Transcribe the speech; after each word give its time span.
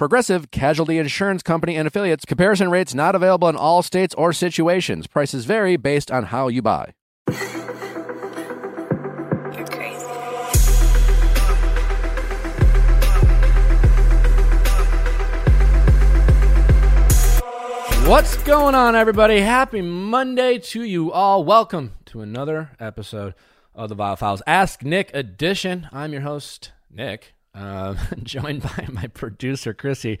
Progressive 0.00 0.50
Casualty 0.50 0.96
Insurance 0.96 1.42
Company 1.42 1.76
and 1.76 1.86
affiliates. 1.86 2.24
Comparison 2.24 2.70
rates 2.70 2.94
not 2.94 3.14
available 3.14 3.50
in 3.50 3.56
all 3.56 3.82
states 3.82 4.14
or 4.14 4.32
situations. 4.32 5.06
Prices 5.06 5.44
vary 5.44 5.76
based 5.76 6.10
on 6.10 6.24
how 6.24 6.48
you 6.48 6.62
buy. 6.62 6.94
You're 7.28 7.36
crazy. 9.66 10.06
What's 18.08 18.42
going 18.44 18.74
on, 18.74 18.96
everybody? 18.96 19.40
Happy 19.40 19.82
Monday 19.82 20.56
to 20.60 20.82
you 20.82 21.12
all. 21.12 21.44
Welcome 21.44 21.92
to 22.06 22.22
another 22.22 22.70
episode 22.80 23.34
of 23.74 23.90
the 23.90 23.96
Viall 23.96 24.16
Files 24.16 24.40
Ask 24.46 24.82
Nick 24.82 25.10
edition. 25.12 25.90
I'm 25.92 26.12
your 26.14 26.22
host, 26.22 26.72
Nick, 26.90 27.34
uh, 27.54 27.94
joined 28.22 28.62
by 28.62 28.86
my 28.90 29.06
producer, 29.06 29.74
Krissy. 29.74 30.18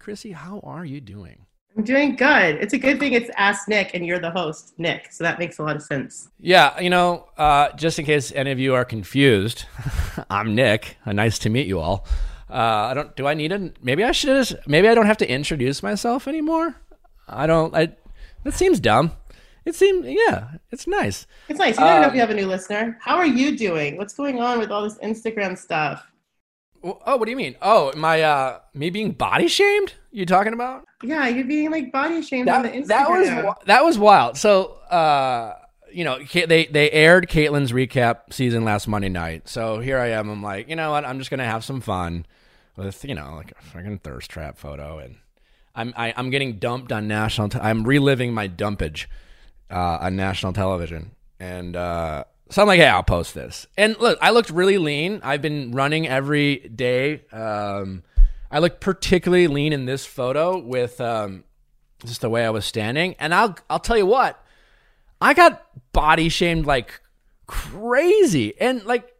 Krissy, 0.00 0.34
how 0.34 0.60
are 0.64 0.84
you 0.84 1.00
doing? 1.00 1.46
I'm 1.76 1.84
doing 1.84 2.16
good. 2.16 2.56
It's 2.56 2.72
a 2.72 2.78
good 2.78 2.98
thing 2.98 3.12
it's 3.12 3.30
Ask 3.36 3.68
Nick 3.68 3.92
and 3.94 4.04
you're 4.04 4.18
the 4.18 4.30
host, 4.32 4.74
Nick. 4.76 5.12
So 5.12 5.22
that 5.22 5.38
makes 5.38 5.58
a 5.58 5.62
lot 5.62 5.76
of 5.76 5.82
sense. 5.82 6.28
Yeah, 6.40 6.78
you 6.80 6.90
know, 6.90 7.28
uh, 7.38 7.70
just 7.76 7.98
in 7.98 8.04
case 8.04 8.32
any 8.34 8.50
of 8.50 8.58
you 8.58 8.74
are 8.74 8.84
confused, 8.84 9.66
I'm 10.30 10.54
Nick. 10.54 10.96
Uh, 11.06 11.12
nice 11.12 11.38
to 11.40 11.48
meet 11.50 11.66
you 11.68 11.78
all. 11.78 12.06
Uh, 12.50 12.54
I 12.90 12.94
don't. 12.94 13.14
Do 13.14 13.28
I 13.28 13.34
need 13.34 13.52
a? 13.52 13.72
Maybe 13.80 14.02
I 14.02 14.10
should. 14.10 14.28
Just, 14.30 14.66
maybe 14.66 14.88
I 14.88 14.94
don't 14.94 15.06
have 15.06 15.18
to 15.18 15.30
introduce 15.30 15.82
myself 15.84 16.26
anymore. 16.26 16.74
I 17.28 17.46
don't. 17.46 17.72
I. 17.76 17.92
That 18.42 18.54
seems 18.54 18.80
dumb. 18.80 19.12
It 19.64 19.76
seems. 19.76 20.04
Yeah, 20.08 20.48
it's 20.72 20.88
nice. 20.88 21.28
It's 21.48 21.60
nice. 21.60 21.78
You 21.78 21.84
never 21.84 22.00
know 22.00 22.06
if 22.06 22.10
Um, 22.10 22.14
you 22.16 22.20
have 22.22 22.30
a 22.30 22.34
new 22.34 22.46
listener. 22.46 22.98
How 23.00 23.16
are 23.18 23.26
you 23.26 23.56
doing? 23.56 23.96
What's 23.96 24.14
going 24.14 24.40
on 24.40 24.58
with 24.58 24.72
all 24.72 24.82
this 24.82 24.98
Instagram 24.98 25.56
stuff? 25.56 26.09
Oh, 26.82 27.16
what 27.16 27.24
do 27.26 27.30
you 27.30 27.36
mean? 27.36 27.56
Oh, 27.60 27.92
my 27.96 28.22
uh, 28.22 28.60
me 28.74 28.90
being 28.90 29.12
body 29.12 29.48
shamed? 29.48 29.94
You 30.10 30.24
talking 30.26 30.52
about? 30.52 30.86
Yeah, 31.02 31.28
you're 31.28 31.44
being 31.46 31.70
like 31.70 31.92
body 31.92 32.22
shamed 32.22 32.48
on 32.48 32.62
the 32.62 32.68
That, 32.68 32.76
Instagram. 32.78 32.86
that 32.88 33.44
was 33.44 33.54
that 33.66 33.84
was 33.84 33.98
wild. 33.98 34.36
So, 34.38 34.72
uh, 34.90 35.54
you 35.92 36.04
know, 36.04 36.18
they 36.22 36.66
they 36.66 36.90
aired 36.90 37.28
Kaitlyn's 37.28 37.72
recap 37.72 38.32
season 38.32 38.64
last 38.64 38.88
Monday 38.88 39.08
night. 39.08 39.48
So 39.48 39.80
here 39.80 39.98
I 39.98 40.08
am. 40.08 40.28
I'm 40.30 40.42
like, 40.42 40.68
you 40.68 40.76
know 40.76 40.90
what? 40.92 41.04
I'm 41.04 41.18
just 41.18 41.30
gonna 41.30 41.44
have 41.44 41.64
some 41.64 41.80
fun 41.80 42.26
with 42.76 43.04
you 43.04 43.14
know 43.14 43.34
like 43.36 43.52
a 43.52 43.62
fucking 43.62 43.98
thirst 43.98 44.30
trap 44.30 44.56
photo, 44.56 44.98
and 44.98 45.16
I'm 45.74 45.92
I, 45.96 46.14
I'm 46.16 46.30
getting 46.30 46.58
dumped 46.58 46.92
on 46.92 47.06
national. 47.08 47.50
Te- 47.50 47.58
I'm 47.60 47.84
reliving 47.84 48.32
my 48.32 48.48
dumpage 48.48 49.06
uh, 49.70 49.98
on 50.00 50.16
national 50.16 50.52
television, 50.54 51.10
and 51.38 51.76
uh, 51.76 52.24
so 52.50 52.62
I'm 52.62 52.68
like, 52.68 52.80
hey, 52.80 52.88
I'll 52.88 53.02
post 53.02 53.34
this. 53.34 53.66
And 53.78 53.96
look, 53.98 54.18
I 54.20 54.30
looked 54.30 54.50
really 54.50 54.78
lean. 54.78 55.20
I've 55.22 55.40
been 55.40 55.70
running 55.70 56.08
every 56.08 56.56
day. 56.56 57.22
Um, 57.32 58.02
I 58.50 58.58
look 58.58 58.80
particularly 58.80 59.46
lean 59.46 59.72
in 59.72 59.84
this 59.84 60.04
photo 60.04 60.58
with 60.58 61.00
um, 61.00 61.44
just 62.04 62.20
the 62.20 62.28
way 62.28 62.44
I 62.44 62.50
was 62.50 62.64
standing. 62.64 63.14
And 63.20 63.32
I'll 63.32 63.56
I'll 63.68 63.78
tell 63.78 63.96
you 63.96 64.06
what, 64.06 64.44
I 65.20 65.34
got 65.34 65.64
body 65.92 66.28
shamed 66.28 66.66
like 66.66 67.00
crazy. 67.46 68.58
And 68.60 68.84
like 68.84 69.14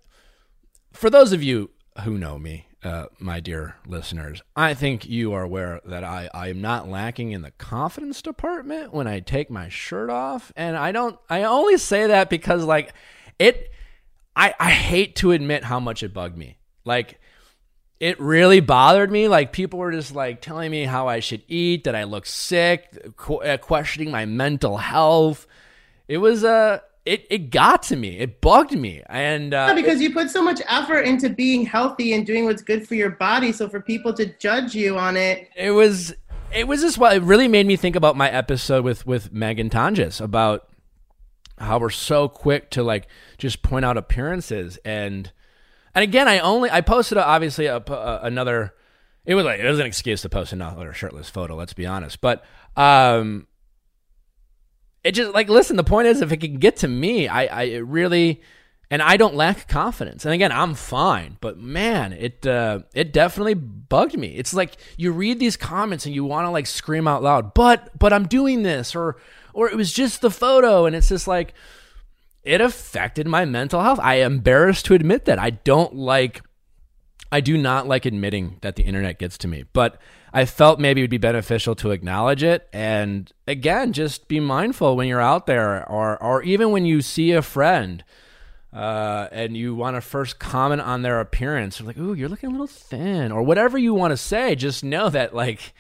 for 0.92 1.08
those 1.08 1.32
of 1.32 1.42
you 1.42 1.70
who 2.04 2.18
know 2.18 2.38
me, 2.38 2.66
uh, 2.82 3.06
my 3.18 3.40
dear 3.40 3.76
listeners, 3.86 4.42
I 4.56 4.74
think 4.74 5.06
you 5.06 5.32
are 5.34 5.42
aware 5.42 5.80
that 5.84 6.02
I, 6.02 6.30
I 6.32 6.48
am 6.48 6.60
not 6.60 6.88
lacking 6.88 7.32
in 7.32 7.42
the 7.42 7.50
confidence 7.52 8.22
department 8.22 8.92
when 8.94 9.06
I 9.06 9.20
take 9.20 9.50
my 9.50 9.68
shirt 9.68 10.10
off. 10.10 10.50
And 10.56 10.76
I 10.76 10.90
don't 10.90 11.18
I 11.28 11.44
only 11.44 11.76
say 11.76 12.06
that 12.08 12.30
because 12.30 12.64
like 12.64 12.92
it 13.40 13.70
I, 14.36 14.54
I 14.58 14.70
hate 14.70 15.16
to 15.16 15.32
admit 15.32 15.64
how 15.64 15.80
much 15.80 16.02
it 16.02 16.14
bugged 16.14 16.38
me. 16.38 16.56
Like 16.84 17.20
it 17.98 18.18
really 18.20 18.60
bothered 18.60 19.10
me. 19.10 19.28
Like 19.28 19.52
people 19.52 19.78
were 19.78 19.92
just 19.92 20.14
like 20.14 20.40
telling 20.40 20.70
me 20.70 20.84
how 20.84 21.08
I 21.08 21.20
should 21.20 21.42
eat, 21.48 21.84
that 21.84 21.94
I 21.94 22.04
look 22.04 22.26
sick, 22.26 23.16
qu- 23.16 23.42
uh, 23.42 23.56
questioning 23.58 24.10
my 24.10 24.24
mental 24.24 24.78
health. 24.78 25.46
It 26.08 26.18
was 26.18 26.44
uh 26.44 26.78
it 27.04 27.26
it 27.28 27.50
got 27.50 27.82
to 27.84 27.96
me. 27.96 28.18
It 28.18 28.40
bugged 28.40 28.72
me. 28.72 29.02
And 29.08 29.52
uh 29.52 29.66
Yeah, 29.68 29.74
because 29.74 30.00
you 30.00 30.12
put 30.12 30.30
so 30.30 30.42
much 30.42 30.62
effort 30.68 31.00
into 31.00 31.28
being 31.28 31.66
healthy 31.66 32.14
and 32.14 32.24
doing 32.24 32.44
what's 32.44 32.62
good 32.62 32.86
for 32.86 32.94
your 32.94 33.10
body. 33.10 33.52
So 33.52 33.68
for 33.68 33.80
people 33.80 34.14
to 34.14 34.26
judge 34.38 34.74
you 34.74 34.96
on 34.96 35.16
it, 35.16 35.48
it 35.56 35.72
was 35.72 36.14
it 36.54 36.66
was 36.66 36.80
just 36.80 36.98
what 36.98 37.16
it 37.16 37.22
really 37.22 37.48
made 37.48 37.66
me 37.66 37.76
think 37.76 37.96
about 37.96 38.16
my 38.16 38.30
episode 38.30 38.84
with 38.84 39.06
with 39.06 39.34
Meghan 39.34 39.70
Tonjes 39.70 40.20
about 40.20 40.69
how 41.60 41.78
we're 41.78 41.90
so 41.90 42.28
quick 42.28 42.70
to 42.70 42.82
like 42.82 43.06
just 43.38 43.62
point 43.62 43.84
out 43.84 43.96
appearances 43.96 44.78
and 44.84 45.30
and 45.94 46.02
again 46.02 46.26
I 46.26 46.38
only 46.38 46.70
I 46.70 46.80
posted 46.80 47.18
a, 47.18 47.24
obviously 47.24 47.66
a, 47.66 47.76
a, 47.76 48.20
another 48.22 48.74
it 49.24 49.34
was 49.34 49.44
like 49.44 49.60
it 49.60 49.68
was 49.68 49.78
an 49.78 49.86
excuse 49.86 50.22
to 50.22 50.28
post 50.28 50.52
another 50.52 50.92
shirtless 50.92 51.28
photo 51.28 51.54
let's 51.54 51.74
be 51.74 51.86
honest 51.86 52.20
but 52.20 52.44
um 52.76 53.46
it 55.04 55.12
just 55.12 55.32
like 55.32 55.48
listen 55.48 55.76
the 55.76 55.84
point 55.84 56.08
is 56.08 56.22
if 56.22 56.32
it 56.32 56.38
can 56.38 56.58
get 56.58 56.76
to 56.76 56.88
me 56.88 57.28
I 57.28 57.44
I 57.44 57.62
it 57.64 57.84
really 57.84 58.40
and 58.90 59.00
I 59.00 59.16
don't 59.16 59.36
lack 59.36 59.68
confidence. 59.68 60.24
And 60.24 60.34
again, 60.34 60.50
I'm 60.50 60.74
fine, 60.74 61.36
but 61.40 61.58
man, 61.58 62.12
it 62.12 62.44
uh, 62.44 62.80
it 62.92 63.12
definitely 63.12 63.54
bugged 63.54 64.18
me. 64.18 64.34
It's 64.34 64.52
like 64.52 64.76
you 64.96 65.12
read 65.12 65.38
these 65.38 65.56
comments 65.56 66.06
and 66.06 66.14
you 66.14 66.24
want 66.24 66.46
to 66.46 66.50
like 66.50 66.66
scream 66.66 67.06
out 67.06 67.22
loud, 67.22 67.54
but 67.54 67.96
but 67.96 68.12
I'm 68.12 68.26
doing 68.26 68.62
this, 68.64 68.96
or 68.96 69.16
or 69.52 69.68
it 69.68 69.76
was 69.76 69.92
just 69.92 70.20
the 70.20 70.30
photo, 70.30 70.86
and 70.86 70.94
it's 70.94 71.08
just 71.08 71.26
like 71.26 71.54
it 72.42 72.60
affected 72.60 73.26
my 73.26 73.44
mental 73.44 73.82
health. 73.82 74.00
I 74.00 74.16
am 74.16 74.34
embarrassed 74.34 74.86
to 74.86 74.94
admit 74.94 75.26
that. 75.26 75.38
I 75.38 75.50
don't 75.50 75.94
like 75.94 76.42
I 77.32 77.40
do 77.40 77.56
not 77.56 77.86
like 77.86 78.06
admitting 78.06 78.56
that 78.62 78.76
the 78.76 78.82
internet 78.82 79.18
gets 79.18 79.38
to 79.38 79.48
me, 79.48 79.64
but 79.72 80.00
I 80.32 80.44
felt 80.44 80.80
maybe 80.80 81.00
it 81.00 81.04
would 81.04 81.10
be 81.10 81.18
beneficial 81.18 81.74
to 81.76 81.90
acknowledge 81.90 82.42
it 82.42 82.68
and 82.72 83.30
again, 83.46 83.92
just 83.92 84.26
be 84.28 84.40
mindful 84.40 84.96
when 84.96 85.06
you're 85.08 85.20
out 85.20 85.46
there 85.46 85.88
or 85.88 86.20
or 86.22 86.42
even 86.42 86.70
when 86.70 86.84
you 86.84 87.00
see 87.02 87.32
a 87.32 87.42
friend 87.42 88.04
uh, 88.72 89.28
and 89.32 89.56
you 89.56 89.74
want 89.74 89.96
to 89.96 90.00
first 90.00 90.38
comment 90.38 90.80
on 90.80 91.02
their 91.02 91.20
appearance, 91.20 91.80
like, 91.80 91.98
"Ooh, 91.98 92.14
you're 92.14 92.28
looking 92.28 92.50
a 92.50 92.52
little 92.52 92.68
thin," 92.68 93.32
or 93.32 93.42
whatever 93.42 93.76
you 93.76 93.94
want 93.94 94.12
to 94.12 94.16
say. 94.16 94.54
Just 94.54 94.84
know 94.84 95.08
that 95.10 95.34
like 95.34 95.74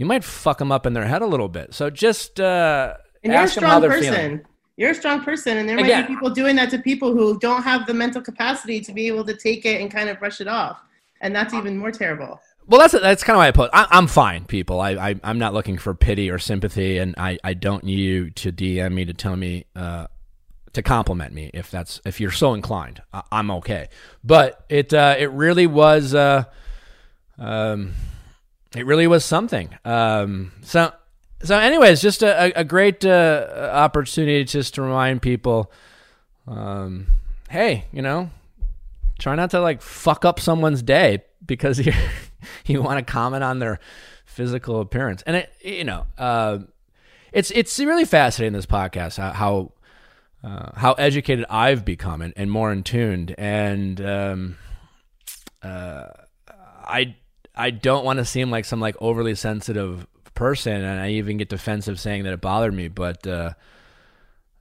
you 0.00 0.06
might 0.06 0.24
fuck 0.24 0.56
them 0.56 0.72
up 0.72 0.86
in 0.86 0.94
their 0.94 1.04
head 1.04 1.20
a 1.20 1.26
little 1.26 1.50
bit. 1.50 1.74
So 1.74 1.90
just 1.90 2.40
uh, 2.40 2.94
and 3.22 3.34
you're 3.34 3.42
a 3.42 3.44
ask 3.44 3.54
them 3.54 3.64
how 3.64 3.78
strong 3.78 3.82
they're 3.82 4.00
feeling. 4.00 4.38
person. 4.38 4.46
You're 4.78 4.90
a 4.92 4.94
strong 4.94 5.22
person, 5.22 5.58
and 5.58 5.68
there 5.68 5.76
might 5.76 5.84
Again- 5.84 6.06
be 6.06 6.14
people 6.14 6.30
doing 6.30 6.56
that 6.56 6.70
to 6.70 6.78
people 6.78 7.12
who 7.12 7.38
don't 7.38 7.62
have 7.62 7.86
the 7.86 7.92
mental 7.92 8.22
capacity 8.22 8.80
to 8.80 8.92
be 8.94 9.08
able 9.08 9.26
to 9.26 9.36
take 9.36 9.66
it 9.66 9.78
and 9.82 9.90
kind 9.90 10.08
of 10.08 10.18
brush 10.18 10.40
it 10.40 10.48
off, 10.48 10.78
and 11.20 11.36
that's 11.36 11.52
even 11.52 11.76
more 11.76 11.90
terrible. 11.90 12.40
Well, 12.66 12.80
that's 12.80 12.94
that's 12.94 13.22
kind 13.22 13.34
of 13.36 13.40
why 13.40 13.48
I 13.48 13.50
put. 13.50 13.70
I, 13.74 13.88
I'm 13.90 14.06
fine, 14.06 14.46
people. 14.46 14.80
I, 14.80 14.92
I 14.92 15.20
I'm 15.22 15.38
not 15.38 15.52
looking 15.52 15.76
for 15.76 15.92
pity 15.94 16.30
or 16.30 16.38
sympathy, 16.38 16.96
and 16.96 17.14
I 17.18 17.38
I 17.44 17.52
don't 17.52 17.84
need 17.84 17.98
you 17.98 18.30
to 18.30 18.50
DM 18.50 18.94
me 18.94 19.04
to 19.04 19.12
tell 19.12 19.36
me 19.36 19.66
uh 19.76 20.06
to 20.72 20.82
compliment 20.82 21.34
me 21.34 21.50
if 21.52 21.70
that's 21.70 22.00
if 22.06 22.22
you're 22.22 22.30
so 22.30 22.54
inclined. 22.54 23.02
I, 23.12 23.22
I'm 23.30 23.50
okay, 23.50 23.90
but 24.24 24.64
it 24.70 24.94
uh 24.94 25.16
it 25.18 25.30
really 25.32 25.66
was 25.66 26.14
uh 26.14 26.44
um 27.38 27.92
it 28.74 28.86
really 28.86 29.06
was 29.06 29.24
something. 29.24 29.70
Um 29.84 30.52
so 30.62 30.92
so 31.42 31.58
anyways, 31.58 32.00
just 32.00 32.22
a 32.22 32.58
a- 32.58 32.64
great 32.64 33.04
uh, 33.04 33.70
opportunity 33.72 34.44
just 34.44 34.74
to 34.74 34.82
remind 34.82 35.22
people, 35.22 35.70
um 36.46 37.06
hey, 37.48 37.86
you 37.92 38.02
know, 38.02 38.30
try 39.18 39.34
not 39.34 39.50
to 39.50 39.60
like 39.60 39.82
fuck 39.82 40.24
up 40.24 40.40
someone's 40.40 40.82
day 40.82 41.22
because 41.44 41.78
you 41.86 41.92
you 42.66 42.82
want 42.82 43.04
to 43.04 43.12
comment 43.12 43.44
on 43.44 43.58
their 43.58 43.78
physical 44.24 44.80
appearance 44.80 45.22
and 45.26 45.36
it 45.36 45.52
you 45.62 45.84
know 45.84 46.06
uh, 46.18 46.58
it's 47.32 47.50
it's 47.50 47.78
really 47.78 48.04
fascinating 48.04 48.52
this 48.52 48.66
podcast 48.66 49.18
how 49.18 49.32
how, 49.32 49.72
uh, 50.42 50.70
how 50.78 50.92
educated 50.94 51.44
I've 51.50 51.84
become 51.84 52.22
and, 52.22 52.32
and 52.36 52.50
more 52.50 52.72
in 52.72 52.82
tuned 52.82 53.34
and 53.36 54.00
um, 54.00 54.56
uh, 55.62 56.06
I 56.48 57.16
I 57.60 57.70
don't 57.70 58.04
want 58.04 58.18
to 58.18 58.24
seem 58.24 58.50
like 58.50 58.64
some 58.64 58.80
like 58.80 58.96
overly 59.00 59.34
sensitive 59.34 60.06
person 60.34 60.72
and 60.72 61.00
I 61.00 61.10
even 61.10 61.36
get 61.36 61.48
defensive 61.48 62.00
saying 62.00 62.24
that 62.24 62.32
it 62.32 62.40
bothered 62.40 62.74
me 62.74 62.88
but 62.88 63.26
uh, 63.26 63.52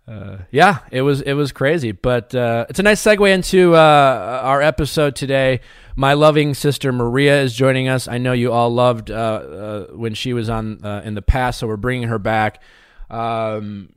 uh, 0.10 0.40
yeah, 0.50 0.80
it 0.92 1.04
was 1.04 1.22
it 1.22 1.34
was 1.34 1.51
crazy, 1.51 1.92
but 1.92 2.34
uh, 2.34 2.66
it's 2.68 2.80
a 2.80 2.84
nice 2.84 3.00
segue 3.01 3.31
into 3.31 3.75
uh, 3.75 4.42
our 4.44 4.60
episode 4.60 5.16
today. 5.16 5.60
My 5.96 6.13
loving 6.13 6.56
sister 6.56 6.92
Maria 6.92 7.44
is 7.44 7.54
joining 7.54 7.88
us. 7.88 8.07
I 8.07 8.18
know 8.18 8.34
you 8.34 8.51
all 8.51 8.72
loved 8.72 9.12
uh, 9.12 9.13
uh, 9.13 9.88
when 9.92 10.16
she 10.16 10.34
was 10.34 10.50
on 10.50 10.84
in 11.04 11.13
the 11.13 11.22
past, 11.22 11.60
so 11.60 11.68
we're 11.68 11.78
bringing 11.78 12.07
her 12.07 12.18
back. 12.18 12.63
Um, 13.12 13.94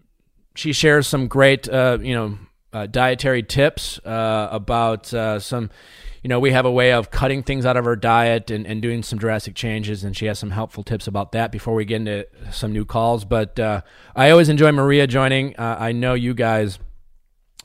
she 0.54 0.74
shares 0.74 1.06
some 1.06 1.28
great, 1.28 1.66
you 1.66 2.38
know, 2.72 2.86
dietary 2.88 3.42
tips 3.42 3.98
about 4.04 5.06
some. 5.06 5.70
You 6.22 6.28
know, 6.28 6.38
we 6.38 6.52
have 6.52 6.64
a 6.64 6.70
way 6.70 6.92
of 6.92 7.10
cutting 7.10 7.42
things 7.42 7.66
out 7.66 7.76
of 7.76 7.86
our 7.86 7.96
diet 7.96 8.50
and, 8.50 8.66
and 8.66 8.80
doing 8.80 9.02
some 9.02 9.18
drastic 9.18 9.54
changes, 9.54 10.04
and 10.04 10.16
she 10.16 10.26
has 10.26 10.38
some 10.38 10.52
helpful 10.52 10.84
tips 10.84 11.06
about 11.06 11.32
that 11.32 11.50
before 11.50 11.74
we 11.74 11.84
get 11.84 11.96
into 11.96 12.26
some 12.52 12.72
new 12.72 12.84
calls. 12.84 13.24
But 13.24 13.58
uh, 13.58 13.82
I 14.14 14.30
always 14.30 14.48
enjoy 14.48 14.70
Maria 14.72 15.06
joining. 15.06 15.56
Uh, 15.56 15.76
I 15.80 15.92
know 15.92 16.14
you 16.14 16.32
guys 16.32 16.78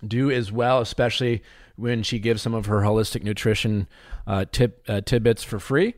do 0.06 0.32
as 0.32 0.52
well, 0.52 0.82
especially 0.82 1.44
when 1.76 2.02
she 2.02 2.18
gives 2.18 2.42
some 2.42 2.56
of 2.56 2.66
her 2.66 2.82
holistic 2.82 3.24
nutrition 3.24 3.88
uh, 4.26 4.46
tip 4.52 4.84
uh, 4.88 5.02
tidbits 5.02 5.44
for 5.44 5.60
free. 5.60 5.94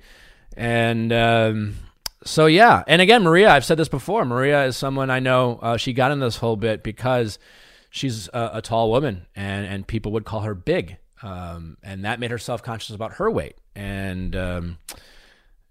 And 0.58 1.14
um, 1.14 1.76
so, 2.24 2.46
yeah. 2.46 2.84
And 2.88 3.02
again, 3.02 3.24
Maria, 3.24 3.50
I've 3.50 3.66
said 3.66 3.78
this 3.78 3.88
before. 3.88 4.26
Maria 4.26 4.66
is 4.66 4.76
someone 4.76 5.10
I 5.10 5.20
know. 5.20 5.60
Uh, 5.62 5.78
she 5.78 5.94
got 5.94 6.12
in 6.12 6.20
this 6.20 6.38
whole 6.38 6.58
bit 6.58 6.84
because 6.84 7.40
she's 7.90 8.28
a, 8.34 8.52
a, 8.56 8.62
tall 8.62 8.92
woman, 8.92 9.26
and 9.36 9.66
and 9.66 9.88
people 9.88 10.12
would 10.12 10.26
call 10.26 10.42
her 10.42 10.54
big, 10.54 10.98
um, 11.22 11.78
and 11.84 12.06
that 12.06 12.20
made 12.20 12.32
her 12.32 12.38
self 12.38 12.64
conscious 12.64 12.96
about 12.96 13.14
her 13.14 13.30
weight. 13.30 13.56
And 13.76 14.36
um, 14.36 14.78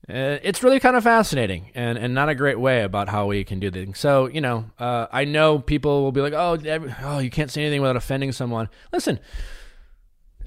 uh, 0.08 0.38
it's 0.42 0.62
really 0.62 0.80
kind 0.80 0.96
of 0.96 1.04
fascinating 1.04 1.70
and, 1.74 1.98
and 1.98 2.14
not 2.14 2.28
a 2.28 2.34
great 2.34 2.58
way 2.58 2.82
about 2.82 3.08
how 3.08 3.26
we 3.26 3.44
can 3.44 3.60
do 3.60 3.70
things. 3.70 3.98
So, 3.98 4.26
you 4.26 4.40
know, 4.40 4.70
uh, 4.78 5.06
I 5.12 5.24
know 5.24 5.58
people 5.58 6.02
will 6.02 6.12
be 6.12 6.20
like, 6.20 6.32
oh, 6.32 6.58
oh, 7.02 7.18
you 7.18 7.30
can't 7.30 7.50
say 7.50 7.62
anything 7.62 7.82
without 7.82 7.96
offending 7.96 8.32
someone. 8.32 8.68
Listen, 8.92 9.20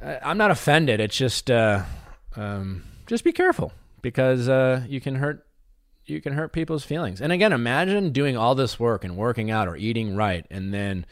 I'm 0.02 0.38
not 0.38 0.52
offended. 0.52 1.00
It's 1.00 1.16
just, 1.16 1.52
uh, 1.52 1.84
um, 2.36 2.84
just 3.08 3.24
be 3.24 3.32
careful 3.32 3.72
because 4.02 4.50
uh, 4.50 4.84
you 4.88 5.02
can 5.02 5.16
hurt 5.16 5.46
you 6.06 6.20
can 6.20 6.34
hurt 6.34 6.52
people's 6.52 6.84
feelings. 6.84 7.22
And 7.22 7.32
again, 7.32 7.54
imagine 7.54 8.12
doing 8.12 8.36
all 8.36 8.56
this 8.56 8.80
work 8.80 9.04
and 9.04 9.16
working 9.16 9.52
out 9.52 9.68
or 9.68 9.76
eating 9.76 10.16
right, 10.16 10.46
and 10.50 10.74
then 10.74 11.06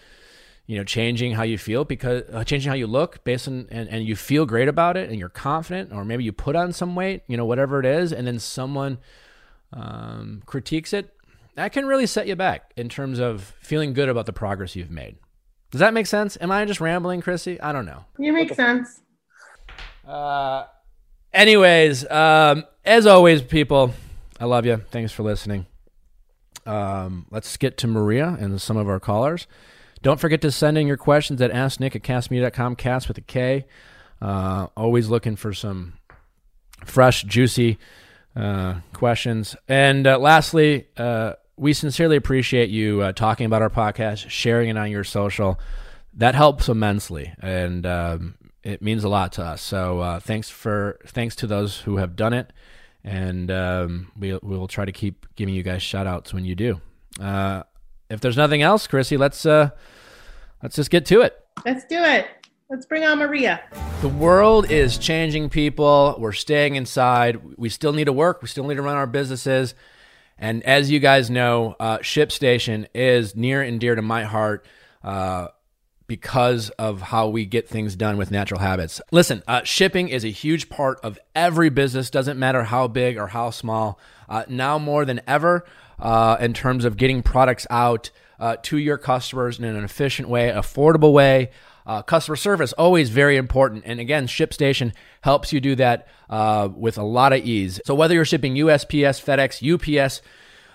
you 0.69 0.77
know 0.77 0.83
changing 0.83 1.33
how 1.33 1.41
you 1.41 1.57
feel 1.57 1.83
because 1.83 2.21
uh, 2.31 2.43
changing 2.43 2.69
how 2.69 2.75
you 2.75 2.85
look 2.85 3.23
based 3.23 3.47
on 3.47 3.67
and, 3.71 3.89
and 3.89 4.05
you 4.05 4.15
feel 4.15 4.45
great 4.45 4.67
about 4.67 4.95
it 4.97 5.09
and 5.09 5.17
you're 5.17 5.27
confident 5.27 5.91
or 5.91 6.05
maybe 6.05 6.23
you 6.23 6.31
put 6.31 6.55
on 6.55 6.71
some 6.71 6.93
weight 6.93 7.23
you 7.25 7.35
know 7.35 7.43
whatever 7.43 7.79
it 7.79 7.87
is 7.87 8.13
and 8.13 8.27
then 8.27 8.37
someone 8.37 8.99
um, 9.73 10.43
critiques 10.45 10.93
it 10.93 11.11
that 11.55 11.73
can 11.73 11.87
really 11.87 12.05
set 12.05 12.27
you 12.27 12.35
back 12.35 12.71
in 12.77 12.87
terms 12.87 13.17
of 13.17 13.55
feeling 13.59 13.93
good 13.93 14.09
about 14.09 14.27
the 14.27 14.31
progress 14.31 14.75
you've 14.75 14.91
made. 14.91 15.17
Does 15.71 15.79
that 15.79 15.91
make 15.91 16.05
sense? 16.05 16.37
Am 16.39 16.51
i 16.51 16.63
just 16.65 16.79
rambling 16.79 17.23
Krissy? 17.23 17.57
I 17.61 17.71
don't 17.71 17.87
know. 17.87 18.05
You 18.19 18.31
make 18.31 18.53
sense. 18.53 19.01
Uh 20.07 20.65
anyways 21.33 22.07
um 22.11 22.63
as 22.85 23.07
always 23.07 23.41
people 23.41 23.91
i 24.39 24.45
love 24.45 24.67
you. 24.67 24.77
Thanks 24.91 25.11
for 25.11 25.23
listening. 25.23 25.65
Um 26.67 27.25
let's 27.31 27.57
get 27.57 27.75
to 27.79 27.87
maria 27.87 28.37
and 28.39 28.61
some 28.61 28.77
of 28.77 28.87
our 28.87 28.99
callers 28.99 29.47
don't 30.01 30.19
forget 30.19 30.41
to 30.41 30.51
send 30.51 30.77
in 30.77 30.87
your 30.87 30.97
questions 30.97 31.41
at 31.41 31.51
asknick 31.51 31.95
at 31.95 32.03
kastmedia.com, 32.03 32.75
cast 32.75 33.07
with 33.07 33.17
a 33.17 33.21
K. 33.21 33.65
Uh, 34.21 34.67
always 34.75 35.09
looking 35.09 35.35
for 35.35 35.53
some 35.53 35.93
fresh, 36.85 37.23
juicy 37.23 37.77
uh, 38.35 38.75
questions. 38.93 39.55
And 39.67 40.07
uh, 40.07 40.17
lastly, 40.19 40.87
uh, 40.97 41.33
we 41.57 41.73
sincerely 41.73 42.15
appreciate 42.15 42.69
you 42.69 43.01
uh, 43.01 43.11
talking 43.11 43.45
about 43.45 43.61
our 43.61 43.69
podcast, 43.69 44.29
sharing 44.29 44.69
it 44.69 44.77
on 44.77 44.89
your 44.89 45.03
social. 45.03 45.59
That 46.13 46.35
helps 46.35 46.69
immensely, 46.69 47.33
and 47.39 47.85
um, 47.85 48.35
it 48.63 48.81
means 48.81 49.03
a 49.03 49.09
lot 49.09 49.33
to 49.33 49.43
us. 49.43 49.61
So 49.61 49.99
uh, 49.99 50.19
thanks 50.19 50.49
for 50.49 50.99
thanks 51.05 51.35
to 51.37 51.47
those 51.47 51.81
who 51.81 51.97
have 51.97 52.15
done 52.15 52.33
it, 52.33 52.51
and 53.03 53.51
um, 53.51 54.11
we 54.17 54.33
we 54.41 54.57
will 54.57 54.67
try 54.67 54.85
to 54.85 54.91
keep 54.91 55.27
giving 55.35 55.53
you 55.53 55.63
guys 55.63 55.81
shout 55.81 56.07
outs 56.07 56.33
when 56.33 56.45
you 56.45 56.55
do 56.55 56.81
if 58.09 58.19
there's 58.21 58.37
nothing 58.37 58.61
else, 58.61 58.87
Krissy, 58.87 59.17
let's 59.17 59.45
uh, 59.45 59.69
let's 60.63 60.75
just 60.75 60.89
get 60.89 61.05
to 61.07 61.21
it. 61.21 61.37
Let's 61.65 61.85
do 61.85 62.01
it. 62.01 62.27
Let's 62.69 62.85
bring 62.85 63.03
on 63.03 63.17
Maria. 63.17 63.61
The 64.01 64.09
world 64.09 64.69
is 64.69 64.97
changing, 64.97 65.49
people. 65.49 66.15
We're 66.19 66.33
staying 66.33 66.75
inside. 66.75 67.57
We 67.57 67.69
still 67.69 67.93
need 67.93 68.05
to 68.05 68.13
work. 68.13 68.41
We 68.41 68.47
still 68.47 68.65
need 68.67 68.75
to 68.75 68.81
run 68.81 68.95
our 68.95 69.07
businesses. 69.07 69.73
And 70.37 70.63
as 70.63 70.91
you 70.91 70.99
guys 70.99 71.29
know, 71.29 71.75
uh, 71.79 71.97
ShipStation 71.97 72.87
is 72.93 73.35
near 73.35 73.61
and 73.61 73.79
dear 73.79 73.95
to 73.95 74.01
my 74.01 74.23
heart. 74.23 74.65
Uh, 75.03 75.47
because 76.09 76.71
of 76.71 77.01
how 77.01 77.29
we 77.29 77.45
get 77.45 77.69
things 77.69 77.95
done 77.95 78.17
with 78.17 78.31
natural 78.31 78.59
habits. 78.59 78.99
Listen, 79.11 79.43
uh, 79.47 79.63
shipping 79.63 80.09
is 80.09 80.25
a 80.25 80.29
huge 80.29 80.67
part 80.67 80.99
of 81.01 81.19
every 81.35 81.69
business, 81.69 82.09
doesn't 82.09 82.37
matter 82.37 82.63
how 82.63 82.87
big 82.87 83.15
or 83.15 83.27
how 83.27 83.51
small. 83.51 83.99
Uh, 84.27 84.43
now 84.49 84.79
more 84.79 85.05
than 85.05 85.21
ever, 85.27 85.63
uh, 85.99 86.37
in 86.39 86.53
terms 86.53 86.85
of 86.85 86.97
getting 86.97 87.21
products 87.21 87.67
out 87.69 88.09
uh, 88.39 88.55
to 88.63 88.77
your 88.77 88.97
customers 88.97 89.59
in 89.59 89.65
an 89.65 89.83
efficient 89.83 90.29
way, 90.29 90.49
affordable 90.49 91.13
way. 91.13 91.51
Uh, 91.85 92.01
customer 92.03 92.35
service 92.35 92.71
always 92.73 93.09
very 93.09 93.35
important, 93.35 93.83
and 93.85 93.99
again, 93.99 94.27
ShipStation 94.27 94.93
helps 95.21 95.51
you 95.51 95.59
do 95.59 95.75
that 95.75 96.07
uh, 96.29 96.69
with 96.75 96.97
a 96.97 97.03
lot 97.03 97.33
of 97.33 97.43
ease. 97.43 97.81
So 97.85 97.95
whether 97.95 98.13
you're 98.13 98.25
shipping 98.25 98.53
USPS, 98.55 99.23
FedEx, 99.23 99.63
UPS, 99.99 100.21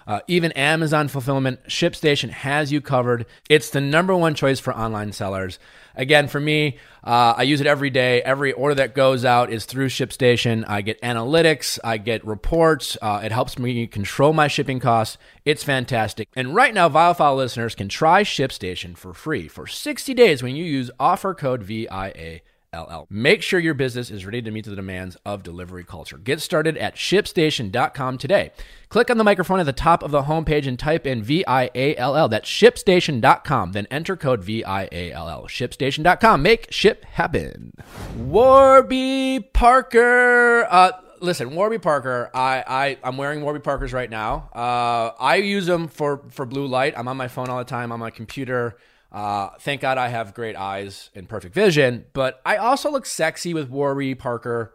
uh, 0.06 0.20
even 0.26 0.52
Amazon 0.52 1.08
fulfillment, 1.08 1.60
ShipStation 1.66 2.30
has 2.30 2.72
you 2.72 2.80
covered. 2.80 3.26
It's 3.48 3.70
the 3.70 3.80
number 3.80 4.14
one 4.14 4.34
choice 4.34 4.60
for 4.60 4.74
online 4.74 5.12
sellers. 5.12 5.58
Again, 5.96 6.28
for 6.28 6.40
me, 6.40 6.78
uh, 7.04 7.34
I 7.36 7.44
use 7.44 7.60
it 7.60 7.66
every 7.66 7.90
day. 7.90 8.20
Every 8.22 8.52
order 8.52 8.74
that 8.76 8.94
goes 8.94 9.24
out 9.24 9.52
is 9.52 9.64
through 9.64 9.88
ShipStation. 9.88 10.64
I 10.66 10.82
get 10.82 11.00
analytics, 11.02 11.78
I 11.84 11.98
get 11.98 12.26
reports. 12.26 12.98
Uh, 13.00 13.20
it 13.22 13.32
helps 13.32 13.58
me 13.58 13.86
control 13.86 14.32
my 14.32 14.48
shipping 14.48 14.80
costs. 14.80 15.18
It's 15.44 15.62
fantastic. 15.62 16.28
And 16.34 16.54
right 16.54 16.74
now, 16.74 16.88
ViallFile 16.88 17.36
listeners 17.36 17.74
can 17.74 17.88
try 17.88 18.22
ShipStation 18.22 18.96
for 18.96 19.14
free 19.14 19.48
for 19.48 19.66
60 19.66 20.14
days 20.14 20.42
when 20.42 20.56
you 20.56 20.64
use 20.64 20.90
offer 20.98 21.34
code 21.34 21.62
VIA. 21.62 22.40
LL. 22.74 23.06
Make 23.08 23.42
sure 23.42 23.60
your 23.60 23.74
business 23.74 24.10
is 24.10 24.26
ready 24.26 24.42
to 24.42 24.50
meet 24.50 24.64
the 24.64 24.74
demands 24.74 25.16
of 25.24 25.42
delivery 25.42 25.84
culture. 25.84 26.18
Get 26.18 26.40
started 26.40 26.76
at 26.76 26.96
shipstation.com 26.96 28.18
today. 28.18 28.50
Click 28.88 29.10
on 29.10 29.18
the 29.18 29.24
microphone 29.24 29.60
at 29.60 29.66
the 29.66 29.72
top 29.72 30.02
of 30.02 30.10
the 30.10 30.22
homepage 30.22 30.66
and 30.66 30.78
type 30.78 31.06
in 31.06 31.22
VIALL. 31.22 32.28
That's 32.28 32.48
shipstation.com. 32.48 33.72
Then 33.72 33.86
enter 33.90 34.16
code 34.16 34.44
VIALL. 34.44 35.46
Shipstation.com. 35.48 36.42
Make 36.42 36.72
ship 36.72 37.04
happen. 37.04 37.72
Warby 38.16 39.50
Parker. 39.52 40.66
Uh, 40.70 40.92
listen, 41.20 41.54
Warby 41.54 41.78
Parker. 41.78 42.30
I, 42.34 42.64
I 42.66 42.98
I'm 43.02 43.16
wearing 43.16 43.42
Warby 43.42 43.60
Parkers 43.60 43.92
right 43.92 44.10
now. 44.10 44.48
Uh, 44.54 45.12
I 45.18 45.36
use 45.36 45.66
them 45.66 45.88
for 45.88 46.22
for 46.30 46.46
blue 46.46 46.66
light. 46.66 46.94
I'm 46.96 47.08
on 47.08 47.16
my 47.16 47.28
phone 47.28 47.48
all 47.48 47.58
the 47.58 47.64
time. 47.64 47.90
On 47.92 47.98
my 47.98 48.10
computer. 48.10 48.76
Uh, 49.14 49.50
thank 49.60 49.80
God 49.80 49.96
I 49.96 50.08
have 50.08 50.34
great 50.34 50.56
eyes 50.56 51.10
and 51.14 51.28
perfect 51.28 51.54
vision, 51.54 52.04
but 52.12 52.40
I 52.44 52.56
also 52.56 52.90
look 52.90 53.06
sexy 53.06 53.54
with 53.54 53.70
Warby 53.70 54.16
Parker 54.16 54.74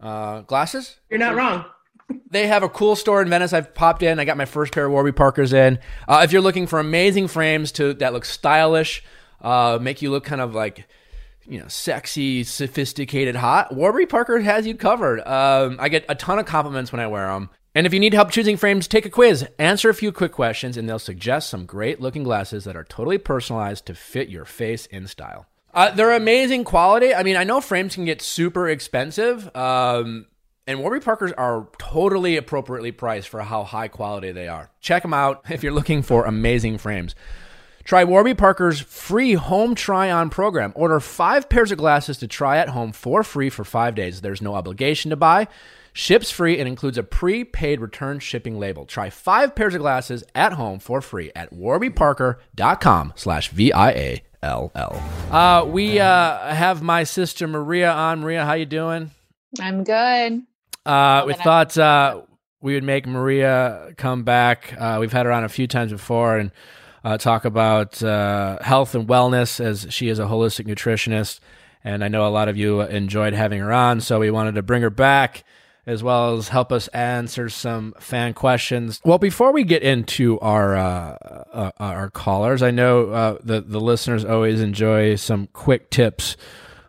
uh, 0.00 0.40
glasses. 0.40 0.96
You're 1.10 1.18
not 1.18 1.34
wrong. 1.34 1.66
they 2.30 2.46
have 2.46 2.62
a 2.62 2.68
cool 2.70 2.96
store 2.96 3.20
in 3.20 3.28
Venice. 3.28 3.52
I've 3.52 3.74
popped 3.74 4.02
in. 4.02 4.18
I 4.18 4.24
got 4.24 4.38
my 4.38 4.46
first 4.46 4.72
pair 4.72 4.86
of 4.86 4.92
Warby 4.92 5.12
Parkers 5.12 5.52
in. 5.52 5.78
Uh, 6.08 6.22
if 6.24 6.32
you're 6.32 6.40
looking 6.40 6.66
for 6.66 6.80
amazing 6.80 7.28
frames 7.28 7.72
to 7.72 7.92
that 7.94 8.14
look 8.14 8.24
stylish, 8.24 9.04
uh, 9.42 9.78
make 9.78 10.00
you 10.00 10.10
look 10.10 10.24
kind 10.24 10.40
of 10.40 10.54
like 10.54 10.88
you 11.46 11.60
know, 11.60 11.68
sexy, 11.68 12.42
sophisticated, 12.42 13.36
hot. 13.36 13.74
Warby 13.74 14.06
Parker 14.06 14.40
has 14.40 14.66
you 14.66 14.74
covered. 14.74 15.20
Um, 15.26 15.76
I 15.78 15.88
get 15.90 16.06
a 16.08 16.14
ton 16.14 16.38
of 16.38 16.46
compliments 16.46 16.90
when 16.90 17.00
I 17.00 17.06
wear 17.06 17.26
them. 17.26 17.50
And 17.74 17.86
if 17.86 17.92
you 17.92 17.98
need 17.98 18.14
help 18.14 18.30
choosing 18.30 18.56
frames, 18.56 18.86
take 18.86 19.04
a 19.04 19.10
quiz, 19.10 19.48
answer 19.58 19.90
a 19.90 19.94
few 19.94 20.12
quick 20.12 20.30
questions, 20.30 20.76
and 20.76 20.88
they'll 20.88 21.00
suggest 21.00 21.50
some 21.50 21.66
great 21.66 22.00
looking 22.00 22.22
glasses 22.22 22.64
that 22.64 22.76
are 22.76 22.84
totally 22.84 23.18
personalized 23.18 23.86
to 23.86 23.94
fit 23.94 24.28
your 24.28 24.44
face 24.44 24.86
in 24.86 25.08
style. 25.08 25.46
Uh, 25.72 25.90
they're 25.90 26.12
amazing 26.12 26.62
quality. 26.62 27.12
I 27.12 27.24
mean, 27.24 27.36
I 27.36 27.42
know 27.42 27.60
frames 27.60 27.96
can 27.96 28.04
get 28.04 28.22
super 28.22 28.68
expensive, 28.68 29.54
um, 29.56 30.26
and 30.68 30.78
Warby 30.78 31.00
Parkers 31.00 31.32
are 31.32 31.66
totally 31.78 32.36
appropriately 32.36 32.92
priced 32.92 33.28
for 33.28 33.42
how 33.42 33.64
high 33.64 33.88
quality 33.88 34.30
they 34.30 34.46
are. 34.46 34.70
Check 34.80 35.02
them 35.02 35.12
out 35.12 35.42
if 35.50 35.64
you're 35.64 35.72
looking 35.72 36.02
for 36.02 36.26
amazing 36.26 36.78
frames. 36.78 37.16
Try 37.82 38.04
Warby 38.04 38.34
Parker's 38.34 38.80
free 38.80 39.34
home 39.34 39.74
try 39.74 40.10
on 40.10 40.30
program. 40.30 40.72
Order 40.76 41.00
five 41.00 41.50
pairs 41.50 41.70
of 41.72 41.76
glasses 41.76 42.18
to 42.18 42.28
try 42.28 42.56
at 42.56 42.70
home 42.70 42.92
for 42.92 43.22
free 43.22 43.50
for 43.50 43.64
five 43.64 43.94
days. 43.94 44.20
There's 44.20 44.40
no 44.40 44.54
obligation 44.54 45.10
to 45.10 45.16
buy. 45.16 45.48
Ships 45.96 46.28
free 46.28 46.58
and 46.58 46.66
includes 46.66 46.98
a 46.98 47.04
prepaid 47.04 47.80
return 47.80 48.18
shipping 48.18 48.58
label. 48.58 48.84
Try 48.84 49.10
five 49.10 49.54
pairs 49.54 49.76
of 49.76 49.80
glasses 49.80 50.24
at 50.34 50.54
home 50.54 50.80
for 50.80 51.00
free 51.00 51.30
at 51.36 51.54
warbyparker.com 51.54 53.12
slash 53.14 53.50
V-I-A-L-L. 53.50 55.02
Uh, 55.30 55.64
we 55.66 56.00
uh, 56.00 56.52
have 56.52 56.82
my 56.82 57.04
sister 57.04 57.46
Maria 57.46 57.92
on. 57.92 58.22
Maria, 58.22 58.44
how 58.44 58.54
you 58.54 58.66
doing? 58.66 59.12
I'm 59.60 59.84
good. 59.84 60.42
Uh, 60.84 61.22
we 61.28 61.34
thought 61.34 61.78
uh, 61.78 62.22
we 62.60 62.74
would 62.74 62.82
make 62.82 63.06
Maria 63.06 63.94
come 63.96 64.24
back. 64.24 64.74
Uh, 64.76 64.96
we've 64.98 65.12
had 65.12 65.26
her 65.26 65.32
on 65.32 65.44
a 65.44 65.48
few 65.48 65.68
times 65.68 65.92
before 65.92 66.38
and 66.38 66.50
uh, 67.04 67.18
talk 67.18 67.44
about 67.44 68.02
uh, 68.02 68.58
health 68.62 68.96
and 68.96 69.06
wellness 69.06 69.64
as 69.64 69.86
she 69.90 70.08
is 70.08 70.18
a 70.18 70.24
holistic 70.24 70.66
nutritionist. 70.66 71.38
And 71.84 72.02
I 72.02 72.08
know 72.08 72.26
a 72.26 72.30
lot 72.30 72.48
of 72.48 72.56
you 72.56 72.80
enjoyed 72.80 73.32
having 73.32 73.60
her 73.60 73.72
on, 73.72 74.00
so 74.00 74.18
we 74.18 74.32
wanted 74.32 74.56
to 74.56 74.62
bring 74.62 74.82
her 74.82 74.90
back 74.90 75.44
as 75.86 76.02
well 76.02 76.36
as 76.36 76.48
help 76.48 76.72
us 76.72 76.88
answer 76.88 77.48
some 77.48 77.94
fan 77.98 78.34
questions. 78.34 79.00
Well, 79.04 79.18
before 79.18 79.52
we 79.52 79.64
get 79.64 79.82
into 79.82 80.38
our 80.40 80.76
uh, 80.76 81.16
uh, 81.52 81.70
our 81.78 82.10
callers, 82.10 82.62
I 82.62 82.70
know 82.70 83.10
uh, 83.10 83.38
the 83.42 83.60
the 83.60 83.80
listeners 83.80 84.24
always 84.24 84.60
enjoy 84.60 85.16
some 85.16 85.48
quick 85.48 85.90
tips 85.90 86.36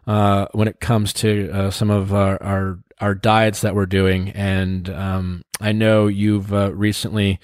uh, 0.07 0.47
when 0.53 0.67
it 0.67 0.79
comes 0.79 1.13
to 1.13 1.49
uh, 1.51 1.71
some 1.71 1.89
of 1.89 2.13
our, 2.13 2.41
our, 2.41 2.79
our 2.99 3.15
diets 3.15 3.61
that 3.61 3.75
we're 3.75 3.85
doing, 3.85 4.29
and 4.29 4.89
um, 4.89 5.43
I 5.59 5.71
know 5.71 6.07
you've 6.07 6.53
uh, 6.53 6.73
recently 6.73 7.39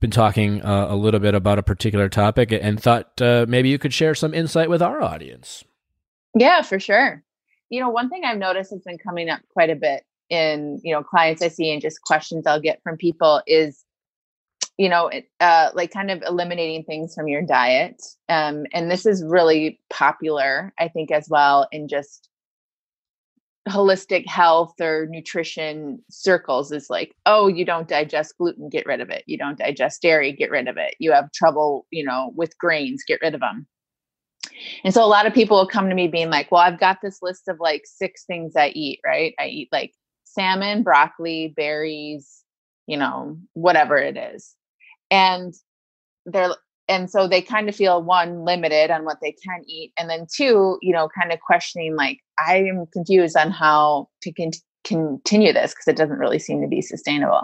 been 0.00 0.10
talking 0.10 0.60
a 0.62 0.94
little 0.94 1.20
bit 1.20 1.34
about 1.34 1.58
a 1.58 1.62
particular 1.62 2.08
topic, 2.10 2.52
and 2.52 2.80
thought 2.80 3.18
maybe 3.18 3.70
you 3.70 3.78
could 3.78 3.94
share 3.94 4.14
some 4.14 4.34
insight 4.34 4.68
with 4.68 4.82
our 4.82 5.00
audience. 5.00 5.64
Yeah, 6.38 6.60
for 6.60 6.78
sure. 6.78 7.22
You 7.70 7.80
know, 7.80 7.88
one 7.88 8.10
thing 8.10 8.22
I've 8.22 8.36
noticed 8.36 8.72
has 8.72 8.82
been 8.82 8.98
coming 8.98 9.30
up 9.30 9.40
quite 9.48 9.70
a 9.70 9.74
bit 9.74 10.05
in 10.30 10.80
you 10.82 10.92
know 10.92 11.02
clients 11.02 11.42
I 11.42 11.48
see 11.48 11.70
and 11.70 11.82
just 11.82 12.02
questions 12.02 12.46
I'll 12.46 12.60
get 12.60 12.82
from 12.82 12.96
people 12.96 13.42
is 13.46 13.84
you 14.78 14.88
know 14.88 15.10
uh, 15.40 15.70
like 15.74 15.92
kind 15.92 16.10
of 16.10 16.22
eliminating 16.26 16.84
things 16.84 17.14
from 17.14 17.28
your 17.28 17.42
diet 17.42 18.02
um, 18.28 18.64
and 18.72 18.90
this 18.90 19.06
is 19.06 19.24
really 19.24 19.80
popular 19.90 20.72
I 20.78 20.88
think 20.88 21.10
as 21.10 21.28
well 21.28 21.68
in 21.72 21.88
just 21.88 22.28
holistic 23.68 24.26
health 24.28 24.74
or 24.80 25.06
nutrition 25.10 26.00
circles 26.08 26.70
is 26.70 26.88
like 26.88 27.14
oh 27.26 27.48
you 27.48 27.64
don't 27.64 27.88
digest 27.88 28.34
gluten 28.38 28.68
get 28.68 28.86
rid 28.86 29.00
of 29.00 29.10
it. 29.10 29.24
You 29.26 29.38
don't 29.38 29.58
digest 29.58 30.02
dairy 30.02 30.32
get 30.32 30.50
rid 30.50 30.68
of 30.68 30.76
it. 30.76 30.94
You 31.00 31.12
have 31.12 31.32
trouble 31.32 31.86
you 31.90 32.04
know 32.04 32.32
with 32.36 32.56
grains 32.58 33.02
get 33.06 33.20
rid 33.22 33.34
of 33.34 33.40
them 33.40 33.66
and 34.84 34.94
so 34.94 35.04
a 35.04 35.06
lot 35.06 35.26
of 35.26 35.34
people 35.34 35.56
will 35.56 35.66
come 35.66 35.88
to 35.88 35.94
me 35.94 36.08
being 36.08 36.30
like 36.30 36.50
well 36.50 36.60
i've 36.60 36.80
got 36.80 36.98
this 37.02 37.18
list 37.22 37.48
of 37.48 37.58
like 37.60 37.82
six 37.84 38.24
things 38.24 38.54
i 38.56 38.68
eat 38.68 39.00
right? 39.04 39.34
I 39.38 39.46
eat 39.46 39.68
like 39.72 39.92
salmon, 40.36 40.82
broccoli, 40.82 41.52
berries, 41.56 42.44
you 42.86 42.96
know, 42.96 43.38
whatever 43.54 43.96
it 43.96 44.16
is. 44.16 44.54
And 45.10 45.54
they're 46.26 46.54
and 46.88 47.10
so 47.10 47.26
they 47.26 47.42
kind 47.42 47.68
of 47.68 47.74
feel 47.74 48.02
one 48.02 48.44
limited 48.44 48.90
on 48.90 49.04
what 49.04 49.18
they 49.20 49.32
can 49.32 49.62
eat 49.66 49.92
and 49.98 50.08
then 50.08 50.26
two 50.32 50.78
you 50.82 50.92
know 50.92 51.08
kind 51.18 51.32
of 51.32 51.40
questioning 51.40 51.96
like 51.96 52.18
i 52.38 52.56
am 52.56 52.86
confused 52.92 53.36
on 53.36 53.50
how 53.50 54.08
to 54.22 54.32
con- 54.32 54.50
continue 54.84 55.52
this 55.52 55.72
because 55.72 55.88
it 55.88 55.96
doesn't 55.96 56.18
really 56.18 56.38
seem 56.38 56.60
to 56.60 56.68
be 56.68 56.82
sustainable 56.82 57.42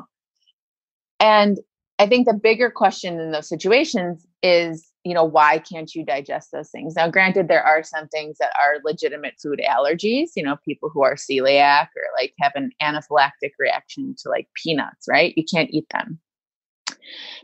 and 1.20 1.58
i 1.98 2.06
think 2.06 2.26
the 2.26 2.34
bigger 2.34 2.70
question 2.70 3.18
in 3.18 3.32
those 3.32 3.48
situations 3.48 4.26
is 4.42 4.91
you 5.04 5.14
know 5.14 5.24
why 5.24 5.58
can't 5.58 5.94
you 5.94 6.04
digest 6.04 6.50
those 6.52 6.70
things? 6.70 6.94
Now 6.96 7.08
granted 7.08 7.48
there 7.48 7.64
are 7.64 7.82
some 7.82 8.08
things 8.08 8.38
that 8.38 8.52
are 8.60 8.80
legitimate 8.84 9.34
food 9.42 9.60
allergies 9.68 10.30
you 10.36 10.42
know 10.42 10.56
people 10.64 10.90
who 10.90 11.02
are 11.02 11.14
celiac 11.14 11.88
or 11.96 12.04
like 12.20 12.34
have 12.40 12.52
an 12.54 12.70
anaphylactic 12.82 13.52
reaction 13.58 14.14
to 14.18 14.28
like 14.28 14.48
peanuts 14.62 15.06
right? 15.08 15.34
You 15.36 15.44
can't 15.44 15.70
eat 15.70 15.86
them. 15.92 16.18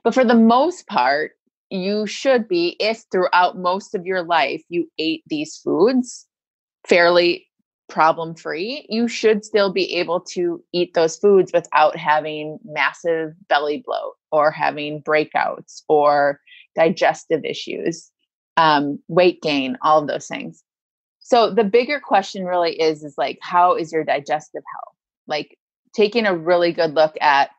But 0.05 0.15
for 0.15 0.25
the 0.25 0.35
most 0.35 0.87
part 0.87 1.33
you 1.71 2.07
should 2.07 2.49
be 2.49 2.77
if 2.81 3.05
throughout 3.13 3.59
most 3.59 3.95
of 3.95 4.07
your 4.07 4.23
life 4.23 4.63
you 4.69 4.91
ate 4.99 5.23
these 5.27 5.57
foods 5.57 6.27
fairly 6.87 7.47
problem 7.89 8.35
free 8.35 8.87
you 8.89 9.09
should 9.09 9.45
still 9.45 9.73
be 9.73 9.95
able 9.95 10.21
to 10.21 10.63
eat 10.73 10.93
those 10.95 11.17
foods 11.17 11.53
without 11.55 11.97
having 11.97 12.59
massive 12.65 13.33
belly 13.49 13.83
bloat 13.85 14.15
or 14.31 14.51
having 14.51 15.03
breakouts 15.03 15.83
or 15.89 16.39
digestive 16.79 17.45
issues, 17.45 18.11
um, 18.57 18.99
weight 19.09 19.43
gain, 19.43 19.77
all 19.83 20.01
of 20.01 20.07
those 20.07 20.29
things. 20.29 20.63
So 21.19 21.51
the 21.51 21.65
bigger 21.65 22.01
question 22.01 22.45
really 22.45 22.81
is 22.81 23.03
is 23.03 23.17
like 23.19 23.39
how 23.43 23.75
is 23.75 23.93
your 23.93 24.05
digestive 24.05 24.63
health? 24.73 24.97
Like 25.27 25.59
taking 25.95 26.25
a 26.25 26.37
really 26.37 26.73
good 26.73 26.95
look 26.95 27.17
at 27.21 27.51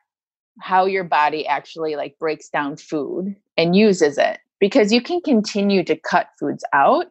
how 0.60 0.86
your 0.86 1.04
body 1.04 1.46
actually 1.46 1.96
like 1.96 2.18
breaks 2.18 2.48
down 2.48 2.76
food 2.76 3.36
and 3.56 3.76
uses 3.76 4.18
it 4.18 4.38
because 4.58 4.92
you 4.92 5.00
can 5.00 5.20
continue 5.20 5.84
to 5.84 5.96
cut 5.96 6.28
foods 6.38 6.64
out 6.72 7.06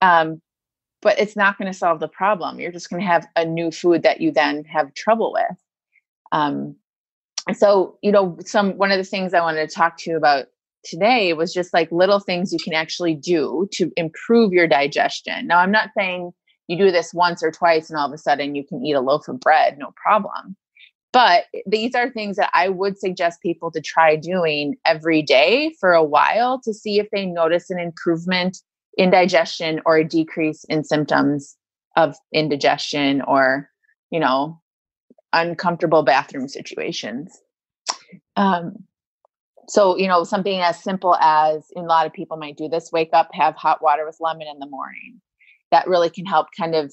um, 0.00 0.40
but 1.00 1.18
it's 1.18 1.36
not 1.36 1.58
going 1.58 1.70
to 1.70 1.78
solve 1.78 2.00
the 2.00 2.08
problem 2.08 2.60
you're 2.60 2.72
just 2.72 2.90
going 2.90 3.00
to 3.00 3.06
have 3.06 3.26
a 3.36 3.44
new 3.44 3.70
food 3.70 4.02
that 4.02 4.20
you 4.20 4.30
then 4.30 4.64
have 4.64 4.92
trouble 4.94 5.32
with 5.32 5.56
um, 6.32 6.74
so 7.54 7.98
you 8.02 8.12
know 8.12 8.36
some 8.44 8.76
one 8.76 8.90
of 8.90 8.98
the 8.98 9.04
things 9.04 9.32
i 9.32 9.40
wanted 9.40 9.68
to 9.68 9.74
talk 9.74 9.96
to 9.96 10.10
you 10.10 10.16
about 10.16 10.46
today 10.84 11.32
was 11.32 11.52
just 11.52 11.72
like 11.72 11.90
little 11.92 12.20
things 12.20 12.52
you 12.52 12.58
can 12.62 12.74
actually 12.74 13.14
do 13.14 13.68
to 13.72 13.90
improve 13.96 14.52
your 14.52 14.66
digestion. 14.66 15.46
Now, 15.46 15.58
I'm 15.58 15.70
not 15.70 15.90
saying 15.96 16.32
you 16.68 16.78
do 16.78 16.90
this 16.90 17.12
once 17.12 17.42
or 17.42 17.50
twice 17.50 17.90
and 17.90 17.98
all 17.98 18.06
of 18.06 18.12
a 18.12 18.18
sudden 18.18 18.54
you 18.54 18.64
can 18.64 18.84
eat 18.84 18.94
a 18.94 19.00
loaf 19.00 19.28
of 19.28 19.40
bread, 19.40 19.78
no 19.78 19.92
problem. 19.96 20.56
But 21.12 21.44
these 21.66 21.94
are 21.94 22.08
things 22.08 22.36
that 22.36 22.50
I 22.54 22.70
would 22.70 22.98
suggest 22.98 23.42
people 23.42 23.70
to 23.72 23.80
try 23.80 24.16
doing 24.16 24.76
every 24.86 25.22
day 25.22 25.74
for 25.78 25.92
a 25.92 26.02
while 26.02 26.60
to 26.62 26.72
see 26.72 26.98
if 26.98 27.08
they 27.12 27.26
notice 27.26 27.68
an 27.68 27.78
improvement 27.78 28.58
in 28.96 29.10
digestion 29.10 29.80
or 29.84 29.98
a 29.98 30.04
decrease 30.08 30.64
in 30.64 30.84
symptoms 30.84 31.56
of 31.96 32.16
indigestion 32.32 33.20
or, 33.22 33.68
you 34.10 34.18
know, 34.18 34.58
uncomfortable 35.34 36.02
bathroom 36.02 36.48
situations. 36.48 37.38
Um, 38.36 38.76
so 39.68 39.96
you 39.96 40.08
know 40.08 40.24
something 40.24 40.60
as 40.60 40.82
simple 40.82 41.14
as 41.16 41.68
a 41.76 41.80
lot 41.80 42.06
of 42.06 42.12
people 42.12 42.36
might 42.36 42.56
do 42.56 42.68
this 42.68 42.90
wake 42.92 43.10
up 43.12 43.28
have 43.32 43.54
hot 43.56 43.82
water 43.82 44.04
with 44.04 44.16
lemon 44.20 44.46
in 44.46 44.58
the 44.58 44.66
morning. 44.66 45.20
That 45.70 45.86
really 45.86 46.10
can 46.10 46.26
help 46.26 46.48
kind 46.58 46.74
of 46.74 46.92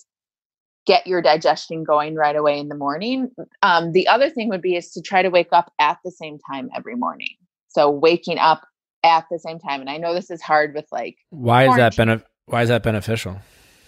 get 0.86 1.06
your 1.06 1.22
digestion 1.22 1.84
going 1.84 2.16
right 2.16 2.36
away 2.36 2.58
in 2.58 2.70
the 2.70 2.76
morning. 2.76 3.30
Um, 3.62 3.92
the 3.92 4.08
other 4.08 4.30
thing 4.30 4.50
would 4.50 4.62
be 4.62 4.76
is 4.76 4.92
to 4.92 5.02
try 5.02 5.22
to 5.22 5.30
wake 5.30 5.50
up 5.52 5.72
at 5.80 5.98
the 6.04 6.12
same 6.12 6.40
time 6.52 6.70
every 6.76 6.96
morning. 6.96 7.36
So 7.68 7.90
waking 7.90 8.40
up 8.40 8.66
at 9.04 9.26
the 9.32 9.40
same 9.40 9.60
time 9.60 9.80
and 9.80 9.90
i 9.90 9.96
know 9.96 10.14
this 10.14 10.30
is 10.30 10.42
hard 10.42 10.76
with 10.76 10.86
like 10.92 11.16
why 11.30 11.68
is 11.68 11.76
that 11.76 11.96
benef- 11.96 12.24
why 12.48 12.64
is 12.64 12.70
that 12.70 12.84
beneficial? 12.84 13.40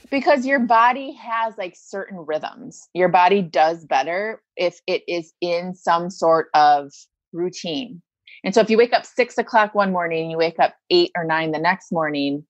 Because 0.10 0.46
your 0.46 0.60
body 0.60 1.14
has 1.14 1.58
like 1.58 1.74
certain 1.76 2.18
rhythms. 2.18 2.88
Your 2.94 3.10
body 3.10 3.42
does 3.42 3.86
better 3.86 4.42
if 4.56 4.80
it 4.86 5.04
is 5.08 5.34
in 5.42 5.74
some 5.74 6.10
sort 6.10 6.50
of 6.54 6.92
routine 7.34 8.02
and 8.44 8.54
so 8.54 8.62
if 8.62 8.70
you 8.70 8.78
wake 8.78 8.94
up 8.94 9.06
six 9.06 9.38
o'clock 9.38 9.76
one 9.76 9.92
morning, 9.92 10.32
you 10.32 10.38
wake 10.38 10.60
up 10.60 10.76
eight 10.90 11.12
or 11.16 11.24
nine 11.24 11.52
the 11.52 11.60
next 11.60 11.92
morning, 11.92 12.46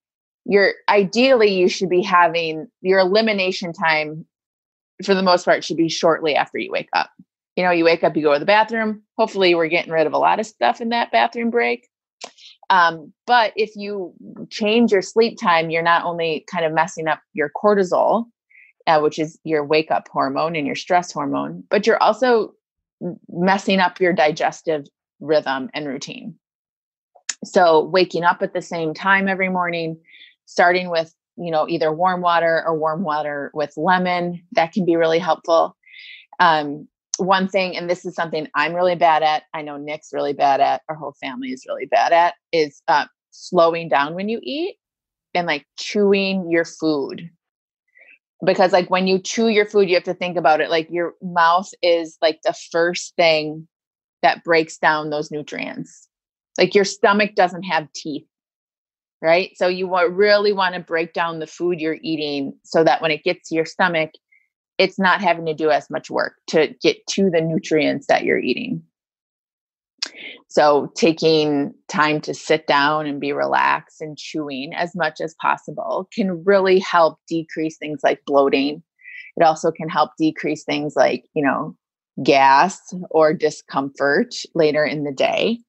you're 0.46 0.74
ideally 0.90 1.54
you 1.54 1.68
should 1.68 1.90
be 1.90 2.02
having 2.02 2.68
your 2.82 3.00
elimination 3.00 3.74
time 3.74 4.26
for 5.04 5.14
the 5.14 5.24
most 5.24 5.46
part 5.46 5.64
should 5.64 5.78
be 5.78 5.90
shortly 5.90 6.36
after 6.36 6.58
you 6.58 6.72
wake 6.72 6.90
up. 6.94 7.12
You 7.56 7.64
know, 7.64 7.72
you 7.72 7.84
wake 7.84 8.04
up, 8.04 8.16
you 8.16 8.24
go 8.24 8.34
to 8.34 8.40
the 8.40 8.46
bathroom. 8.46 9.04
Hopefully, 9.18 9.54
we're 9.54 9.68
getting 9.68 9.92
rid 9.92 10.08
of 10.08 10.14
a 10.14 10.18
lot 10.18 10.40
of 10.40 10.46
stuff 10.46 10.80
in 10.80 10.90
that 10.90 11.12
bathroom 11.12 11.50
break. 11.50 11.88
Um, 12.70 13.12
but 13.28 13.52
if 13.58 13.76
you 13.76 14.14
change 14.50 14.94
your 14.94 15.02
sleep 15.02 15.38
time, 15.38 15.70
you're 15.70 15.84
not 15.84 16.06
only 16.06 16.46
kind 16.50 16.64
of 16.64 16.72
messing 16.72 17.08
up 17.08 17.20
your 17.34 17.52
cortisol, 17.62 18.28
uh, 18.88 19.02
which 19.02 19.20
is 19.20 19.38
your 19.44 19.66
wake 19.66 19.92
up 19.92 20.08
hormone 20.10 20.56
and 20.56 20.66
your 20.66 20.78
stress 20.78 21.12
hormone, 21.12 21.66
but 21.70 21.86
you're 21.86 22.02
also 22.02 22.54
messing 23.30 23.80
up 23.80 24.00
your 24.00 24.14
digestive 24.14 24.86
rhythm 25.22 25.70
and 25.74 25.88
routine. 25.88 26.36
So 27.46 27.86
waking 27.86 28.24
up 28.24 28.42
at 28.42 28.54
the 28.54 28.62
same 28.62 28.94
time 28.94 29.28
every 29.28 29.50
morning, 29.50 29.98
starting 30.46 30.90
with, 30.90 31.14
you 31.38 31.50
know, 31.50 31.68
either 31.68 31.92
warm 31.92 32.22
water 32.22 32.64
or 32.66 32.78
warm 32.78 33.04
water 33.04 33.52
with 33.54 33.74
lemon, 33.78 34.44
that 34.52 34.74
can 34.74 34.86
be 34.86 34.96
really 34.96 35.20
helpful. 35.20 35.76
Um, 36.40 36.88
one 37.18 37.48
thing, 37.48 37.78
and 37.78 37.90
this 37.90 38.06
is 38.06 38.16
something 38.16 38.48
I'm 38.56 38.74
really 38.74 38.96
bad 38.96 39.24
at, 39.24 39.44
I 39.54 39.62
know 39.62 39.78
Nick's 39.78 40.12
really 40.12 40.34
bad 40.34 40.60
at, 40.60 40.82
our 40.90 40.96
whole 40.96 41.16
family 41.22 41.50
is 41.50 41.66
really 41.68 41.86
bad 41.86 42.12
at, 42.12 42.34
is 42.52 42.82
uh, 42.88 43.06
slowing 43.32 43.90
down 43.90 44.16
when 44.16 44.28
you 44.28 44.40
eat 44.44 44.78
and 45.34 45.48
like 45.48 45.66
chewing 45.80 46.50
your 46.52 46.66
food. 46.66 47.30
Because, 48.44 48.72
like, 48.72 48.90
when 48.90 49.06
you 49.06 49.20
chew 49.20 49.50
your 49.50 49.68
food, 49.68 49.88
you 49.88 49.94
have 49.94 50.04
to 50.06 50.16
think 50.16 50.36
about 50.36 50.62
it 50.62 50.72
like 50.72 50.90
your 50.90 51.14
mouth 51.22 51.70
is 51.84 52.18
like 52.24 52.40
the 52.44 52.56
first 52.72 53.16
thing 53.16 53.68
that 54.22 54.44
breaks 54.44 54.78
down 54.78 55.10
those 55.10 55.32
nutrients. 55.32 56.08
Like 56.58 56.76
your 56.76 56.86
stomach 56.86 57.36
doesn't 57.36 57.64
have 57.64 57.92
teeth, 57.94 58.26
right? 59.22 59.52
So 59.56 59.68
you 59.68 59.90
really 60.10 60.54
want 60.54 60.76
to 60.76 60.82
break 60.82 61.14
down 61.14 61.40
the 61.40 61.48
food 61.48 61.80
you're 61.80 61.98
eating 62.02 62.54
so 62.64 62.84
that 62.84 63.02
when 63.02 63.12
it 63.12 63.24
gets 63.24 63.50
to 63.50 63.56
your 63.56 63.66
stomach, 63.66 64.12
it's 64.78 65.00
not 65.00 65.22
having 65.22 65.46
to 65.46 65.54
do 65.54 65.70
as 65.70 65.90
much 65.90 66.10
work 66.10 66.34
to 66.48 66.74
get 66.82 67.06
to 67.12 67.30
the 67.30 67.42
nutrients 67.42 68.08
that 68.08 68.24
you're 68.24 68.40
eating. 68.40 68.84
So, 70.48 70.92
taking 70.96 71.74
time 71.88 72.20
to 72.22 72.34
sit 72.34 72.68
down 72.68 73.06
and 73.06 73.22
be 73.22 73.32
relaxed 73.32 74.02
and 74.02 74.18
chewing 74.18 74.74
as 74.74 74.96
much 74.96 75.22
as 75.22 75.36
possible 75.36 76.10
can 76.14 76.44
really 76.44 76.80
help 76.80 77.20
decrease 77.28 77.78
things 77.78 78.02
like 78.04 78.22
bloating. 78.26 78.84
It 79.38 79.44
also 79.44 79.72
can 79.72 79.88
help 79.88 80.12
decrease 80.18 80.64
things 80.64 80.94
like, 80.96 81.26
you 81.34 81.44
know, 81.44 81.78
gas 82.24 82.94
or 83.10 83.34
discomfort 83.34 84.36
later 84.54 84.86
in 84.86 85.04
the 85.04 85.12
day. 85.12 85.60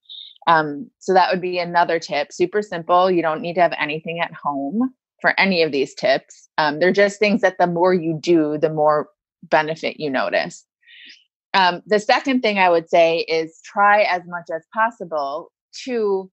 Um, 0.46 0.90
so 0.98 1.14
that 1.14 1.30
would 1.30 1.40
be 1.40 1.58
another 1.58 1.98
tip. 1.98 2.32
Super 2.32 2.62
simple. 2.62 3.10
You 3.10 3.22
don't 3.22 3.40
need 3.40 3.54
to 3.54 3.60
have 3.60 3.74
anything 3.78 4.20
at 4.20 4.32
home 4.34 4.92
for 5.20 5.38
any 5.38 5.62
of 5.62 5.72
these 5.72 5.94
tips. 5.94 6.48
Um, 6.58 6.80
they're 6.80 6.92
just 6.92 7.18
things 7.18 7.40
that 7.42 7.58
the 7.58 7.66
more 7.66 7.94
you 7.94 8.18
do, 8.20 8.58
the 8.58 8.70
more 8.70 9.08
benefit 9.44 10.00
you 10.00 10.10
notice. 10.10 10.66
Um, 11.54 11.82
the 11.86 12.00
second 12.00 12.40
thing 12.40 12.58
I 12.58 12.70
would 12.70 12.88
say 12.88 13.20
is 13.20 13.60
try 13.64 14.02
as 14.02 14.22
much 14.26 14.46
as 14.54 14.64
possible 14.74 15.52
to 15.84 16.30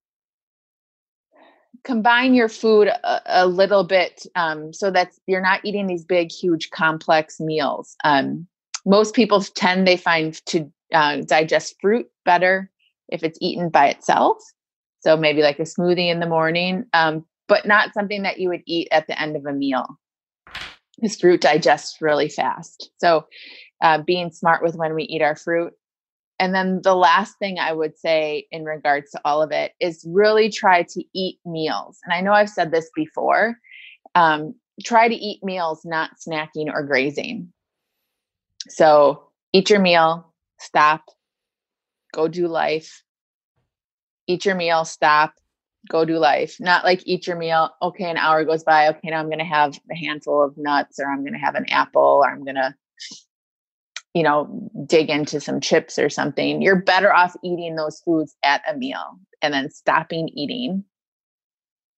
combine 1.83 2.33
your 2.33 2.49
food 2.49 2.87
a, 2.87 3.21
a 3.25 3.47
little 3.47 3.83
bit 3.83 4.25
um, 4.35 4.73
so 4.73 4.91
that 4.91 5.11
you're 5.27 5.41
not 5.41 5.61
eating 5.63 5.87
these 5.87 6.05
big, 6.05 6.31
huge, 6.31 6.69
complex 6.71 7.39
meals. 7.39 7.95
Um, 8.03 8.47
most 8.85 9.13
people 9.13 9.41
tend 9.41 9.87
they 9.87 9.97
find 9.97 10.33
to 10.47 10.71
uh, 10.93 11.17
digest 11.21 11.75
fruit 11.81 12.07
better 12.25 12.69
if 13.09 13.23
it's 13.23 13.37
eaten 13.41 13.69
by 13.69 13.87
itself. 13.87 14.37
So 15.01 15.15
maybe 15.15 15.41
like 15.41 15.59
a 15.59 15.63
smoothie 15.63 16.11
in 16.11 16.19
the 16.19 16.27
morning, 16.27 16.85
um, 16.93 17.25
but 17.47 17.65
not 17.65 17.93
something 17.93 18.23
that 18.23 18.39
you 18.39 18.49
would 18.49 18.63
eat 18.65 18.87
at 18.91 19.07
the 19.07 19.19
end 19.19 19.35
of 19.35 19.45
a 19.45 19.53
meal. 19.53 19.87
This 20.99 21.19
fruit 21.19 21.41
digests 21.41 22.01
really 22.01 22.29
fast. 22.29 22.91
So 22.97 23.25
uh, 23.81 24.01
being 24.01 24.31
smart 24.31 24.61
with 24.61 24.75
when 24.75 24.93
we 24.93 25.03
eat 25.03 25.21
our 25.21 25.35
fruit. 25.35 25.73
And 26.39 26.53
then 26.53 26.81
the 26.83 26.95
last 26.95 27.37
thing 27.39 27.59
I 27.59 27.73
would 27.73 27.97
say 27.97 28.47
in 28.51 28.63
regards 28.63 29.11
to 29.11 29.21
all 29.25 29.41
of 29.41 29.51
it 29.51 29.73
is 29.79 30.05
really 30.07 30.49
try 30.49 30.83
to 30.83 31.03
eat 31.13 31.39
meals. 31.45 31.99
And 32.03 32.13
I 32.13 32.21
know 32.21 32.33
I've 32.33 32.49
said 32.49 32.71
this 32.71 32.89
before. 32.95 33.57
Um, 34.15 34.55
try 34.83 35.07
to 35.07 35.15
eat 35.15 35.43
meals, 35.43 35.81
not 35.85 36.11
snacking 36.25 36.71
or 36.73 36.83
grazing. 36.83 37.51
So 38.67 39.29
eat 39.53 39.69
your 39.69 39.79
meal, 39.79 40.33
stop, 40.59 41.03
go 42.13 42.27
do 42.27 42.47
life. 42.47 43.03
Eat 44.27 44.45
your 44.45 44.55
meal, 44.55 44.85
stop, 44.85 45.33
go 45.89 46.05
do 46.05 46.17
life. 46.17 46.57
Not 46.59 46.83
like 46.83 47.01
eat 47.05 47.25
your 47.25 47.35
meal, 47.35 47.71
okay, 47.81 48.09
an 48.09 48.17
hour 48.17 48.43
goes 48.43 48.63
by, 48.63 48.89
okay, 48.89 49.09
now 49.09 49.19
I'm 49.19 49.27
going 49.27 49.39
to 49.39 49.45
have 49.45 49.79
a 49.91 49.95
handful 49.95 50.43
of 50.43 50.57
nuts 50.57 50.99
or 50.99 51.09
I'm 51.09 51.21
going 51.21 51.33
to 51.33 51.39
have 51.39 51.55
an 51.55 51.69
apple 51.69 52.21
or 52.23 52.29
I'm 52.29 52.43
going 52.43 52.55
to 52.55 52.75
you 54.13 54.23
know, 54.23 54.69
dig 54.87 55.09
into 55.09 55.39
some 55.39 55.61
chips 55.61 55.99
or 55.99 56.09
something, 56.09 56.61
you're 56.61 56.81
better 56.81 57.13
off 57.13 57.35
eating 57.43 57.75
those 57.75 57.99
foods 58.01 58.35
at 58.43 58.61
a 58.69 58.75
meal 58.75 59.19
and 59.41 59.53
then 59.53 59.69
stopping 59.69 60.29
eating 60.29 60.83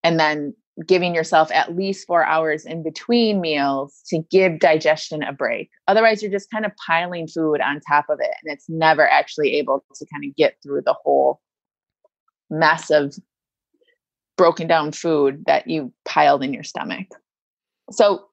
and 0.03 0.19
then 0.19 0.53
giving 0.87 1.13
yourself 1.13 1.51
at 1.51 1.75
least 1.75 2.07
four 2.07 2.23
hours 2.25 2.65
in 2.65 2.83
between 2.83 3.41
meals 3.41 4.01
to 4.07 4.19
give 4.31 4.59
digestion 4.59 5.23
a 5.23 5.33
break. 5.33 5.69
Otherwise, 5.87 6.21
you're 6.21 6.31
just 6.31 6.51
kind 6.51 6.65
of 6.65 6.71
piling 6.87 7.27
food 7.27 7.61
on 7.61 7.79
top 7.87 8.05
of 8.09 8.19
it 8.19 8.31
and 8.43 8.53
it's 8.53 8.69
never 8.69 9.07
actually 9.07 9.55
able 9.55 9.83
to 9.95 10.05
kind 10.11 10.23
of 10.25 10.35
get 10.35 10.55
through 10.63 10.81
the 10.85 10.95
whole 11.03 11.41
mess 12.49 12.89
of 12.89 13.15
broken 14.37 14.67
down 14.67 14.91
food 14.91 15.43
that 15.45 15.67
you 15.67 15.93
piled 16.05 16.43
in 16.43 16.53
your 16.53 16.63
stomach. 16.63 17.07
So, 17.91 18.25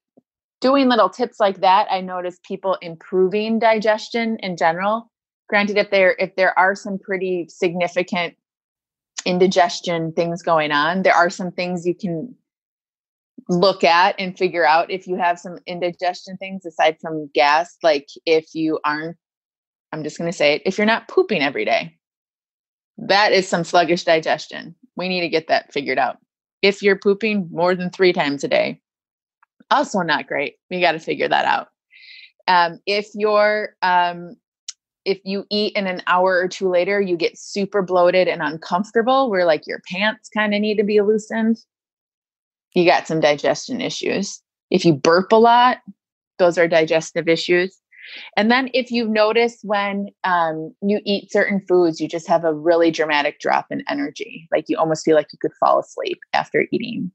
doing 0.61 0.89
little 0.89 1.11
tips 1.11 1.39
like 1.39 1.61
that, 1.61 1.87
I 1.91 2.01
notice 2.01 2.39
people 2.47 2.77
improving 2.81 3.59
digestion 3.59 4.39
in 4.41 4.57
general. 4.57 5.11
Granted, 5.49 5.77
if 5.77 5.91
there 5.91 6.17
if 6.19 6.35
there 6.37 6.59
are 6.59 6.75
some 6.75 6.99
pretty 6.99 7.47
significant 7.49 8.37
indigestion 9.25 10.13
things 10.13 10.43
going 10.43 10.73
on, 10.73 11.03
there 11.03 11.15
are 11.15 11.31
some 11.31 11.51
things 11.51 11.87
you 11.87 11.95
can 11.95 12.35
look 13.49 13.83
at 13.85 14.15
and 14.19 14.37
figure 14.37 14.67
out 14.67 14.91
if 14.91 15.07
you 15.07 15.17
have 15.17 15.39
some 15.39 15.59
indigestion 15.67 16.37
things 16.37 16.67
aside 16.67 16.97
from 17.01 17.31
gas. 17.35 17.77
Like 17.83 18.09
if 18.27 18.55
you 18.55 18.79
aren't, 18.85 19.17
I'm 19.93 20.03
just 20.03 20.19
going 20.19 20.31
to 20.31 20.37
say 20.37 20.55
it, 20.55 20.63
if 20.67 20.77
you're 20.77 20.87
not 20.87 21.09
pooping 21.09 21.43
every 21.43 21.65
day, 21.65 21.97
that 22.99 23.33
is 23.33 23.49
some 23.49 23.65
sluggish 23.65 24.05
digestion. 24.05 24.75
We 24.97 25.09
need 25.09 25.21
to 25.21 25.29
get 25.29 25.49
that 25.49 25.73
figured 25.73 25.99
out. 25.99 26.19
If 26.61 26.83
you're 26.83 26.99
pooping 26.99 27.49
more 27.53 27.75
than 27.75 27.91
three 27.91 28.13
times 28.13 28.43
a 28.45 28.49
day, 28.49 28.81
also 29.71 30.01
not 30.01 30.27
great. 30.27 30.57
We 30.71 30.81
got 30.81 30.93
to 30.93 30.99
figure 30.99 31.29
that 31.29 31.45
out. 31.45 31.69
Um, 32.49 32.81
if 32.87 33.09
you're 33.15 33.77
um, 33.83 34.37
if 35.09 35.21
you 35.25 35.45
eat 35.51 35.73
and 35.77 35.89
an 35.89 36.03
hour 36.07 36.39
or 36.39 36.49
two 36.49 36.69
later 36.69 37.01
you 37.01 37.17
get 37.17 37.39
super 37.39 37.83
bloated 37.83 38.29
and 38.29 38.43
uncomfortable, 38.43 39.31
where 39.31 39.45
like 39.45 39.67
your 39.67 39.81
pants 39.91 40.29
kind 40.29 40.55
of 40.55 40.61
need 40.61 40.77
to 40.77 40.85
be 40.85 41.01
loosened, 41.01 41.59
you 42.75 42.85
got 42.85 43.07
some 43.07 43.21
digestion 43.21 43.81
issues. 43.81 44.41
If 44.71 44.85
you 44.85 44.95
burp 44.95 45.33
a 45.33 45.37
lot, 45.37 45.79
those 46.39 46.59
are 46.59 46.69
digestive 46.69 47.29
issues. 47.29 47.77
And 48.37 48.51
then 48.51 48.71
if 48.73 48.91
you 48.91 49.07
notice 49.09 49.59
when 49.63 50.09
um, 50.25 50.75
you 50.83 51.01
eat 51.05 51.33
certain 51.33 51.61
foods, 51.69 52.01
you 52.01 52.09
just 52.09 52.29
have 52.29 52.45
a 52.45 52.55
really 52.55 52.91
dramatic 52.91 53.39
drop 53.39 53.67
in 53.71 53.83
energy. 53.89 54.49
Like 54.51 54.65
you 54.69 54.79
almost 54.79 55.05
feel 55.05 55.17
like 55.17 55.29
you 55.33 55.39
could 55.41 55.53
fall 55.61 55.79
asleep 55.79 56.19
after 56.33 56.67
eating 56.71 57.11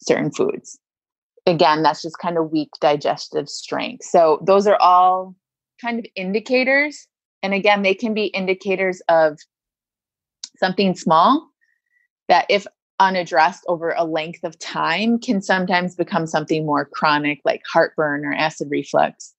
certain 0.00 0.30
foods 0.30 0.78
again, 1.46 1.82
that's 1.82 2.02
just 2.02 2.18
kind 2.18 2.38
of 2.38 2.50
weak 2.50 2.70
digestive 2.80 3.48
strength. 3.48 4.04
So 4.04 4.40
those 4.46 4.66
are 4.66 4.80
all 4.80 5.34
kind 5.80 5.98
of 5.98 6.06
indicators. 6.16 7.08
And 7.42 7.54
again, 7.54 7.82
they 7.82 7.94
can 7.94 8.14
be 8.14 8.26
indicators 8.26 9.02
of 9.08 9.38
something 10.58 10.94
small 10.94 11.48
that, 12.28 12.46
if 12.48 12.66
unaddressed 13.00 13.64
over 13.66 13.94
a 13.96 14.04
length 14.04 14.44
of 14.44 14.58
time, 14.60 15.18
can 15.18 15.42
sometimes 15.42 15.96
become 15.96 16.26
something 16.26 16.64
more 16.64 16.84
chronic, 16.84 17.40
like 17.44 17.62
heartburn 17.72 18.24
or 18.24 18.32
acid 18.32 18.68
reflux. 18.70 19.34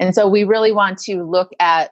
And 0.00 0.14
so 0.14 0.26
we 0.26 0.44
really 0.44 0.72
want 0.72 0.98
to 1.00 1.22
look 1.22 1.50
at 1.60 1.90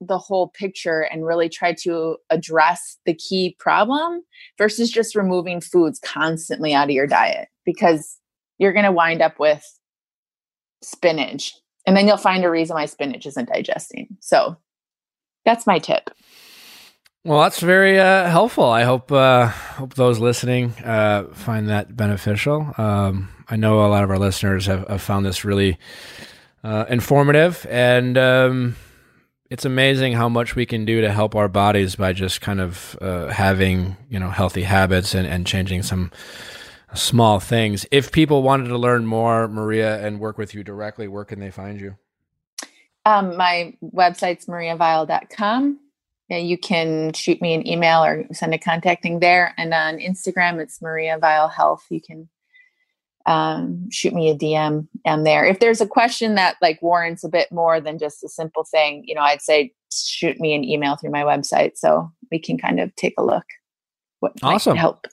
the 0.00 0.18
whole 0.18 0.48
picture 0.48 1.02
and 1.02 1.26
really 1.26 1.48
try 1.48 1.74
to 1.82 2.16
address 2.30 2.96
the 3.06 3.14
key 3.14 3.54
problem 3.58 4.22
versus 4.58 4.90
just 4.90 5.14
removing 5.14 5.60
foods 5.60 6.00
constantly 6.00 6.74
out 6.74 6.88
of 6.88 6.90
your 6.90 7.06
diet 7.06 7.48
because 7.64 8.18
you're 8.58 8.72
going 8.72 8.86
to 8.86 8.92
wind 8.92 9.22
up 9.22 9.38
with 9.38 9.64
spinach. 10.82 11.54
And 11.86 11.96
then 11.96 12.06
you'll 12.06 12.16
find 12.16 12.44
a 12.44 12.50
reason 12.50 12.74
why 12.74 12.86
spinach 12.86 13.26
isn't 13.26 13.50
digesting. 13.52 14.08
So 14.20 14.56
that's 15.44 15.66
my 15.66 15.78
tip. 15.78 16.10
Well, 17.22 17.42
that's 17.42 17.60
very 17.60 17.98
uh, 17.98 18.30
helpful. 18.30 18.64
I 18.64 18.84
hope 18.84 19.12
uh, 19.12 19.48
hope 19.48 19.92
those 19.94 20.18
listening 20.18 20.72
uh, 20.82 21.24
find 21.34 21.68
that 21.68 21.94
beneficial. 21.94 22.72
Um, 22.78 23.28
I 23.46 23.56
know 23.56 23.84
a 23.84 23.88
lot 23.88 24.04
of 24.04 24.10
our 24.10 24.18
listeners 24.18 24.64
have, 24.66 24.88
have 24.88 25.02
found 25.02 25.26
this 25.26 25.44
really 25.44 25.78
uh, 26.64 26.86
informative, 26.88 27.66
and 27.68 28.16
um, 28.16 28.76
it's 29.50 29.66
amazing 29.66 30.14
how 30.14 30.30
much 30.30 30.56
we 30.56 30.64
can 30.64 30.86
do 30.86 31.02
to 31.02 31.12
help 31.12 31.34
our 31.34 31.48
bodies 31.48 31.94
by 31.94 32.14
just 32.14 32.40
kind 32.40 32.58
of 32.58 32.96
uh, 33.02 33.26
having 33.26 33.98
you 34.08 34.18
know 34.18 34.30
healthy 34.30 34.62
habits 34.62 35.14
and, 35.14 35.26
and 35.26 35.46
changing 35.46 35.82
some 35.82 36.10
small 36.94 37.38
things. 37.38 37.84
If 37.90 38.12
people 38.12 38.42
wanted 38.42 38.68
to 38.68 38.78
learn 38.78 39.04
more, 39.04 39.46
Maria, 39.46 40.04
and 40.04 40.20
work 40.20 40.38
with 40.38 40.54
you 40.54 40.64
directly, 40.64 41.06
where 41.06 41.26
can 41.26 41.38
they 41.38 41.50
find 41.50 41.78
you? 41.78 41.96
Um, 43.04 43.36
my 43.36 43.74
website's 43.82 44.46
mariaviall.com. 44.46 45.78
Yeah, 46.28 46.36
you 46.36 46.56
can 46.58 47.12
shoot 47.12 47.40
me 47.42 47.54
an 47.54 47.66
email 47.66 48.04
or 48.04 48.24
send 48.32 48.54
a 48.54 48.58
contacting 48.58 49.18
there. 49.18 49.52
And 49.58 49.74
on 49.74 49.98
Instagram, 49.98 50.60
it's 50.60 50.80
Maria 50.80 51.18
Viall 51.18 51.52
Health. 51.52 51.84
You 51.90 52.00
can 52.00 52.28
um, 53.26 53.90
shoot 53.90 54.14
me 54.14 54.30
a 54.30 54.36
DM 54.36 54.86
and 55.04 55.26
there. 55.26 55.44
If 55.44 55.58
there's 55.58 55.80
a 55.80 55.86
question 55.86 56.36
that 56.36 56.56
like 56.62 56.80
warrants 56.82 57.24
a 57.24 57.28
bit 57.28 57.50
more 57.50 57.80
than 57.80 57.98
just 57.98 58.22
a 58.22 58.28
simple 58.28 58.64
thing, 58.64 59.02
you 59.06 59.14
know, 59.14 59.22
I'd 59.22 59.42
say 59.42 59.72
shoot 59.92 60.38
me 60.38 60.54
an 60.54 60.64
email 60.64 60.96
through 60.96 61.10
my 61.10 61.22
website 61.22 61.76
so 61.76 62.12
we 62.30 62.38
can 62.38 62.58
kind 62.58 62.80
of 62.80 62.94
take 62.94 63.14
a 63.18 63.24
look. 63.24 63.44
What 64.20 64.32
awesome. 64.42 64.76
help. 64.76 65.06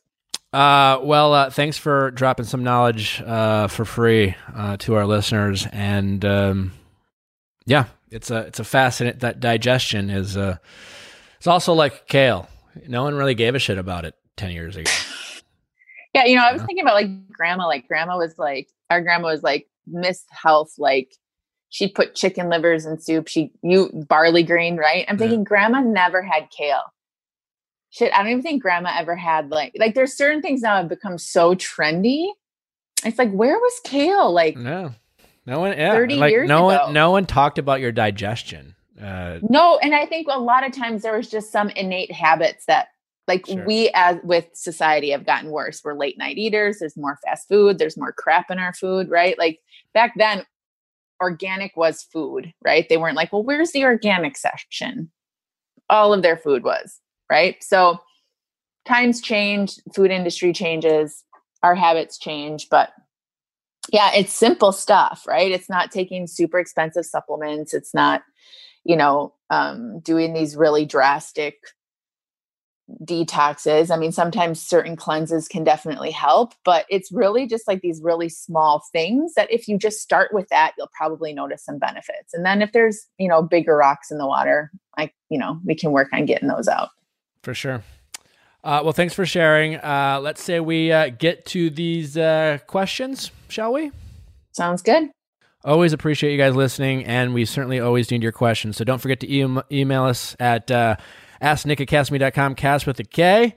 Uh, 0.54 1.00
well, 1.02 1.34
uh, 1.34 1.50
thanks 1.50 1.78
for 1.78 2.12
dropping 2.12 2.46
some 2.46 2.64
knowledge 2.64 3.22
uh, 3.26 3.68
for 3.68 3.86
free 3.86 4.36
uh, 4.56 4.78
to 4.78 4.96
our 4.96 5.06
listeners, 5.06 5.68
and 5.72 6.24
um, 6.24 6.72
yeah, 7.68 7.86
it's 8.10 8.32
a 8.32 8.38
it's 8.38 8.60
a 8.60 8.64
fascinating 8.64 9.20
that 9.20 9.40
digestion 9.40 10.10
is 10.10 10.36
uh, 10.36 10.58
it's 11.38 11.48
also 11.48 11.74
like 11.74 12.08
kale. 12.08 12.50
No 12.88 13.04
one 13.04 13.16
really 13.16 13.36
gave 13.36 13.54
a 13.54 13.60
shit 13.60 13.78
about 13.78 14.06
it 14.06 14.16
ten 14.36 14.52
years 14.52 14.76
ago. 14.76 14.92
Yeah, 16.14 16.26
you 16.26 16.36
know, 16.36 16.42
I 16.42 16.52
was 16.52 16.64
thinking 16.64 16.82
about 16.82 16.96
like 16.96 17.30
grandma. 17.32 17.68
Like 17.68 17.88
grandma 17.88 18.18
was 18.18 18.40
like 18.40 18.70
our 18.90 19.02
grandma 19.02 19.28
was 19.28 19.44
like 19.44 19.68
Miss 19.86 20.24
Health. 20.32 20.74
Like 20.80 21.14
she'd 21.70 21.94
put 21.94 22.16
chicken 22.16 22.50
livers 22.50 22.88
in 22.88 23.00
soup. 23.00 23.28
She 23.28 23.52
you 23.62 23.92
barley 24.10 24.42
green, 24.42 24.78
right? 24.78 25.06
I'm 25.08 25.20
thinking 25.20 25.42
yeah. 25.42 25.46
grandma 25.46 25.82
never 25.82 26.24
had 26.24 26.50
kale 26.50 26.82
shit, 27.90 28.14
I 28.14 28.18
don't 28.20 28.32
even 28.32 28.44
think 28.44 28.62
grandma 28.62 28.92
ever 28.98 29.16
had 29.16 29.50
like 29.50 29.74
like 29.78 29.96
there's 29.96 30.14
certain 30.14 30.42
things 30.42 30.62
now 30.62 30.78
have 30.78 30.90
become 30.90 31.18
so 31.18 31.56
trendy. 31.56 32.30
It's 33.06 33.18
like 33.18 33.32
where 33.32 33.58
was 33.58 33.82
kale? 33.84 34.32
Like 34.32 34.58
no. 34.58 34.94
No 35.48 35.60
one 35.60 35.76
yeah. 35.78 35.94
30 35.94 36.16
like, 36.16 36.32
years 36.32 36.48
no 36.48 36.70
ago. 36.70 36.86
one 36.86 36.94
no 36.94 37.12
one 37.12 37.26
talked 37.26 37.58
about 37.58 37.80
your 37.80 37.92
digestion. 37.92 38.76
Uh, 39.02 39.40
no, 39.44 39.78
and 39.78 39.96
I 39.96 40.06
think 40.06 40.28
a 40.30 40.40
lot 40.40 40.66
of 40.66 40.72
times 40.74 41.04
there 41.04 41.16
was 41.16 41.30
just 41.30 41.52
some 41.52 41.70
innate 41.70 42.12
habits 42.12 42.66
that 42.66 42.90
like 43.28 43.46
sure. 43.48 43.66
we 43.66 43.90
as 43.94 44.18
with 44.24 44.46
society 44.54 45.12
have 45.12 45.26
gotten 45.26 45.50
worse. 45.50 45.82
We're 45.84 45.94
late 45.94 46.18
night 46.18 46.38
eaters, 46.38 46.80
there's 46.80 46.98
more 46.98 47.18
fast 47.26 47.48
food, 47.48 47.80
there's 47.80 47.98
more 47.98 48.12
crap 48.12 48.52
in 48.52 48.60
our 48.60 48.74
food, 48.74 49.10
right? 49.10 49.38
Like 49.38 49.60
back 49.94 50.14
then 50.18 50.46
organic 51.22 51.76
was 51.76 52.04
food, 52.04 52.54
right? 52.64 52.88
They 52.88 52.98
weren't 52.98 53.16
like, 53.16 53.34
well, 53.34 53.44
where's 53.44 53.72
the 53.72 53.86
organic 53.86 54.38
section? 54.38 55.12
All 55.90 56.14
of 56.14 56.22
their 56.22 56.38
food 56.38 56.64
was 56.64 57.00
right? 57.30 57.62
So 57.64 58.00
times 58.86 59.22
change, 59.22 59.80
food 59.94 60.12
industry 60.12 60.54
changes, 60.54 61.24
our 61.64 61.76
habits 61.76 62.18
change, 62.18 62.68
but 62.70 62.90
yeah, 63.92 64.12
it's 64.14 64.34
simple 64.34 64.72
stuff, 64.72 65.26
right? 65.28 65.52
It's 65.52 65.70
not 65.70 65.92
taking 65.92 66.28
super 66.28 66.60
expensive 66.60 67.06
supplements. 67.06 67.74
It's 67.74 67.94
not, 67.94 68.24
you 68.84 68.96
know, 68.96 69.34
um, 69.50 70.00
doing 70.00 70.34
these 70.34 70.56
really 70.56 70.86
drastic 70.86 71.56
detoxes. 73.04 73.92
I 73.92 73.98
mean, 73.98 74.12
sometimes 74.12 74.62
certain 74.62 74.96
cleanses 74.96 75.48
can 75.48 75.64
definitely 75.64 76.12
help, 76.12 76.54
but 76.64 76.86
it's 76.90 77.12
really 77.12 77.46
just 77.46 77.68
like 77.68 77.82
these 77.82 78.02
really 78.02 78.30
small 78.30 78.82
things 78.92 79.34
that 79.34 79.52
if 79.52 79.68
you 79.68 79.78
just 79.78 80.00
start 80.00 80.34
with 80.34 80.48
that, 80.50 80.74
you'll 80.78 80.90
probably 80.94 81.34
notice 81.34 81.64
some 81.64 81.80
benefits. 81.80 82.34
And 82.34 82.46
then 82.46 82.62
if 82.62 82.72
there's, 82.72 83.08
you 83.18 83.28
know, 83.28 83.42
bigger 83.42 83.76
rocks 83.76 84.10
in 84.10 84.18
the 84.18 84.28
water, 84.28 84.72
like, 84.98 85.14
you 85.30 85.38
know, 85.38 85.60
we 85.66 85.76
can 85.76 85.92
work 85.92 86.10
on 86.14 86.26
getting 86.26 86.48
those 86.48 86.68
out. 86.68 86.90
For 87.44 87.54
sure. 87.54 87.84
Uh, 88.64 88.82
well, 88.84 88.94
thanks 88.94 89.14
for 89.14 89.26
sharing. 89.26 89.76
Uh, 89.76 90.20
let's 90.22 90.44
say 90.44 90.60
we 90.60 90.92
uh, 90.92 91.10
get 91.10 91.46
to 91.48 91.70
these 91.70 92.18
uh, 92.18 92.58
questions, 92.68 93.32
shall 93.50 93.74
we? 93.74 93.92
Sounds 94.52 94.82
good. 94.82 95.10
Always 95.64 95.94
appreciate 95.94 96.32
you 96.32 96.38
guys 96.38 96.56
listening, 96.56 97.06
and 97.06 97.34
we 97.34 97.46
certainly 97.46 97.80
always 97.80 98.10
need 98.12 98.24
your 98.24 98.32
questions. 98.32 98.78
So 98.78 98.84
don't 98.84 99.00
forget 99.00 99.20
to 99.22 99.28
e- 99.28 99.62
email 99.72 100.04
us 100.04 100.36
at 100.40 100.70
uh, 100.72 100.96
asknick 101.42 101.82
at 101.82 101.88
kastmedia.com, 101.88 102.56
cast 102.56 102.88
with 102.88 103.00
a 103.00 103.04
K. 103.04 103.56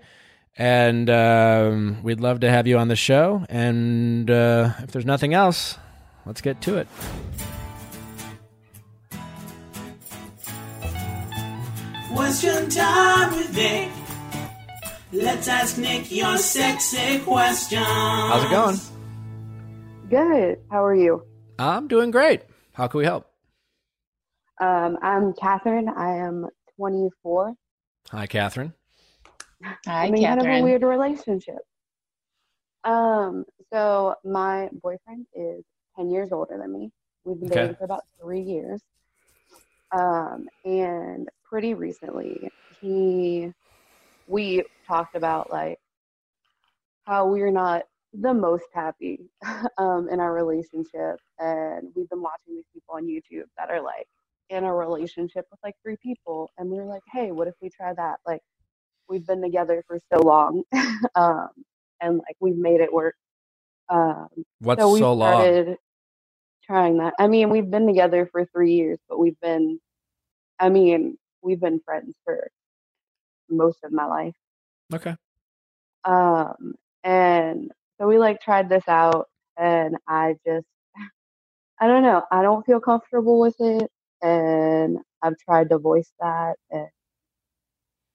And 0.57 1.09
um, 1.09 2.03
we'd 2.03 2.21
love 2.21 2.41
to 2.41 2.51
have 2.51 2.67
you 2.67 2.79
on 2.79 2.89
the 2.89 2.97
show. 2.97 3.45
And 3.49 4.31
uh, 4.31 4.73
if 4.81 4.91
there's 4.91 5.07
nothing 5.07 5.35
else, 5.35 5.79
let's 6.27 6.41
get 6.41 6.61
to 6.63 6.77
it. 6.77 6.89
Question 12.13 12.69
time 12.69 13.37
with 13.37 13.55
Nick. 13.55 13.89
Let's 15.13 15.49
ask 15.49 15.77
Nick 15.79 16.11
your 16.13 16.37
sexy 16.37 17.19
questions. 17.21 17.85
How's 17.85 18.45
it 18.45 18.51
going? 18.51 18.77
Good. 20.09 20.59
How 20.71 20.85
are 20.85 20.95
you? 20.95 21.25
I'm 21.59 21.89
doing 21.89 22.11
great. 22.11 22.43
How 22.75 22.87
can 22.87 22.99
we 22.99 23.05
help? 23.05 23.27
Um, 24.61 24.99
I'm 25.03 25.33
Catherine. 25.33 25.89
I 25.89 26.17
am 26.19 26.47
24. 26.77 27.55
Hi, 28.11 28.27
Catherine. 28.27 28.73
Hi, 29.65 30.07
I'm 30.07 30.15
in 30.15 30.23
kind 30.23 30.41
of 30.41 30.47
a 30.47 30.63
weird 30.63 30.83
relationship. 30.83 31.59
Um, 32.85 33.45
so 33.73 34.15
my 34.25 34.69
boyfriend 34.83 35.27
is 35.35 35.65
10 35.97 36.11
years 36.11 36.31
older 36.33 36.57
than 36.57 36.73
me. 36.73 36.91
We've 37.25 37.39
been 37.39 37.51
Okay. 37.51 37.61
dating 37.63 37.77
for 37.77 37.85
about 37.85 38.05
three 38.21 38.41
years. 38.43 38.81
Um, 39.93 40.49
and 40.65 41.29
pretty 41.45 41.75
recently, 41.75 42.49
he, 42.81 43.53
we 44.31 44.63
talked 44.87 45.17
about 45.17 45.51
like 45.51 45.79
how 47.05 47.27
we're 47.27 47.51
not 47.51 47.83
the 48.13 48.33
most 48.33 48.67
happy 48.73 49.29
um, 49.79 50.09
in 50.11 50.21
our 50.21 50.33
relationship. 50.33 51.17
And 51.39 51.89
we've 51.95 52.09
been 52.09 52.23
watching 52.23 52.55
these 52.55 52.65
people 52.73 52.95
on 52.95 53.07
YouTube 53.07 53.47
that 53.59 53.71
are 53.71 53.83
like 53.83 54.07
in 54.49 54.65
a 54.65 54.75
relationship 54.75 55.47
with 55.51 55.61
like 55.65 55.75
three 55.83 55.97
people. 56.03 56.51
And 56.59 56.71
we 56.71 56.79
were 56.79 56.85
like, 56.85 57.03
hey, 57.13 57.33
what 57.33 57.49
if 57.49 57.55
we 57.61 57.71
try 57.71 57.93
that? 57.95 58.17
Like, 58.27 58.41
we've 59.09 59.27
been 59.27 59.43
together 59.43 59.83
for 59.89 59.99
so 60.13 60.21
long 60.21 60.63
um, 61.17 61.49
and 62.01 62.19
like 62.19 62.37
we've 62.39 62.57
made 62.57 62.81
it 62.81 62.93
work. 62.93 63.17
Um, 63.89 64.29
What's 64.61 64.81
so 64.81 64.93
we 64.93 65.01
so 65.01 65.13
long? 65.13 65.77
trying 66.65 66.99
that. 66.99 67.15
I 67.19 67.27
mean, 67.27 67.51
we've 67.51 67.69
been 67.69 67.87
together 67.89 68.29
for 68.31 68.47
three 68.47 68.75
years, 68.75 68.99
but 69.09 69.19
we've 69.19 69.39
been, 69.41 69.81
I 70.61 70.69
mean, 70.69 71.19
we've 71.43 71.59
been 71.61 71.81
friends 71.85 72.15
for 72.25 72.49
most 73.51 73.79
of 73.85 73.93
my 73.93 74.07
life. 74.07 74.35
Okay. 74.93 75.15
Um, 76.05 76.75
and 77.05 77.71
so 77.99 78.07
we 78.07 78.19
like 78.19 78.41
tried 78.41 78.69
this 78.69 78.87
out, 78.89 79.29
and 79.59 79.97
I 80.09 80.37
just, 80.47 80.67
I 81.81 81.87
don't 81.87 82.03
know, 82.03 82.23
I 82.31 82.43
don't 82.43 82.65
feel 82.65 82.81
comfortable 82.81 83.39
with 83.41 83.57
it, 83.61 83.91
and 84.23 84.99
I've 85.23 85.39
tried 85.39 85.69
to 85.71 85.79
voice 85.79 86.11
that, 86.21 86.55
and 86.71 86.89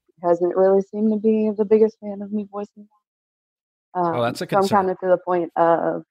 he 0.08 0.28
hasn't 0.28 0.56
really 0.56 0.82
seemed 0.82 1.12
to 1.12 1.20
be 1.20 1.52
the 1.56 1.66
biggest 1.66 1.98
fan 2.00 2.22
of 2.22 2.32
me 2.32 2.48
voicing 2.52 2.88
that. 3.94 4.00
Um, 4.00 4.16
Oh, 4.16 4.22
that's 4.22 4.42
a 4.42 4.48
concern. 4.48 4.68
so 4.68 4.76
I'm 4.76 4.82
kind 4.82 4.92
of 4.92 5.00
to 5.00 5.08
the 5.08 5.18
point 5.18 5.52
of, 5.56 6.04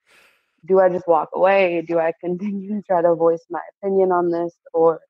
do 0.67 0.81
I 0.81 0.89
just 0.89 1.07
walk 1.07 1.29
away? 1.35 1.83
Do 1.87 1.99
I 1.99 2.13
continue 2.21 2.77
to 2.77 2.83
try 2.83 3.03
to 3.03 3.15
voice 3.15 3.45
my 3.51 3.61
opinion 3.83 4.13
on 4.13 4.31
this, 4.31 4.55
or 4.73 5.01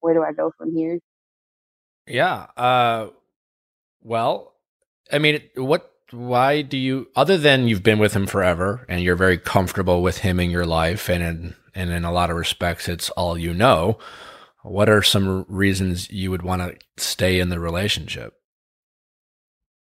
where 0.00 0.14
do 0.14 0.22
I 0.22 0.32
go 0.32 0.52
from 0.56 0.74
here? 0.74 0.98
Yeah. 2.06 2.46
Uh, 2.56 3.08
well, 4.02 4.54
I 5.10 5.18
mean, 5.18 5.42
what? 5.56 5.88
Why 6.10 6.60
do 6.60 6.76
you? 6.76 7.08
Other 7.16 7.38
than 7.38 7.68
you've 7.68 7.82
been 7.82 7.98
with 7.98 8.12
him 8.14 8.26
forever 8.26 8.84
and 8.88 9.02
you're 9.02 9.16
very 9.16 9.38
comfortable 9.38 10.02
with 10.02 10.18
him 10.18 10.38
in 10.38 10.50
your 10.50 10.66
life, 10.66 11.08
and 11.08 11.22
in 11.22 11.56
and 11.74 11.90
in 11.90 12.04
a 12.04 12.12
lot 12.12 12.30
of 12.30 12.36
respects, 12.36 12.88
it's 12.88 13.10
all 13.10 13.38
you 13.38 13.54
know. 13.54 13.98
What 14.62 14.88
are 14.88 15.02
some 15.02 15.44
reasons 15.48 16.10
you 16.10 16.30
would 16.30 16.42
want 16.42 16.62
to 16.62 17.02
stay 17.02 17.40
in 17.40 17.48
the 17.48 17.58
relationship? 17.58 18.34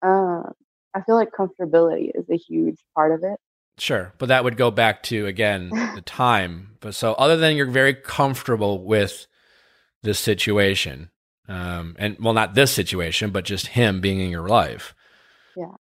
Um, 0.01 0.51
I 0.95 1.01
feel 1.01 1.15
like 1.15 1.29
comfortability 1.31 2.09
is 2.13 2.29
a 2.29 2.37
huge 2.37 2.79
part 2.95 3.11
of 3.11 3.23
it. 3.23 3.39
Sure, 3.77 4.13
but 4.17 4.27
that 4.27 4.43
would 4.43 4.57
go 4.57 4.71
back 4.71 5.03
to 5.03 5.25
again 5.25 5.69
the 5.69 6.01
time. 6.05 6.77
But 6.79 6.95
so, 6.95 7.13
other 7.13 7.37
than 7.37 7.55
you're 7.55 7.65
very 7.65 7.93
comfortable 7.93 8.83
with 8.83 9.27
this 10.03 10.19
situation, 10.19 11.09
um, 11.47 11.95
and 11.99 12.17
well, 12.19 12.33
not 12.33 12.55
this 12.55 12.71
situation, 12.71 13.31
but 13.31 13.45
just 13.45 13.67
him 13.67 14.01
being 14.01 14.19
in 14.19 14.29
your 14.29 14.47
life. 14.47 14.95
Yeah. 15.55 15.73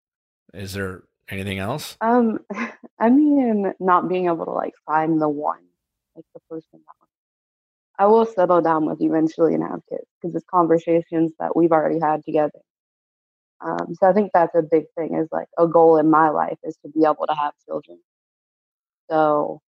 Is 0.54 0.72
there 0.72 1.02
anything 1.28 1.58
else? 1.58 1.96
Um, 2.00 2.40
I 2.98 3.10
mean, 3.10 3.72
not 3.80 4.08
being 4.08 4.26
able 4.26 4.44
to 4.44 4.52
like 4.52 4.74
find 4.86 5.20
the 5.20 5.28
one, 5.28 5.64
like 6.16 6.24
the 6.34 6.40
person 6.48 6.80
that 6.86 7.02
I 7.98 8.06
will 8.06 8.26
settle 8.26 8.60
down 8.60 8.86
with 8.86 9.00
eventually 9.00 9.54
and 9.54 9.62
have 9.62 9.80
kids 9.88 10.06
because 10.20 10.34
it's 10.34 10.44
conversations 10.50 11.32
that 11.38 11.54
we've 11.54 11.72
already 11.72 12.00
had 12.00 12.24
together. 12.24 12.58
Um, 13.60 13.94
so 13.94 14.08
I 14.08 14.12
think 14.12 14.32
that's 14.34 14.54
a 14.56 14.62
big 14.62 14.86
thing 14.96 15.14
is 15.14 15.28
like 15.30 15.46
a 15.56 15.68
goal 15.68 15.98
in 15.98 16.10
my 16.10 16.30
life 16.30 16.58
is 16.64 16.76
to 16.78 16.88
be 16.88 17.04
able 17.04 17.26
to 17.28 17.34
have 17.34 17.52
children. 17.64 18.00
So 19.08 19.60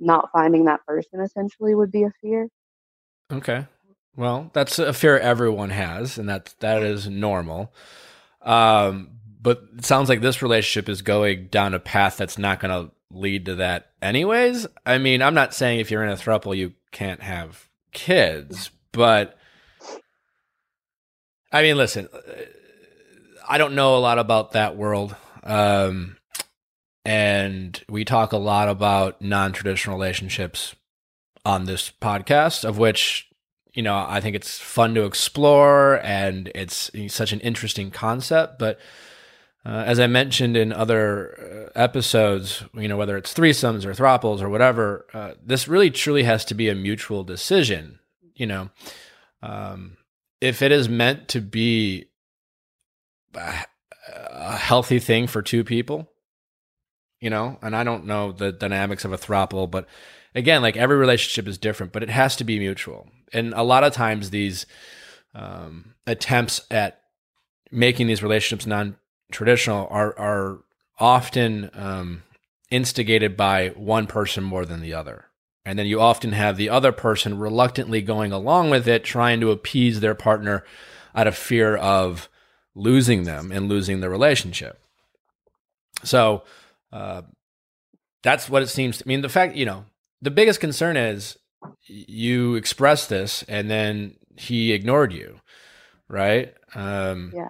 not 0.00 0.30
finding 0.32 0.64
that 0.64 0.84
person 0.86 1.20
essentially 1.20 1.74
would 1.74 1.92
be 1.92 2.02
a 2.02 2.12
fear. 2.20 2.48
Okay. 3.30 3.66
Well, 4.18 4.50
that's 4.52 4.80
a 4.80 4.92
fear 4.92 5.16
everyone 5.16 5.70
has, 5.70 6.18
and 6.18 6.28
that 6.28 6.52
that 6.58 6.82
is 6.82 7.06
normal. 7.06 7.72
Um, 8.42 9.10
but 9.40 9.62
it 9.78 9.84
sounds 9.84 10.08
like 10.08 10.20
this 10.20 10.42
relationship 10.42 10.88
is 10.88 11.02
going 11.02 11.46
down 11.46 11.72
a 11.72 11.78
path 11.78 12.16
that's 12.16 12.36
not 12.36 12.58
going 12.58 12.72
to 12.72 12.92
lead 13.12 13.46
to 13.46 13.54
that, 13.54 13.92
anyways. 14.02 14.66
I 14.84 14.98
mean, 14.98 15.22
I'm 15.22 15.34
not 15.34 15.54
saying 15.54 15.78
if 15.78 15.92
you're 15.92 16.02
in 16.02 16.10
a 16.10 16.16
throuple 16.16 16.56
you 16.56 16.72
can't 16.90 17.22
have 17.22 17.68
kids, 17.92 18.72
but 18.90 19.38
I 21.52 21.62
mean, 21.62 21.76
listen, 21.76 22.08
I 23.48 23.56
don't 23.56 23.76
know 23.76 23.96
a 23.96 24.00
lot 24.00 24.18
about 24.18 24.50
that 24.50 24.76
world. 24.76 25.14
Um, 25.44 26.16
and 27.04 27.80
we 27.88 28.04
talk 28.04 28.32
a 28.32 28.36
lot 28.36 28.68
about 28.68 29.22
non-traditional 29.22 29.96
relationships 29.96 30.74
on 31.44 31.66
this 31.66 31.92
podcast, 32.02 32.64
of 32.64 32.78
which 32.78 33.27
you 33.78 33.82
know 33.82 34.04
I 34.08 34.20
think 34.20 34.34
it's 34.34 34.58
fun 34.58 34.96
to 34.96 35.04
explore, 35.04 36.00
and 36.02 36.50
it's 36.52 36.90
such 37.06 37.30
an 37.30 37.38
interesting 37.38 37.92
concept. 37.92 38.58
But 38.58 38.80
uh, 39.64 39.84
as 39.86 40.00
I 40.00 40.08
mentioned 40.08 40.56
in 40.56 40.72
other 40.72 41.70
uh, 41.76 41.78
episodes, 41.78 42.64
you 42.74 42.88
know 42.88 42.96
whether 42.96 43.16
it's 43.16 43.32
threesomes 43.32 43.84
or 43.84 43.92
throuples 43.92 44.42
or 44.42 44.48
whatever, 44.48 45.06
uh, 45.14 45.34
this 45.40 45.68
really 45.68 45.92
truly 45.92 46.24
has 46.24 46.44
to 46.46 46.54
be 46.54 46.68
a 46.68 46.74
mutual 46.74 47.22
decision. 47.22 48.00
You 48.34 48.46
know, 48.46 48.70
um, 49.44 49.96
if 50.40 50.60
it 50.60 50.72
is 50.72 50.88
meant 50.88 51.28
to 51.28 51.40
be 51.40 52.06
a, 53.36 54.56
healthy 54.56 54.98
thing 54.98 55.28
for 55.28 55.40
two 55.40 55.62
people, 55.62 56.10
you 57.20 57.30
know, 57.30 57.60
and 57.62 57.76
I 57.76 57.84
don't 57.84 58.06
know 58.06 58.32
the 58.32 58.50
dynamics 58.50 59.04
of 59.04 59.12
a 59.12 59.18
throuple, 59.18 59.70
but 59.70 59.86
again, 60.34 60.62
like 60.62 60.76
every 60.76 60.96
relationship 60.96 61.46
is 61.46 61.58
different, 61.58 61.92
but 61.92 62.02
it 62.02 62.10
has 62.10 62.34
to 62.36 62.44
be 62.44 62.58
mutual. 62.58 63.06
And 63.32 63.52
a 63.54 63.62
lot 63.62 63.84
of 63.84 63.92
times, 63.92 64.30
these 64.30 64.66
um, 65.34 65.94
attempts 66.06 66.62
at 66.70 67.02
making 67.70 68.06
these 68.06 68.22
relationships 68.22 68.66
non-traditional 68.66 69.86
are 69.90 70.18
are 70.18 70.58
often 70.98 71.70
um, 71.74 72.22
instigated 72.70 73.36
by 73.36 73.68
one 73.68 74.06
person 74.06 74.42
more 74.42 74.64
than 74.64 74.80
the 74.80 74.94
other, 74.94 75.26
and 75.64 75.78
then 75.78 75.86
you 75.86 76.00
often 76.00 76.32
have 76.32 76.56
the 76.56 76.70
other 76.70 76.92
person 76.92 77.38
reluctantly 77.38 78.02
going 78.02 78.32
along 78.32 78.70
with 78.70 78.88
it, 78.88 79.04
trying 79.04 79.40
to 79.40 79.50
appease 79.50 80.00
their 80.00 80.14
partner 80.14 80.64
out 81.14 81.26
of 81.26 81.36
fear 81.36 81.76
of 81.76 82.28
losing 82.74 83.24
them 83.24 83.50
and 83.52 83.68
losing 83.68 84.00
the 84.00 84.10
relationship. 84.10 84.80
So. 86.02 86.42
Uh, 86.90 87.22
that's 88.22 88.48
what 88.48 88.62
it 88.62 88.68
seems 88.68 88.98
to 88.98 89.04
I 89.06 89.08
mean 89.08 89.22
the 89.22 89.28
fact 89.28 89.54
you 89.54 89.64
know 89.64 89.84
the 90.20 90.30
biggest 90.30 90.60
concern 90.60 90.96
is 90.96 91.37
you 91.86 92.54
expressed 92.54 93.08
this 93.08 93.42
and 93.48 93.70
then 93.70 94.16
he 94.36 94.72
ignored 94.72 95.12
you 95.12 95.40
right 96.08 96.54
um 96.74 97.32
Yeah. 97.34 97.48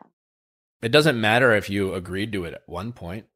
it 0.83 0.91
doesn't 0.91 1.21
matter 1.21 1.55
if 1.55 1.69
you 1.69 1.95
agreed 1.95 2.33
to 2.33 2.45
it 2.45 2.55
at 2.55 2.63
one 2.67 2.93
point 2.93 3.27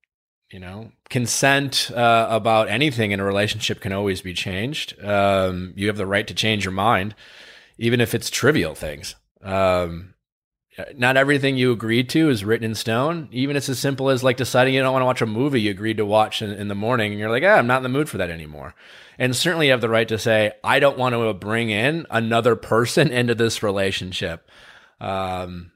you 0.51 0.59
know 0.59 0.93
consent 1.11 1.91
uh, 1.95 2.27
about 2.31 2.69
anything 2.69 3.11
in 3.11 3.21
a 3.21 3.25
relationship 3.25 3.81
can 3.81 3.93
always 3.93 4.23
be 4.23 4.35
changed 4.35 5.03
um 5.05 5.73
you 5.77 5.87
have 5.89 5.97
the 5.97 6.07
right 6.07 6.27
to 6.27 6.35
change 6.35 6.65
your 6.65 6.73
mind 6.73 7.15
even 7.79 8.01
if 8.01 8.15
it's 8.15 8.31
trivial 8.31 8.75
things. 8.75 9.17
Um, 9.43 10.12
not 10.97 11.17
everything 11.17 11.57
you 11.57 11.73
agreed 11.73 12.09
to 12.11 12.31
is 12.31 12.45
written 12.45 12.65
in 12.65 12.75
stone. 12.75 13.29
Even 13.31 13.57
it's 13.57 13.69
as 13.69 13.79
simple 13.79 14.09
as 14.09 14.25
like 14.25 14.37
deciding 14.37 14.75
you 14.75 14.81
don't 14.81 14.93
want 14.93 15.03
to 15.03 15.07
watch 15.07 15.23
a 15.23 15.27
movie 15.27 15.61
you 15.61 15.71
agreed 15.71 15.99
to 15.99 16.07
watch 16.07 16.41
in, 16.41 16.51
in 16.51 16.69
the 16.69 16.75
morning, 16.75 17.13
and 17.13 17.21
you're 17.21 17.31
like, 17.31 17.43
ah, 17.45 17.57
I'm 17.57 17.67
not 17.67 17.79
in 17.79 17.83
the 17.83 17.89
mood 17.89 18.09
for 18.09 18.19
that 18.19 18.31
anymore. 18.31 18.75
And 19.19 19.37
certainly 19.37 19.67
you 19.67 19.73
have 19.73 19.83
the 19.83 19.91
right 19.91 20.09
to 20.09 20.19
say, 20.19 20.53
I 20.65 20.79
don't 20.79 20.99
want 20.99 21.15
to 21.15 21.35
bring 21.35 21.71
in 21.71 22.07
another 22.11 22.57
person 22.57 23.09
into 23.13 23.35
this 23.35 23.63
relationship. 23.63 24.49
Um, 25.01 25.73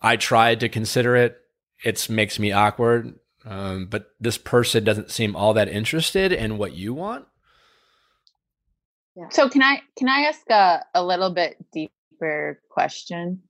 I 0.00 0.16
tried 0.16 0.60
to 0.60 0.68
consider 0.68 1.16
it. 1.16 1.38
It 1.82 2.08
makes 2.10 2.38
me 2.38 2.52
awkward. 2.52 3.18
Um, 3.46 3.86
but 3.86 4.10
this 4.20 4.38
person 4.38 4.84
doesn't 4.84 5.10
seem 5.10 5.36
all 5.36 5.54
that 5.54 5.68
interested 5.68 6.32
in 6.32 6.58
what 6.58 6.72
you 6.72 6.94
want. 6.94 7.26
Yeah. 9.16 9.28
So 9.30 9.48
can 9.48 9.62
I 9.62 9.80
can 9.96 10.08
I 10.08 10.22
ask 10.22 10.40
a, 10.50 10.84
a 10.94 11.04
little 11.04 11.30
bit 11.30 11.56
deeper 11.72 12.60
question? 12.68 13.42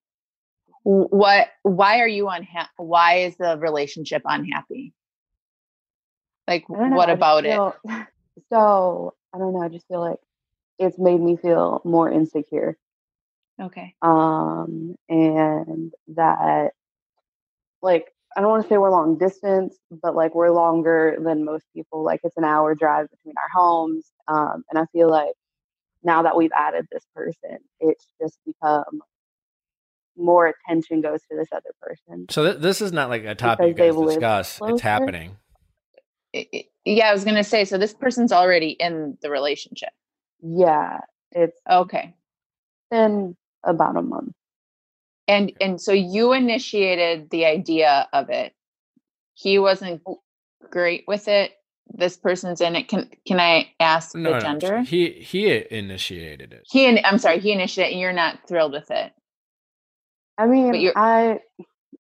What 0.84 1.48
why 1.62 2.00
are 2.00 2.08
you 2.08 2.28
unhappy? 2.28 2.70
Why 2.76 3.18
is 3.20 3.36
the 3.36 3.58
relationship 3.58 4.22
unhappy? 4.24 4.92
Like 6.46 6.68
know, 6.68 6.96
what 6.96 7.10
about 7.10 7.46
it? 7.46 7.58
So 8.50 9.14
I 9.32 9.38
don't 9.38 9.52
know. 9.52 9.62
I 9.62 9.68
just 9.68 9.86
feel 9.86 10.00
like 10.00 10.18
it's 10.78 10.98
made 10.98 11.20
me 11.20 11.36
feel 11.36 11.80
more 11.84 12.10
insecure. 12.10 12.76
Okay. 13.60 13.94
Um, 14.02 14.96
and 15.08 15.92
that, 16.08 16.72
like, 17.82 18.12
I 18.36 18.40
don't 18.40 18.50
want 18.50 18.64
to 18.64 18.68
say 18.68 18.76
we're 18.76 18.90
long 18.90 19.16
distance, 19.16 19.78
but 20.02 20.16
like 20.16 20.34
we're 20.34 20.50
longer 20.50 21.16
than 21.20 21.44
most 21.44 21.64
people. 21.72 22.02
Like 22.02 22.20
it's 22.24 22.36
an 22.36 22.44
hour 22.44 22.74
drive 22.74 23.08
between 23.10 23.34
our 23.38 23.48
homes. 23.54 24.10
Um, 24.26 24.64
and 24.70 24.78
I 24.78 24.86
feel 24.86 25.08
like 25.08 25.34
now 26.02 26.22
that 26.22 26.36
we've 26.36 26.50
added 26.56 26.86
this 26.90 27.06
person, 27.14 27.58
it's 27.78 28.08
just 28.20 28.38
become 28.44 29.00
more 30.16 30.46
attention 30.48 31.00
goes 31.00 31.20
to 31.31 31.37
this 31.37 31.48
other 31.53 31.72
person. 31.81 32.27
So 32.31 32.44
th- 32.44 32.62
this 32.62 32.81
is 32.81 32.92
not 32.92 33.09
like 33.09 33.24
a 33.24 33.35
topic 33.35 33.66
you 33.68 33.74
Because 33.74 33.79
they 33.79 33.90
guys 33.90 33.96
live 33.96 34.09
discuss. 34.09 34.61
It's 34.64 34.81
happening. 34.83 35.37
I- 36.35 36.48
I- 36.55 36.64
Yeah, 36.85 37.09
I 37.09 37.12
was 37.12 37.24
gonna 37.24 37.44
say. 37.44 37.64
So 37.64 37.79
this 37.79 37.94
person's 37.94 38.33
already 38.33 38.70
in 38.70 39.16
the 39.22 39.31
relationship. 39.31 39.90
Yeah, 40.42 41.00
it's 41.33 41.59
Okay. 41.70 42.14
been 42.90 43.37
about 43.64 43.96
a 43.96 44.03
month. 44.03 44.33
And 45.27 45.53
and 45.61 45.81
so 45.81 45.92
you 45.92 46.33
initiated 46.35 47.31
the 47.31 47.46
idea 47.46 48.09
of 48.12 48.29
it. 48.31 48.53
He 49.35 49.59
wasn't 49.59 50.03
oh. 50.07 50.20
great 50.70 51.05
with 51.09 51.29
it. 51.29 51.53
This 51.88 52.16
person's 52.16 52.61
in 52.61 52.77
it. 52.77 52.88
Can 52.88 53.11
can 53.27 53.40
I 53.40 53.70
ask 53.81 54.14
No, 54.14 54.33
the 54.33 54.37
no, 54.37 54.40
gender? 54.40 54.83
he 54.83 55.11
he 55.11 55.64
initiated 55.70 56.53
it. 56.53 56.62
He 56.70 56.87
and 56.87 57.00
I'm 57.05 57.18
sorry, 57.18 57.40
he 57.40 57.53
initiated. 57.53 57.92
it, 57.92 57.94
and 57.94 58.00
You're 58.03 58.12
not 58.12 58.46
thrilled 58.46 58.72
with 58.72 58.90
it. 58.90 59.12
I 60.38 60.46
mean, 60.46 60.90
I 60.96 61.40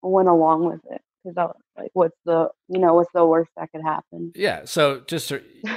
went 0.02 0.28
along 0.28 0.66
with 0.66 0.80
it 0.90 1.00
because 1.22 1.36
I 1.36 1.44
was 1.44 1.56
like, 1.76 1.90
what's 1.94 2.16
the, 2.24 2.48
you 2.68 2.78
know, 2.80 2.94
what's 2.94 3.10
the 3.14 3.24
worst 3.24 3.50
that 3.56 3.70
could 3.72 3.82
happen? 3.82 4.32
Yeah. 4.34 4.62
So 4.64 5.00
just 5.06 5.32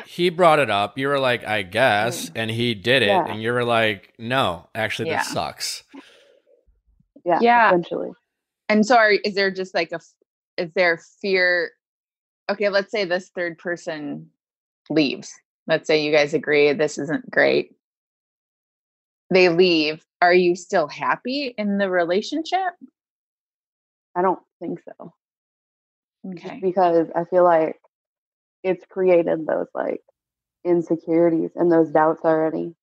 he 0.06 0.30
brought 0.30 0.60
it 0.60 0.70
up. 0.70 0.98
You 0.98 1.08
were 1.08 1.20
like, 1.20 1.46
I 1.46 1.62
guess, 1.62 2.30
mm. 2.30 2.32
and 2.36 2.52
he 2.52 2.74
did 2.74 3.04
it, 3.04 3.08
Yeah. 3.08 3.26
and 3.28 3.42
you 3.42 3.52
were 3.52 3.64
like, 3.64 4.14
No, 4.18 4.68
actually, 4.76 5.10
Yeah. 5.10 5.18
that 5.18 5.26
sucks. 5.28 5.84
Yeah, 7.26 7.40
Yeah. 7.42 7.68
essentially. 7.70 8.10
And 8.70 8.86
so, 8.86 8.98
are, 8.98 9.12
is 9.12 9.36
there 9.36 9.52
just 9.52 9.74
like 9.74 9.92
a, 9.92 10.00
is 10.58 10.72
there 10.76 11.00
fear? 11.22 11.72
Okay, 12.50 12.70
let's 12.70 12.92
say 12.92 13.06
this 13.06 13.30
third 13.30 13.58
person 13.58 14.30
leaves. 14.90 15.32
Let's 15.68 15.88
say 15.88 16.04
you 16.04 16.12
guys 16.12 16.34
agree 16.34 16.74
this 16.74 16.98
isn't 16.98 17.30
great. 17.30 17.76
They 19.30 19.50
leave. 19.50 20.04
Are 20.22 20.34
you 20.34 20.56
still 20.56 20.88
happy 20.88 21.54
in 21.58 21.78
the 21.78 21.90
relationship? 21.90 22.74
I 24.16 24.22
don't 24.22 24.40
think 24.60 24.80
so. 24.84 25.14
Okay. 26.32 26.60
Because 26.62 27.08
I 27.16 27.26
feel 27.26 27.44
like 27.44 27.76
it's 28.64 28.84
created 28.90 29.46
those 29.46 29.68
like 29.74 30.02
insecurities 30.64 31.52
and 31.56 31.72
those 31.72 31.92
doubts 31.92 32.22
already. 32.26 32.74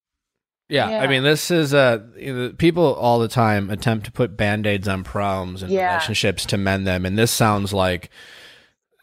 Yeah, 0.67 0.87
I 0.87 1.05
mean, 1.05 1.21
this 1.21 1.51
is 1.51 1.75
uh, 1.75 1.99
you 2.17 2.33
know, 2.33 2.53
people 2.53 2.95
all 2.95 3.19
the 3.19 3.27
time 3.27 3.69
attempt 3.69 4.05
to 4.07 4.11
put 4.11 4.35
band 4.35 4.65
aids 4.65 4.87
on 4.87 5.03
problems 5.03 5.61
and 5.61 5.71
Yeah. 5.71 5.91
relationships 5.91 6.43
to 6.47 6.57
mend 6.57 6.87
them, 6.87 7.05
and 7.05 7.17
this 7.19 7.29
sounds 7.31 7.71
like 7.71 8.09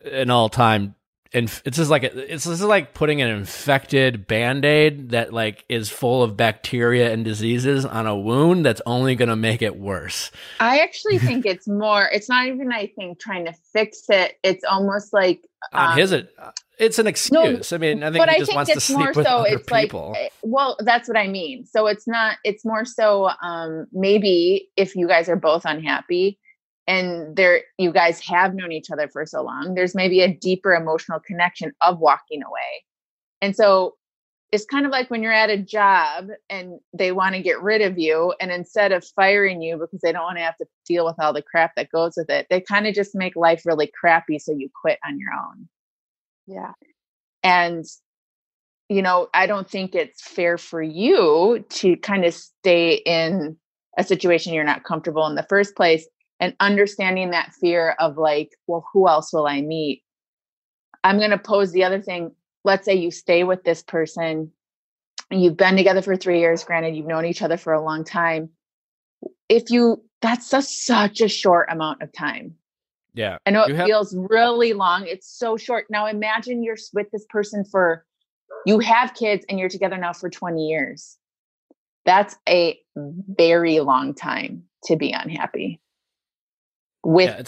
an 0.05 0.29
all 0.29 0.49
time. 0.49 0.97
Inf- 1.35 1.63
it's 1.65 1.79
just 1.79 1.91
like 1.91 2.03
a, 2.05 2.19
it's 2.35 2.45
this 2.45 2.61
is 2.61 2.65
like 2.65 2.93
putting 2.93 3.23
an 3.23 3.31
infected 3.31 4.27
band 4.27 4.65
aid 4.65 5.11
that 5.11 5.33
like 5.33 5.65
is 5.69 5.89
full 5.89 6.23
of 6.23 6.37
bacteria 6.37 7.11
and 7.13 7.25
diseases 7.25 7.87
on 7.87 8.07
a 8.07 8.17
wound 8.17 8.67
that's 8.67 8.83
only 8.85 9.15
going 9.15 9.31
to 9.31 9.37
make 9.37 9.63
it 9.63 9.77
worse. 9.79 10.31
I 10.61 10.81
actually 10.81 11.19
think 11.27 11.47
it's 11.47 11.67
more, 11.67 12.09
it's 12.13 12.29
not 12.29 12.47
even, 12.47 12.71
I 12.73 12.93
think, 12.95 13.19
trying 13.19 13.47
to 13.47 13.55
fix 13.73 14.05
it. 14.11 14.39
It's 14.43 14.65
almost 14.65 15.13
like, 15.13 15.41
On 15.73 15.93
um, 15.93 15.99
his, 15.99 16.13
it, 16.13 16.35
it's 16.79 16.99
an 16.99 17.07
excuse. 17.07 17.73
I 17.73 17.79
mean, 17.79 18.03
I 18.03 18.11
think 18.11 18.27
but 18.27 18.29
he 18.29 18.37
I 18.37 18.45
think 18.45 18.57
wants 18.57 18.71
to 18.73 18.77
it's 18.77 18.87
sleep 18.87 18.99
more 18.99 19.13
with 19.15 19.27
so 19.27 19.39
other 19.39 19.55
it's 19.57 19.71
like 19.71 19.85
people. 19.85 20.15
eh, 20.17 20.29
well 20.43 20.77
that's 20.81 21.09
what 21.09 21.17
I 21.17 21.29
mean. 21.29 21.65
So 21.65 21.87
it's 21.87 22.09
not 22.09 22.39
it's 22.45 22.65
more 22.65 22.85
so 22.85 23.31
um 23.43 23.87
maybe 23.93 24.69
if 24.77 24.97
you 24.97 25.07
guys 25.07 25.29
are 25.29 25.37
both 25.37 25.65
unhappy 25.65 26.39
and 26.87 27.37
there 27.37 27.63
you 27.79 27.93
guys 27.93 28.21
have 28.21 28.55
known 28.55 28.73
each 28.73 28.91
other 28.91 29.09
for 29.09 29.25
so 29.27 29.43
long, 29.43 29.75
there's 29.75 29.95
maybe 29.95 30.21
a 30.21 30.33
deeper 30.33 30.75
emotional 30.75 31.21
connection 31.21 31.73
of 31.81 31.99
walking 31.99 32.43
away. 32.43 32.85
And 33.41 33.55
so 33.57 33.95
it's 34.53 34.67
kind 34.67 34.85
of 34.85 34.93
like 34.93 35.11
when 35.11 35.23
you're 35.23 35.33
at 35.33 35.49
a 35.49 35.57
job 35.57 36.29
and 36.51 36.79
they 36.93 37.11
want 37.11 37.35
to 37.35 37.43
get 37.43 37.63
rid 37.63 37.81
of 37.81 37.99
you 37.99 38.35
and 38.39 38.53
instead 38.53 38.93
of 38.93 39.05
firing 39.17 39.63
you 39.63 39.79
because 39.79 40.01
they 40.03 40.13
don't 40.13 40.25
want 40.25 40.37
to 40.37 40.43
have 40.43 40.57
to 40.59 40.67
deal 40.87 41.07
with 41.07 41.17
all 41.19 41.33
the 41.33 41.41
crap 41.43 41.75
that 41.77 41.91
goes 41.91 42.15
with 42.17 42.29
it, 42.29 42.47
they 42.51 42.61
kind 42.61 42.87
of 42.87 42.95
just 42.95 43.15
make 43.15 43.35
life 43.35 43.63
really 43.65 43.91
crappy 43.99 44.39
so 44.39 44.53
you 44.53 44.69
quit 44.81 44.99
on 45.07 45.19
your 45.19 45.31
own 45.33 45.69
Yeah. 46.47 46.73
and 47.43 47.85
you 48.89 49.01
know 49.01 49.29
i 49.33 49.47
don't 49.47 49.71
think 49.71 49.95
it's 49.95 50.21
fair 50.21 50.59
for 50.59 50.83
you 50.83 51.65
to 51.71 51.97
kind 51.97 52.25
of 52.27 52.35
stay 52.35 52.95
in 52.95 53.57
a 53.97 54.05
situation 54.05 54.53
you're 54.53 54.65
not 54.65 54.85
comfortable 54.85 55.27
in 55.27 55.35
the 55.35 55.47
first 55.49 55.75
place 55.77 56.07
and 56.43 56.57
understanding 56.59 57.31
that 57.31 57.55
fear 57.55 57.95
of 58.01 58.19
like 58.19 58.51
well 58.67 58.85
who 58.93 59.09
else 59.09 59.33
will 59.33 59.47
i 59.47 59.63
meet 59.63 60.03
i'm 61.05 61.19
going 61.19 61.31
to 61.31 61.39
pose 61.39 61.73
the 61.73 61.85
other 61.85 62.03
thing 62.03 62.33
let's 62.65 62.85
say 62.85 62.95
you 62.95 63.11
stay 63.11 63.45
with 63.45 63.63
this 63.63 63.83
person 63.83 64.51
and 65.31 65.43
you've 65.43 65.57
been 65.57 65.77
together 65.77 66.03
for 66.03 66.17
3 66.17 66.41
years 66.41 66.65
granted 66.65 66.97
you've 66.97 67.07
known 67.07 67.25
each 67.25 67.43
other 67.43 67.57
for 67.57 67.73
a 67.73 67.83
long 67.83 68.05
time 68.05 68.51
if 69.49 69.71
you 69.71 70.05
that's 70.21 70.53
a, 70.53 70.61
such 70.61 71.21
a 71.21 71.29
short 71.29 71.69
amount 71.71 72.03
of 72.03 72.13
time 72.13 72.57
yeah, 73.15 73.37
I 73.45 73.51
know 73.51 73.65
it 73.65 73.75
have- 73.75 73.87
feels 73.87 74.17
really 74.17 74.73
long. 74.73 75.07
It's 75.07 75.29
so 75.29 75.59
short. 75.59 75.85
Now 75.91 76.07
imagine 76.07 76.63
you're 76.63 76.79
with 76.95 77.11
this 77.11 77.27
person 77.29 77.63
for 77.63 78.07
you 78.65 78.79
have 78.79 79.13
kids 79.13 79.45
and 79.51 79.59
you're 79.59 79.69
together 79.69 79.99
now 79.99 80.15
for 80.15 80.31
20 80.31 80.67
years. 80.67 81.19
That's 82.07 82.37
a 82.49 82.81
very 82.97 83.81
long 83.81 84.15
time 84.15 84.63
to 84.85 84.97
be 84.97 85.13
unhappy 85.13 85.83
with 87.05 87.29
yeah, 87.29 87.43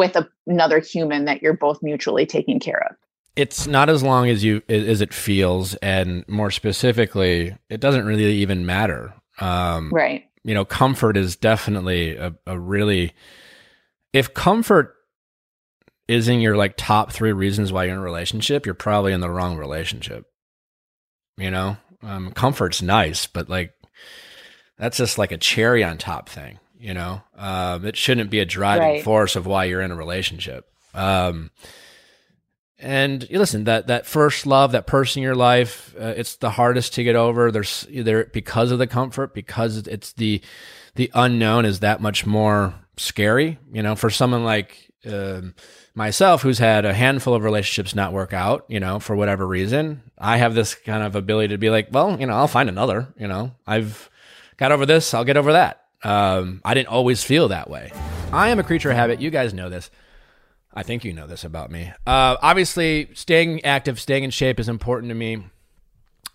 with 0.00 0.16
a, 0.16 0.28
another 0.46 0.78
human 0.80 1.24
that 1.26 1.42
you're 1.42 1.52
both 1.56 1.82
mutually 1.82 2.26
taking 2.26 2.58
care 2.60 2.82
of. 2.90 2.96
it's 3.36 3.66
not 3.66 3.88
as 3.88 4.02
long 4.02 4.28
as 4.28 4.42
you 4.44 4.62
as 4.68 5.00
it 5.00 5.12
feels 5.14 5.74
and 5.76 6.24
more 6.28 6.50
specifically 6.50 7.56
it 7.68 7.80
doesn't 7.80 8.06
really 8.06 8.24
even 8.36 8.64
matter 8.66 9.12
um 9.40 9.90
Right. 9.92 10.24
you 10.44 10.54
know 10.54 10.64
comfort 10.64 11.16
is 11.16 11.36
definitely 11.36 12.16
a, 12.16 12.34
a 12.46 12.58
really 12.58 13.12
if 14.12 14.32
comfort 14.34 14.94
isn't 16.06 16.40
your 16.40 16.56
like 16.56 16.74
top 16.76 17.12
three 17.12 17.32
reasons 17.32 17.72
why 17.72 17.84
you're 17.84 17.94
in 17.94 17.98
a 18.00 18.02
relationship 18.02 18.66
you're 18.66 18.74
probably 18.74 19.12
in 19.12 19.20
the 19.20 19.30
wrong 19.30 19.56
relationship 19.56 20.26
you 21.36 21.50
know 21.50 21.76
um 22.02 22.30
comfort's 22.32 22.82
nice 22.82 23.26
but 23.26 23.48
like 23.48 23.72
that's 24.78 24.96
just 24.98 25.18
like 25.18 25.32
a 25.32 25.38
cherry 25.38 25.82
on 25.82 25.98
top 25.98 26.28
thing 26.28 26.58
you 26.84 26.94
know? 26.94 27.22
Um 27.36 27.84
it 27.84 27.96
shouldn't 27.96 28.30
be 28.30 28.40
a 28.40 28.44
driving 28.44 28.88
Right. 28.88 29.04
force 29.04 29.34
of 29.36 29.46
why 29.46 29.64
you're 29.64 29.80
in 29.82 29.90
a 29.90 29.96
relationship. 29.96 30.68
Um 30.94 31.50
and 32.78 33.26
you 33.30 33.38
listen 33.38 33.64
that 33.64 33.86
that 33.86 34.04
first 34.06 34.46
love 34.46 34.72
that 34.72 34.86
person 34.86 35.20
in 35.20 35.24
your 35.24 35.34
life 35.36 35.94
uh, 35.98 36.14
it's 36.16 36.36
the 36.36 36.50
hardest 36.50 36.94
to 36.94 37.04
get 37.04 37.16
over. 37.16 37.50
There's 37.50 37.86
either 37.90 38.24
because 38.32 38.70
of 38.70 38.78
the 38.78 38.86
comfort 38.86 39.32
because 39.34 39.86
it's 39.86 40.12
the 40.12 40.40
the 40.96 41.10
unknown 41.14 41.64
is 41.64 41.80
that 41.80 42.00
much 42.00 42.26
more 42.26 42.74
scary. 42.96 43.58
You 43.72 43.82
know 43.82 43.94
for 43.96 44.10
someone 44.10 44.44
like 44.44 44.90
um, 45.06 45.54
myself 45.94 46.42
who's 46.42 46.58
had 46.58 46.84
a 46.84 46.94
handful 46.94 47.34
of 47.34 47.42
relationships 47.44 47.94
not 47.94 48.12
work 48.14 48.32
out 48.32 48.64
you 48.68 48.80
know 48.80 48.98
for 48.98 49.14
whatever 49.14 49.46
reason 49.46 50.00
i 50.16 50.38
have 50.38 50.54
this 50.54 50.74
kind 50.74 51.02
of 51.02 51.14
ability 51.14 51.48
to 51.48 51.58
be 51.58 51.68
like 51.68 51.88
well 51.92 52.18
you 52.18 52.26
know 52.26 52.32
i'll 52.32 52.48
find 52.48 52.70
another 52.70 53.12
you 53.18 53.28
know? 53.28 53.52
I've 53.66 54.08
got 54.56 54.72
over 54.72 54.86
this 54.86 55.12
i'll 55.12 55.24
get 55.26 55.36
over 55.36 55.52
that 55.52 55.83
um, 56.04 56.60
i 56.64 56.74
didn't 56.74 56.88
always 56.88 57.24
feel 57.24 57.48
that 57.48 57.68
way 57.68 57.90
i 58.32 58.48
am 58.50 58.58
a 58.58 58.62
creature 58.62 58.90
of 58.90 58.96
habit 58.96 59.20
you 59.20 59.30
guys 59.30 59.52
know 59.52 59.68
this 59.68 59.90
I 60.74 60.82
think 60.82 61.04
you 61.04 61.12
know 61.12 61.28
this 61.28 61.44
about 61.44 61.70
me. 61.70 61.92
Uh, 62.04 62.36
obviously, 62.42 63.08
staying 63.14 63.64
active, 63.64 64.00
staying 64.00 64.24
in 64.24 64.30
shape 64.30 64.58
is 64.58 64.68
important 64.68 65.10
to 65.10 65.14
me. 65.14 65.44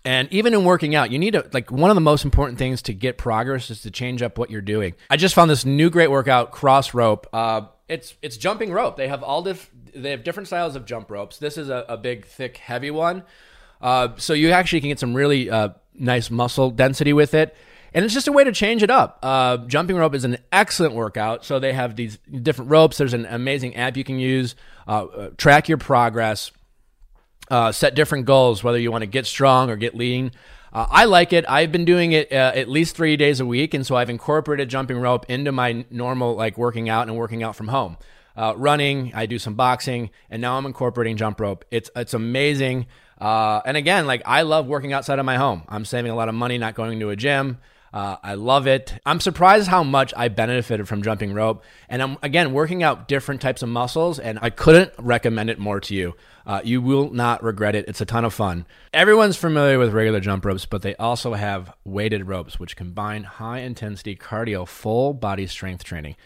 And 0.02 0.32
even 0.32 0.54
in 0.54 0.64
working 0.64 0.94
out, 0.94 1.10
you 1.10 1.18
need 1.18 1.32
to 1.32 1.46
like 1.52 1.70
one 1.70 1.90
of 1.90 1.94
the 1.94 2.00
most 2.00 2.24
important 2.24 2.58
things 2.58 2.80
to 2.82 2.94
get 2.94 3.18
progress 3.18 3.68
is 3.68 3.82
to 3.82 3.90
change 3.90 4.22
up 4.22 4.38
what 4.38 4.50
you're 4.50 4.62
doing. 4.62 4.94
I 5.10 5.18
just 5.18 5.34
found 5.34 5.50
this 5.50 5.66
new 5.66 5.90
great 5.90 6.10
workout, 6.10 6.52
Crossrope. 6.52 7.28
Uh, 7.34 7.66
it's 7.86 8.14
it's 8.22 8.38
jumping 8.38 8.72
rope. 8.72 8.96
They 8.96 9.08
have 9.08 9.22
all 9.22 9.42
diff- 9.42 9.70
they 9.94 10.12
have 10.12 10.24
different 10.24 10.46
styles 10.46 10.74
of 10.74 10.86
jump 10.86 11.10
ropes. 11.10 11.36
This 11.36 11.58
is 11.58 11.68
a, 11.68 11.84
a 11.86 11.98
big, 11.98 12.24
thick, 12.24 12.56
heavy 12.56 12.90
one. 12.90 13.24
Uh, 13.82 14.08
so 14.16 14.32
you 14.32 14.52
actually 14.52 14.80
can 14.80 14.88
get 14.88 14.98
some 14.98 15.12
really 15.12 15.50
uh, 15.50 15.70
nice 15.94 16.30
muscle 16.30 16.70
density 16.70 17.12
with 17.12 17.34
it. 17.34 17.54
And 17.92 18.04
it's 18.04 18.14
just 18.14 18.28
a 18.28 18.32
way 18.32 18.44
to 18.44 18.52
change 18.52 18.82
it 18.82 18.90
up. 18.90 19.18
Uh, 19.22 19.58
jumping 19.58 19.96
rope 19.96 20.14
is 20.14 20.24
an 20.24 20.38
excellent 20.52 20.94
workout. 20.94 21.44
So 21.44 21.58
they 21.58 21.72
have 21.72 21.96
these 21.96 22.18
different 22.42 22.70
ropes. 22.70 22.98
There's 22.98 23.14
an 23.14 23.26
amazing 23.26 23.76
app 23.76 23.96
you 23.96 24.04
can 24.04 24.18
use, 24.18 24.54
uh, 24.86 25.04
uh, 25.04 25.30
track 25.36 25.68
your 25.68 25.78
progress, 25.78 26.52
uh, 27.50 27.72
set 27.72 27.94
different 27.94 28.26
goals, 28.26 28.62
whether 28.62 28.78
you 28.78 28.92
want 28.92 29.02
to 29.02 29.06
get 29.06 29.26
strong 29.26 29.70
or 29.70 29.76
get 29.76 29.94
lean. 29.94 30.32
Uh, 30.72 30.86
I 30.88 31.04
like 31.06 31.32
it. 31.32 31.44
I've 31.48 31.72
been 31.72 31.84
doing 31.84 32.12
it 32.12 32.30
uh, 32.32 32.52
at 32.54 32.68
least 32.68 32.94
three 32.94 33.16
days 33.16 33.40
a 33.40 33.46
week, 33.46 33.74
and 33.74 33.84
so 33.84 33.96
I've 33.96 34.08
incorporated 34.10 34.68
jumping 34.68 34.98
rope 35.00 35.28
into 35.28 35.50
my 35.50 35.84
normal 35.90 36.36
like 36.36 36.56
working 36.56 36.88
out 36.88 37.08
and 37.08 37.16
working 37.16 37.42
out 37.42 37.56
from 37.56 37.68
home. 37.68 37.96
Running, 38.36 39.12
I 39.14 39.26
do 39.26 39.38
some 39.38 39.54
boxing, 39.54 40.08
and 40.30 40.40
now 40.40 40.56
I'm 40.56 40.64
incorporating 40.64 41.18
jump 41.18 41.40
rope. 41.40 41.64
It's 41.70 41.90
it's 41.94 42.14
amazing. 42.14 42.86
Uh, 43.20 43.60
and 43.66 43.76
again, 43.76 44.06
like 44.06 44.22
I 44.24 44.42
love 44.42 44.66
working 44.66 44.92
outside 44.92 45.18
of 45.18 45.26
my 45.26 45.36
home. 45.36 45.62
I'm 45.68 45.84
saving 45.84 46.10
a 46.10 46.14
lot 46.14 46.28
of 46.28 46.34
money 46.34 46.56
not 46.56 46.74
going 46.74 46.98
to 46.98 47.10
a 47.10 47.16
gym. 47.16 47.58
Uh, 47.92 48.16
I 48.22 48.34
love 48.34 48.66
it. 48.66 48.94
I'm 49.04 49.20
surprised 49.20 49.68
how 49.68 49.82
much 49.82 50.14
I 50.16 50.28
benefited 50.28 50.86
from 50.86 51.02
jumping 51.02 51.34
rope. 51.34 51.64
And 51.88 52.02
I'm, 52.02 52.18
again, 52.22 52.52
working 52.52 52.82
out 52.82 53.08
different 53.08 53.40
types 53.40 53.62
of 53.62 53.68
muscles, 53.68 54.18
and 54.18 54.38
I 54.40 54.50
couldn't 54.50 54.92
recommend 54.98 55.50
it 55.50 55.58
more 55.58 55.80
to 55.80 55.94
you. 55.94 56.14
Uh, 56.46 56.60
you 56.64 56.80
will 56.80 57.10
not 57.10 57.42
regret 57.42 57.74
it. 57.74 57.86
It's 57.88 58.00
a 58.00 58.04
ton 58.04 58.24
of 58.24 58.32
fun. 58.32 58.66
Everyone's 58.92 59.36
familiar 59.36 59.78
with 59.78 59.92
regular 59.92 60.20
jump 60.20 60.44
ropes, 60.44 60.66
but 60.66 60.82
they 60.82 60.94
also 60.96 61.34
have 61.34 61.72
weighted 61.84 62.28
ropes, 62.28 62.58
which 62.58 62.76
combine 62.76 63.24
high 63.24 63.60
intensity 63.60 64.16
cardio, 64.16 64.66
full 64.66 65.12
body 65.12 65.46
strength 65.46 65.84
training. 65.84 66.16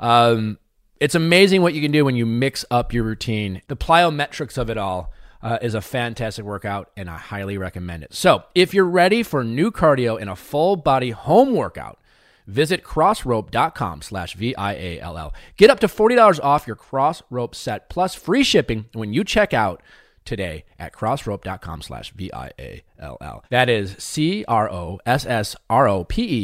Um, 0.00 0.58
it's 1.00 1.14
amazing 1.14 1.62
what 1.62 1.74
you 1.74 1.82
can 1.82 1.90
do 1.90 2.04
when 2.04 2.16
you 2.16 2.26
mix 2.26 2.64
up 2.70 2.92
your 2.92 3.04
routine. 3.04 3.62
The 3.68 3.76
plyometrics 3.76 4.58
of 4.58 4.70
it 4.70 4.78
all 4.78 5.12
uh, 5.42 5.58
is 5.60 5.74
a 5.74 5.80
fantastic 5.80 6.44
workout, 6.44 6.90
and 6.96 7.10
I 7.10 7.18
highly 7.18 7.58
recommend 7.58 8.04
it. 8.04 8.14
So, 8.14 8.44
if 8.54 8.72
you're 8.72 8.84
ready 8.84 9.22
for 9.22 9.42
new 9.44 9.70
cardio 9.70 10.20
in 10.20 10.28
a 10.28 10.36
full 10.36 10.76
body 10.76 11.10
home 11.10 11.54
workout, 11.54 11.98
visit 12.46 12.82
crossrope.com 12.84 14.02
slash 14.02 14.34
V-I-A-L-L. 14.34 15.34
Get 15.56 15.70
up 15.70 15.80
to 15.80 15.88
$40 15.88 16.40
off 16.42 16.66
your 16.66 16.76
crossrope 16.76 17.54
set 17.54 17.88
plus 17.88 18.14
free 18.14 18.42
shipping 18.42 18.86
when 18.92 19.12
you 19.12 19.24
check 19.24 19.52
out 19.52 19.82
today 20.24 20.64
at 20.78 20.92
crossrope.com 20.92 21.82
slash 21.82 22.12
V-I-A-L-L. 22.12 23.44
That 23.50 23.68
is 23.68 23.96
C-R-O-S-S-R-O-P-E 23.98 24.50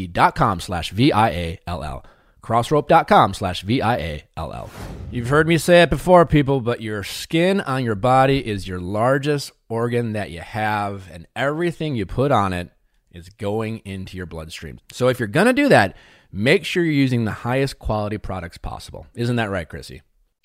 dot 0.09 0.35
com 0.35 0.61
slash 0.61 0.91
V-I-A-L-L 0.91 2.05
crossrope.com 2.49 3.35
slash 3.35 3.61
V-I-A-L-L. 3.61 4.71
You've 5.11 5.29
heard 5.29 5.47
me 5.47 5.59
say 5.59 5.83
it 5.83 5.91
before, 5.91 6.25
people, 6.25 6.63
but 6.63 6.81
your 6.81 7.05
skin 7.05 7.61
on 7.61 7.85
your 7.85 7.95
body 7.95 8.47
is 8.47 8.67
your 8.67 8.81
largest 8.81 9.53
organ 9.69 10.15
that 10.15 10.31
you 10.31 10.41
have, 10.41 11.11
and 11.13 11.27
everything 11.37 11.95
you 11.95 12.07
put 12.07 12.33
on 12.33 12.55
it 12.55 12.71
is 13.13 13.29
going 13.29 13.83
into 13.85 14.17
your 14.17 14.25
bloodstream. 14.25 14.81
So 14.93 15.09
if 15.09 15.19
you're 15.19 15.29
going 15.29 15.49
to 15.49 15.53
do 15.53 15.69
that, 15.69 15.95
make 16.33 16.65
sure 16.65 16.83
you're 16.83 16.93
using 16.95 17.27
the 17.27 17.33
highest 17.33 17.79
quality 17.79 18.17
products 18.17 18.57
possible. 18.57 19.07
Isn't 19.15 19.37
that 19.37 19.51
right, 19.51 19.69
Krissy? 19.69 20.01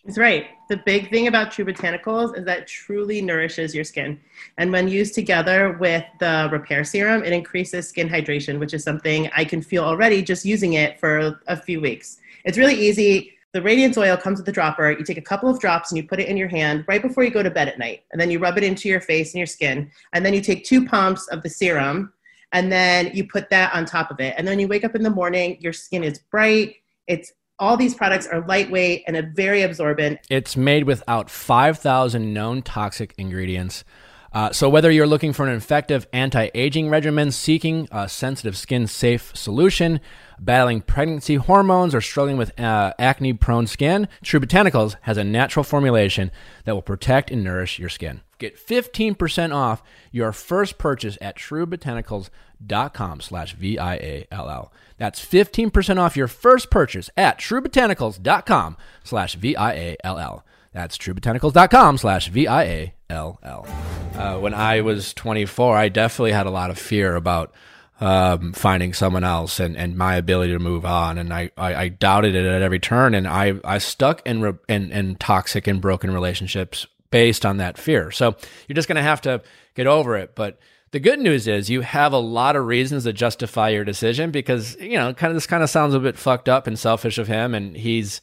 That's 0.06 0.18
right. 0.18 0.48
The 0.68 0.78
big 0.86 1.10
thing 1.10 1.28
about 1.28 1.52
True 1.52 1.64
Botanicals 1.64 2.38
is 2.38 2.44
that 2.44 2.60
it 2.60 2.68
truly 2.68 3.22
nourishes 3.22 3.74
your 3.74 3.86
skin. 3.86 4.20
And 4.58 4.70
when 4.70 4.90
used 4.90 5.16
together 5.16 5.78
with 5.80 6.04
the 6.20 6.50
repair 6.52 6.84
serum, 6.84 7.24
it 7.24 7.32
increases 7.32 7.88
skin 7.88 8.10
hydration, 8.10 8.60
which 8.60 8.74
is 8.74 8.84
something 8.84 9.30
I 9.34 9.46
can 9.46 9.62
feel 9.62 9.86
already 9.86 10.22
just 10.22 10.44
using 10.44 10.74
it 10.74 11.00
for 11.00 11.40
a 11.48 11.56
few 11.56 11.80
weeks. 11.80 12.18
It's 12.44 12.58
really 12.58 12.76
easy. 12.76 13.32
The 13.54 13.62
radiance 13.62 13.98
oil 13.98 14.18
comes 14.18 14.40
with 14.40 14.50
a 14.50 14.52
dropper. 14.52 14.92
You 14.92 15.06
take 15.06 15.18
a 15.18 15.22
couple 15.22 15.48
of 15.50 15.60
drops 15.62 15.92
and 15.92 15.98
you 15.98 16.06
put 16.06 16.20
it 16.20 16.28
in 16.28 16.36
your 16.36 16.50
hand 16.50 16.84
right 16.86 17.02
before 17.02 17.24
you 17.24 17.32
go 17.32 17.44
to 17.44 17.52
bed 17.52 17.70
at 17.70 17.80
night. 17.80 18.04
And 18.12 18.20
then 18.20 18.30
you 18.30 18.40
rub 18.40 18.58
it 18.58 18.64
into 18.66 18.90
your 18.90 19.00
face 19.00 19.34
and 19.34 19.40
your 19.40 19.48
skin. 19.48 19.90
And 20.12 20.26
then 20.26 20.34
you 20.34 20.42
take 20.42 20.66
two 20.66 20.86
pumps 20.86 21.30
of 21.30 21.44
the 21.44 21.50
serum 21.50 22.12
and 22.52 22.70
then 22.70 23.12
you 23.14 23.26
put 23.26 23.50
that 23.52 23.74
on 23.74 23.86
top 23.86 24.12
of 24.12 24.20
it. 24.20 24.36
And 24.38 24.46
then 24.46 24.60
you 24.60 24.68
wake 24.68 24.84
up 24.84 24.96
in 24.96 25.04
the 25.04 25.10
morning, 25.10 25.58
your 25.62 25.72
skin 25.72 26.04
is 26.04 26.20
bright, 26.20 26.76
it's 27.08 27.32
all 27.64 27.78
these 27.78 27.96
products 27.96 28.28
are 28.28 28.46
lightweight 28.46 29.06
and 29.08 29.34
very 29.34 29.62
absorbent. 29.62 30.20
It's 30.30 30.58
made 30.58 30.84
without 30.84 31.30
5,000 31.30 32.34
known 32.34 32.62
toxic 32.62 33.16
ingredients. 33.18 33.86
Uh, 34.34 34.52
so, 34.52 34.68
whether 34.68 34.92
you're 34.92 35.08
looking 35.08 35.32
for 35.32 35.48
an 35.48 35.56
effective 35.56 36.08
anti 36.12 36.50
aging 36.56 36.90
regimen, 36.90 37.32
seeking 37.32 37.88
a 37.92 38.10
sensitive 38.10 38.58
skin 38.58 38.88
safe 38.88 39.32
solution, 39.36 40.02
battling 40.40 40.82
pregnancy 40.82 41.36
hormones, 41.36 41.94
or 41.94 42.02
struggling 42.02 42.36
with 42.36 42.60
uh, 42.60 42.94
acne 42.98 43.32
prone 43.32 43.68
skin, 43.68 44.08
True 44.24 44.40
Botanicals 44.40 44.96
has 45.02 45.18
a 45.18 45.24
natural 45.24 45.64
formulation 45.64 46.32
that 46.66 46.74
will 46.74 46.82
protect 46.82 47.30
and 47.30 47.44
nourish 47.44 47.78
your 47.78 47.90
skin. 47.90 48.22
Get 48.40 48.58
15% 48.58 49.54
off 49.54 49.84
your 50.12 50.34
first 50.34 50.78
purchase 50.80 51.18
at 51.22 51.38
truebotanicals.com 51.38 53.22
slash 53.22 53.54
V-I-A-L-L. 53.54 54.74
That's 54.98 55.24
15% 55.24 55.98
off 55.98 56.18
your 56.18 56.28
first 56.28 56.70
purchase 56.70 57.10
at 57.18 57.40
truebotanicals.com 57.40 58.78
slash 59.04 59.36
V-I-A-L-L. 59.36 60.46
That's 60.74 60.98
truebotanicals.com 60.98 61.98
slash 61.98 62.28
V-I-A-L-L. 62.30 63.68
Uh, 64.16 64.40
when 64.40 64.54
I 64.54 64.82
was 64.82 65.14
24, 65.14 65.78
I 65.78 65.90
definitely 65.90 66.32
had 66.32 66.46
a 66.46 66.52
lot 66.52 66.70
of 66.70 66.80
fear 66.80 67.16
about 67.16 67.54
um, 68.00 68.54
finding 68.54 68.94
someone 68.94 69.24
else 69.24 69.60
and, 69.60 69.78
and 69.78 69.98
my 69.98 70.16
ability 70.16 70.54
to 70.54 70.60
move 70.60 70.86
on. 70.86 71.18
And 71.18 71.34
I, 71.34 71.52
I, 71.58 71.76
I 71.76 71.88
doubted 71.90 72.36
it 72.36 72.46
at 72.46 72.62
every 72.62 72.80
turn. 72.80 73.14
And 73.14 73.28
I, 73.28 73.54
I 73.64 73.78
stuck 73.78 74.22
in, 74.26 74.42
re- 74.42 74.54
in, 74.68 74.92
in 74.92 75.16
toxic 75.16 75.68
and 75.68 75.80
broken 75.80 76.12
relationships 76.12 76.88
based 77.12 77.46
on 77.46 77.58
that 77.58 77.78
fear. 77.78 78.12
So 78.12 78.36
you're 78.68 78.76
just 78.76 78.88
going 78.88 78.96
to 78.96 79.04
have 79.04 79.22
to 79.22 79.42
get 79.76 79.88
over 79.88 80.18
it. 80.18 80.34
But 80.36 80.60
the 80.94 81.00
good 81.00 81.20
news 81.20 81.48
is 81.48 81.72
you 81.72 81.82
have 81.82 82.14
a 82.14 82.20
lot 82.20 82.56
of 82.56 82.68
reasons 82.68 83.04
to 83.06 83.12
justify 83.14 83.70
your 83.70 83.84
decision 83.84 84.30
because, 84.30 84.78
you 84.80 84.96
know, 84.96 85.12
kind 85.12 85.32
of 85.32 85.36
this 85.36 85.48
kind 85.48 85.64
of 85.64 85.70
sounds 85.72 85.96
a 85.96 86.00
bit 86.00 86.20
fucked 86.20 86.48
up 86.48 86.68
and 86.68 86.78
selfish 86.78 87.18
of 87.18 87.28
him. 87.28 87.56
And 87.56 87.76
he's 87.76 88.22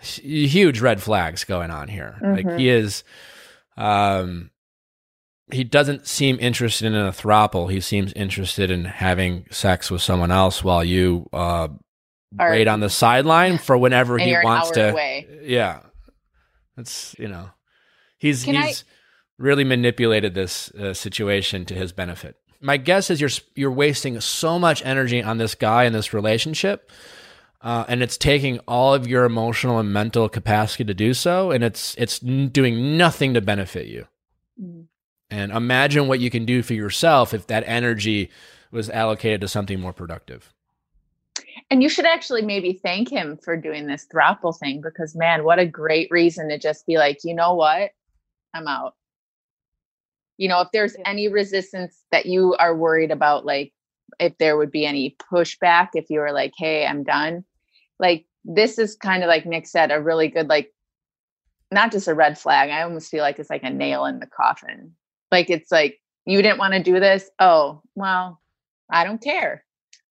huge 0.00 0.80
red 0.80 1.02
flags 1.02 1.42
going 1.42 1.72
on 1.72 1.88
here. 1.88 2.16
Mm-hmm. 2.22 2.48
Like 2.48 2.58
he 2.60 2.68
is, 2.68 3.02
um, 3.76 4.52
he 5.50 5.64
doesn't 5.64 6.06
seem 6.06 6.38
interested 6.38 6.86
in 6.86 6.94
a 6.94 7.10
throuple. 7.10 7.68
He 7.72 7.80
seems 7.80 8.12
interested 8.12 8.70
in 8.70 8.84
having 8.84 9.46
sex 9.50 9.90
with 9.90 10.00
someone 10.00 10.30
else 10.30 10.62
while 10.62 10.84
you 10.84 11.28
uh, 11.32 11.66
Are- 12.38 12.50
wait 12.52 12.68
on 12.68 12.78
the 12.78 12.88
sideline 12.88 13.58
for 13.58 13.76
whenever 13.76 14.16
he 14.16 14.36
wants 14.44 14.70
to. 14.70 14.92
away. 14.92 15.26
Yeah, 15.42 15.80
it's 16.76 17.16
you 17.18 17.26
know, 17.26 17.50
he's 18.16 18.44
Can 18.44 18.56
I- 18.56 18.68
he's 18.68 18.84
really 19.42 19.64
manipulated 19.64 20.34
this 20.34 20.70
uh, 20.72 20.94
situation 20.94 21.64
to 21.66 21.74
his 21.74 21.92
benefit. 21.92 22.36
My 22.60 22.76
guess 22.76 23.10
is 23.10 23.20
you're 23.20 23.30
you're 23.56 23.72
wasting 23.72 24.20
so 24.20 24.58
much 24.58 24.84
energy 24.84 25.22
on 25.22 25.38
this 25.38 25.54
guy 25.54 25.84
and 25.84 25.94
this 25.94 26.14
relationship. 26.14 26.90
Uh, 27.60 27.84
and 27.86 28.02
it's 28.02 28.16
taking 28.16 28.58
all 28.60 28.92
of 28.92 29.06
your 29.06 29.24
emotional 29.24 29.78
and 29.78 29.92
mental 29.92 30.28
capacity 30.28 30.84
to 30.84 30.94
do 30.94 31.14
so, 31.14 31.52
and 31.52 31.62
it's 31.62 31.94
it's 31.96 32.18
doing 32.18 32.96
nothing 32.96 33.34
to 33.34 33.40
benefit 33.40 33.86
you. 33.86 34.06
Mm. 34.60 34.86
And 35.30 35.52
imagine 35.52 36.08
what 36.08 36.20
you 36.20 36.28
can 36.28 36.44
do 36.44 36.62
for 36.62 36.74
yourself 36.74 37.32
if 37.32 37.46
that 37.46 37.64
energy 37.66 38.30
was 38.70 38.90
allocated 38.90 39.40
to 39.42 39.48
something 39.48 39.80
more 39.80 39.92
productive. 39.92 40.52
And 41.70 41.82
you 41.82 41.88
should 41.88 42.04
actually 42.04 42.42
maybe 42.42 42.74
thank 42.74 43.08
him 43.08 43.38
for 43.38 43.56
doing 43.56 43.86
this 43.86 44.06
throuple 44.12 44.58
thing 44.58 44.80
because 44.80 45.14
man, 45.14 45.44
what 45.44 45.58
a 45.58 45.66
great 45.66 46.08
reason 46.10 46.48
to 46.48 46.58
just 46.58 46.84
be 46.86 46.96
like, 46.96 47.20
you 47.24 47.34
know 47.34 47.54
what? 47.54 47.92
I'm 48.52 48.68
out. 48.68 48.94
You 50.38 50.48
know, 50.48 50.60
if 50.60 50.68
there's 50.72 50.96
Yeah. 50.98 51.04
any 51.08 51.28
resistance 51.28 52.02
that 52.10 52.26
you 52.26 52.54
are 52.58 52.74
worried 52.74 53.10
about, 53.10 53.44
like 53.44 53.72
if 54.18 54.36
there 54.38 54.56
would 54.56 54.70
be 54.70 54.86
any 54.86 55.16
pushback, 55.32 55.90
if 55.94 56.10
you 56.10 56.20
were 56.20 56.32
like, 56.32 56.52
hey, 56.56 56.86
I'm 56.86 57.04
done, 57.04 57.44
like 57.98 58.26
this 58.44 58.78
is 58.78 58.96
kind 58.96 59.22
of 59.22 59.28
like 59.28 59.46
Nick 59.46 59.66
said, 59.66 59.90
a 59.92 60.00
really 60.00 60.28
good, 60.28 60.48
like, 60.48 60.72
not 61.70 61.92
just 61.92 62.08
a 62.08 62.14
red 62.14 62.38
flag. 62.38 62.70
I 62.70 62.82
almost 62.82 63.10
feel 63.10 63.22
like 63.22 63.38
it's 63.38 63.50
like 63.50 63.62
a 63.62 63.70
nail 63.70 64.04
in 64.04 64.18
the 64.18 64.26
coffin. 64.26 64.94
Like 65.30 65.48
it's 65.48 65.72
like, 65.72 66.00
you 66.26 66.42
didn't 66.42 66.58
want 66.58 66.74
to 66.74 66.82
do 66.82 67.00
this. 67.00 67.30
Oh, 67.38 67.82
well, 67.94 68.40
I 68.90 69.04
don't 69.04 69.22
care. 69.22 69.64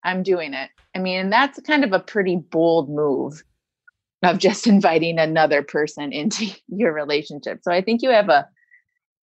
I'm 0.04 0.22
doing 0.22 0.54
it. 0.54 0.70
I 0.94 0.98
mean, 0.98 1.20
and 1.20 1.32
that's 1.32 1.60
kind 1.60 1.84
of 1.84 1.92
a 1.92 2.00
pretty 2.00 2.36
bold 2.36 2.90
move 2.90 3.42
of 4.22 4.38
just 4.38 4.66
inviting 4.66 5.18
another 5.18 5.62
person 5.62 6.12
into 6.12 6.46
your 6.68 6.92
relationship. 6.92 7.60
So 7.62 7.70
I 7.72 7.82
think 7.82 8.02
you 8.02 8.10
have 8.10 8.28
a, 8.28 8.48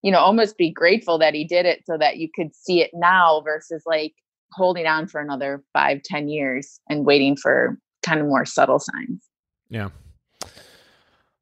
you 0.02 0.12
know, 0.12 0.20
almost 0.20 0.58
be 0.58 0.72
grateful 0.72 1.18
that 1.20 1.34
he 1.34 1.44
did 1.44 1.66
it 1.66 1.84
so 1.86 1.98
that 1.98 2.18
you 2.18 2.30
could 2.34 2.56
see 2.56 2.82
it 2.82 2.92
now 2.94 3.42
versus 3.42 3.84
like 3.86 4.14
holding 4.54 4.88
on 4.88 5.08
for 5.08 5.22
another 5.22 5.64
five, 5.74 6.02
ten 6.04 6.28
years 6.30 6.80
and 6.90 7.06
waiting 7.06 7.36
for 7.36 7.78
kind 8.04 8.20
of 8.20 8.28
more 8.28 8.46
subtle 8.46 8.80
signs. 8.80 9.22
Yeah. 9.70 9.90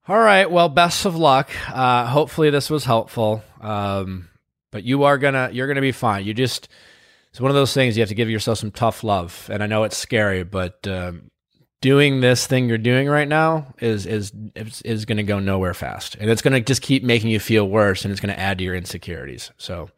All 0.08 0.18
right. 0.18 0.50
Well, 0.50 0.70
best 0.70 1.06
of 1.06 1.16
luck. 1.16 1.50
Uh, 1.70 2.06
hopefully 2.08 2.50
this 2.50 2.70
was 2.70 2.86
helpful. 2.86 3.44
Um, 3.62 4.30
but 4.72 4.84
you 4.84 5.04
are 5.04 5.18
gonna 5.18 5.50
you're 5.52 5.68
gonna 5.68 5.82
be 5.82 5.92
fine. 5.92 6.26
You 6.26 6.34
just 6.34 6.70
it's 7.30 7.42
one 7.42 7.52
of 7.52 7.56
those 7.56 7.74
things 7.74 7.98
you 7.98 8.02
have 8.02 8.10
to 8.10 8.16
give 8.16 8.30
yourself 8.30 8.58
some 8.58 8.72
tough 8.72 9.04
love. 9.04 9.50
And 9.52 9.62
I 9.62 9.68
know 9.68 9.84
it's 9.84 9.98
scary, 9.98 10.44
but 10.44 10.88
um, 10.88 11.30
doing 11.82 12.22
this 12.22 12.48
thing 12.48 12.68
you're 12.70 12.78
doing 12.78 13.08
right 13.08 13.28
now 13.28 13.74
is 13.80 14.06
is 14.06 14.32
is, 14.56 14.82
is 14.84 15.06
going 15.06 15.18
to 15.18 15.24
go 15.24 15.40
nowhere 15.40 15.74
fast, 15.74 16.16
and 16.20 16.30
it's 16.30 16.42
going 16.42 16.54
to 16.54 16.62
just 16.62 16.82
keep 16.82 17.04
making 17.04 17.30
you 17.30 17.40
feel 17.40 17.68
worse, 17.70 18.04
and 18.04 18.12
it's 18.12 18.22
going 18.22 18.34
to 18.34 18.40
add 18.40 18.58
to 18.60 18.64
your 18.64 18.76
insecurities. 18.76 19.52
So. 19.58 19.90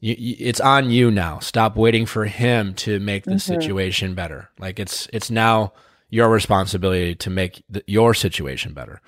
You, 0.00 0.14
you, 0.18 0.36
it's 0.38 0.60
on 0.60 0.90
you 0.90 1.10
now. 1.10 1.38
Stop 1.38 1.76
waiting 1.76 2.04
for 2.04 2.26
him 2.26 2.74
to 2.74 3.00
make 3.00 3.24
the 3.24 3.36
Mhm. 3.36 3.40
situation 3.40 4.14
better. 4.14 4.50
Like 4.58 4.78
it's 4.78 5.08
it's 5.14 5.30
now 5.30 5.72
your 6.10 6.28
responsibility 6.28 7.14
to 7.14 7.30
make 7.30 7.62
the, 7.70 7.82
your 7.86 8.12
situation 8.12 8.74
better. 8.74 9.00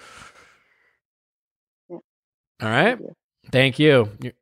Yeah. 1.90 1.96
All 2.62 2.70
right. 2.70 2.98
Thank 3.52 3.78
you. 3.78 4.06
Thank 4.06 4.24
you. 4.24 4.28
You- 4.28 4.32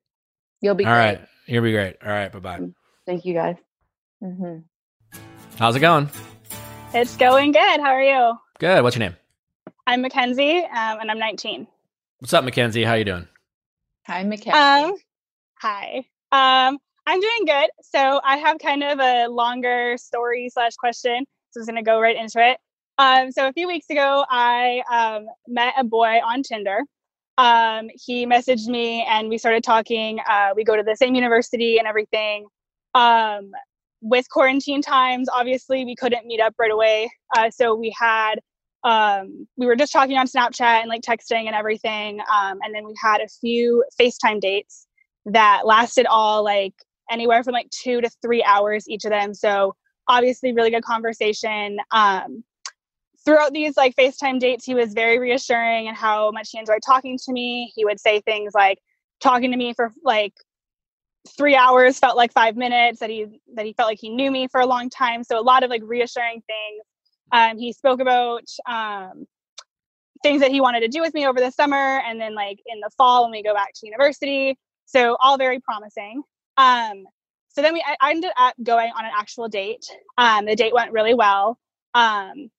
You'll 0.61 0.75
be 0.77 0.85
All 0.85 0.93
great. 0.93 0.99
right. 1.05 1.21
You'll 1.47 1.65
be 1.65 1.73
great. 1.73 1.97
All 2.05 2.09
right. 2.13 2.31
Bye 2.31 2.39
bye. 2.39 2.61
Thank 3.05 3.25
you 3.25 3.35
guys. 3.35 3.57
hmm 4.21 4.59
How's 5.59 5.75
it 5.75 5.81
going? 5.81 6.09
It's 6.95 7.17
going 7.17 7.51
good. 7.51 7.81
How 7.81 7.91
are 7.91 8.05
you? 8.05 8.39
Good. 8.61 8.85
What's 8.85 8.95
your 8.95 9.01
name? 9.01 9.17
I'm 9.85 10.01
Mackenzie, 10.01 10.59
um, 10.59 11.01
and 11.01 11.11
I'm 11.11 11.19
19. 11.19 11.67
What's 12.21 12.33
up, 12.33 12.45
Mackenzie? 12.45 12.85
How 12.85 12.93
are 12.93 12.99
you 12.99 13.05
doing? 13.05 13.27
Hi, 14.07 14.23
Mackenzie. 14.23 14.51
Um, 14.57 14.95
hi. 15.59 16.05
Um, 16.31 16.79
I'm 17.05 17.21
doing 17.21 17.47
good. 17.47 17.69
So 17.83 18.21
I 18.23 18.37
have 18.37 18.59
kind 18.61 18.85
of 18.85 19.01
a 19.01 19.27
longer 19.27 19.97
story 19.99 20.49
slash 20.53 20.77
question. 20.77 21.25
So 21.51 21.63
I'm 21.63 21.67
going 21.67 21.75
to 21.75 21.83
go 21.83 22.01
right 22.01 22.17
into 22.17 22.39
it. 22.39 22.59
Um, 22.99 23.33
so 23.33 23.49
a 23.49 23.53
few 23.53 23.67
weeks 23.67 23.91
ago, 23.91 24.25
I 24.31 24.85
um, 24.89 25.27
met 25.49 25.75
a 25.77 25.83
boy 25.83 26.21
on 26.25 26.45
Tinder. 26.45 26.79
Um, 27.39 27.91
he 27.93 28.25
messaged 28.25 28.69
me 28.69 29.05
and 29.11 29.29
we 29.29 29.39
started 29.39 29.65
talking. 29.65 30.21
Uh, 30.31 30.51
we 30.55 30.63
go 30.63 30.77
to 30.77 30.85
the 30.85 30.95
same 30.95 31.17
university 31.17 31.79
and 31.79 31.89
everything. 31.89 32.47
Um, 32.95 33.51
with 34.05 34.29
quarantine 34.29 34.83
times, 34.83 35.29
obviously, 35.33 35.85
we 35.87 35.97
couldn't 35.97 36.27
meet 36.27 36.39
up 36.39 36.55
right 36.59 36.71
away. 36.71 37.11
Uh, 37.35 37.51
so 37.51 37.75
we 37.75 37.93
had 37.99 38.35
um, 38.85 39.49
we 39.57 39.65
were 39.65 39.77
just 39.77 39.93
talking 39.93 40.19
on 40.19 40.27
Snapchat 40.27 40.83
and 40.83 40.91
like 40.91 41.01
texting 41.01 41.47
and 41.47 41.55
everything. 41.55 42.21
Um, 42.21 42.59
and 42.63 42.75
then 42.75 42.85
we 42.85 42.95
had 43.03 43.23
a 43.23 43.29
few 43.41 43.83
FaceTime 43.99 44.41
dates 44.41 44.87
that 45.25 45.63
lasted 45.65 46.05
all 46.05 46.45
like 46.45 46.75
anywhere 47.11 47.43
from 47.43 47.55
like 47.55 47.71
two 47.71 48.03
to 48.03 48.11
three 48.21 48.45
hours 48.45 48.87
each 48.87 49.07
of 49.07 49.11
them. 49.11 49.33
So 49.33 49.75
obviously, 50.07 50.53
really 50.53 50.71
good 50.71 50.85
conversation. 50.85 51.79
Um, 51.93 52.45
throughout 53.25 53.55
these 53.55 53.75
like 53.79 53.97
FaceTime 53.97 54.39
dates, 54.39 54.67
he 54.67 54.75
was 54.75 54.93
very 54.93 55.19
reassuring 55.19 55.89
and 55.89 55.97
how 55.97 56.31
much 56.31 56.51
he 56.53 56.59
enjoyed 56.59 56.83
talking 56.85 57.19
to 57.25 57.33
me. 57.33 57.73
He 57.75 57.87
would 57.87 57.99
say 57.99 58.21
things 58.21 58.53
like 58.55 58.81
talking 59.23 59.51
to 59.51 59.57
me 59.57 59.73
for 59.73 59.93
like 60.05 60.35
three 61.29 61.57
hours 61.57 61.99
felt 61.99 62.17
like 62.17 62.33
five 62.33 62.57
minutes 62.57 63.01
that 63.01 63.11
he 63.11 63.27
that 63.55 63.65
he 63.65 63.73
felt 63.73 63.89
like 63.89 63.99
he 64.01 64.11
knew 64.11 64.31
me 64.31 64.49
for 64.49 64.61
a 64.61 64.67
long 64.67 64.91
time. 64.91 65.25
So 65.25 65.39
a 65.39 65.43
lot 65.43 65.63
of 65.63 65.71
like 65.71 65.83
reassuring 65.85 66.43
things. 66.47 66.85
Um, 67.33 67.59
he 67.59 67.73
spoke 67.73 68.01
about 68.01 68.45
um, 68.69 69.27
things 70.23 70.41
that 70.41 70.51
he 70.51 70.61
wanted 70.61 70.81
to 70.81 70.89
do 70.89 71.01
with 71.01 71.15
me 71.15 71.27
over 71.27 71.41
the 71.41 71.51
summer 71.51 72.01
and 72.07 72.21
then 72.21 72.35
like 72.35 72.61
in 72.67 72.81
the 72.81 72.91
fall 72.97 73.25
when 73.25 73.33
we 73.33 73.43
go 73.43 73.55
back 73.55 73.73
to 73.75 73.87
university. 73.87 74.59
So 74.87 75.17
all 75.21 75.39
very 75.39 75.61
promising. 75.61 76.23
Um, 76.57 77.05
so 77.49 77.63
then 77.63 77.73
we 77.73 77.85
I, 77.87 77.97
I 78.01 78.11
ended 78.11 78.31
up 78.37 78.55
going 78.63 78.93
on 78.97 79.05
an 79.05 79.13
actual 79.17 79.49
date. 79.49 79.85
Um, 80.19 80.45
the 80.45 80.57
date 80.57 80.75
went 80.75 80.93
really 80.93 81.15
well. 81.15 81.59
Um, 81.95 82.51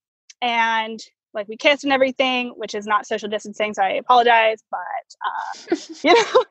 and 0.42 1.00
like 1.34 1.48
we 1.48 1.58
kissed 1.58 1.84
and 1.84 1.94
everything 1.94 2.54
which 2.56 2.74
is 2.74 2.86
not 2.88 3.06
social 3.06 3.28
distancing 3.28 3.74
so 3.74 3.84
i 3.84 3.90
apologize 3.90 4.64
but 4.72 4.80
uh, 5.26 5.76
you 6.04 6.14
know 6.14 6.44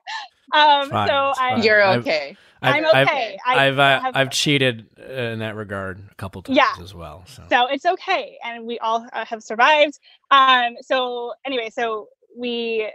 um, 0.54 0.90
Fine, 0.90 1.08
so 1.08 1.14
i. 1.38 1.60
You're 1.62 1.82
I've- 1.82 2.00
okay. 2.00 2.36
I'm 2.62 2.86
I've- 2.86 3.10
okay. 3.10 3.38
I 3.44 3.66
I've 3.66 3.78
uh, 3.78 4.00
have- 4.00 4.16
I've 4.16 4.30
cheated 4.30 4.86
in 4.98 5.40
that 5.40 5.54
regard 5.54 5.98
a 6.10 6.14
couple 6.14 6.40
times 6.42 6.56
Yeah. 6.56 6.72
as 6.82 6.94
well. 6.94 7.24
So, 7.26 7.42
so 7.50 7.66
it's 7.66 7.84
okay 7.84 8.38
and 8.42 8.64
we 8.66 8.78
all 8.78 9.06
uh, 9.12 9.24
have 9.26 9.42
survived 9.42 9.98
um 10.30 10.76
so 10.80 11.34
anyway 11.44 11.68
so 11.70 12.08
we 12.36 12.88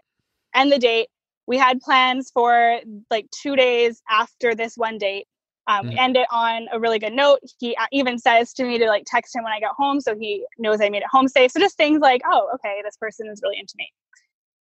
end 0.55 0.71
the 0.71 0.79
date 0.79 1.09
we 1.45 1.57
had 1.57 1.79
plans 1.81 2.31
for 2.31 2.79
like 3.11 3.27
two 3.31 3.55
days 3.55 4.01
after 4.09 4.55
this 4.55 4.75
one 4.75 4.97
date 4.97 5.27
um, 5.67 5.87
we 5.87 5.95
Mhm. 5.95 5.99
end 5.99 6.17
it 6.17 6.27
on 6.31 6.67
a 6.71 6.79
really 6.79 6.97
good 6.97 7.13
note 7.13 7.39
he 7.59 7.75
uh, 7.75 7.85
even 7.91 8.17
says 8.17 8.53
to 8.53 8.63
me 8.63 8.79
to 8.79 8.87
like 8.87 9.03
text 9.05 9.35
him 9.35 9.43
when 9.43 9.53
i 9.53 9.59
get 9.59 9.71
home 9.77 10.01
so 10.01 10.15
he 10.17 10.43
knows 10.57 10.81
i 10.81 10.89
made 10.89 11.03
it 11.03 11.09
home 11.11 11.27
safe 11.27 11.51
so 11.51 11.59
just 11.59 11.77
things 11.77 11.99
like 12.01 12.21
oh 12.25 12.49
okay 12.55 12.81
this 12.83 12.97
person 12.97 13.27
is 13.27 13.39
really 13.43 13.59
into 13.59 13.75
me 13.77 13.87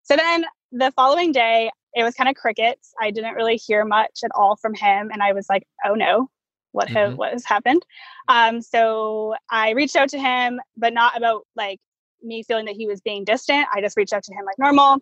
so 0.03 0.17
then 0.17 0.45
the 0.73 0.91
following 0.93 1.33
day 1.33 1.71
it 1.95 2.03
was 2.05 2.15
kind 2.15 2.29
of 2.29 2.35
crickets 2.37 2.93
i 3.01 3.11
didn't 3.11 3.35
really 3.35 3.57
hear 3.57 3.85
much 3.85 4.21
at 4.25 4.31
all 4.35 4.57
from 4.57 4.75
him 4.75 5.11
and 5.13 5.23
i 5.23 5.33
was 5.33 5.47
like 5.49 5.67
oh 5.85 5.95
no 5.95 6.29
what 6.73 6.89
have 6.89 7.13
Mhm. 7.13 7.17
what 7.17 7.33
has 7.33 7.45
happened 7.45 7.83
um, 8.29 8.61
so 8.61 9.35
I 9.51 9.71
reached 9.71 9.97
out 9.97 10.11
to 10.11 10.19
him, 10.19 10.61
but 10.77 10.93
not 10.93 11.17
about 11.17 11.47
like 11.57 11.81
me 12.23 12.43
feeling 12.43 12.67
that 12.67 12.77
he 12.77 12.87
was 12.87 13.01
being 13.01 13.25
distant. 13.25 13.67
I 13.75 13.81
just 13.81 13.97
reached 13.97 14.13
out 14.13 14.23
to 14.25 14.35
him 14.35 14.45
like 14.45 14.59
normal. 14.59 14.99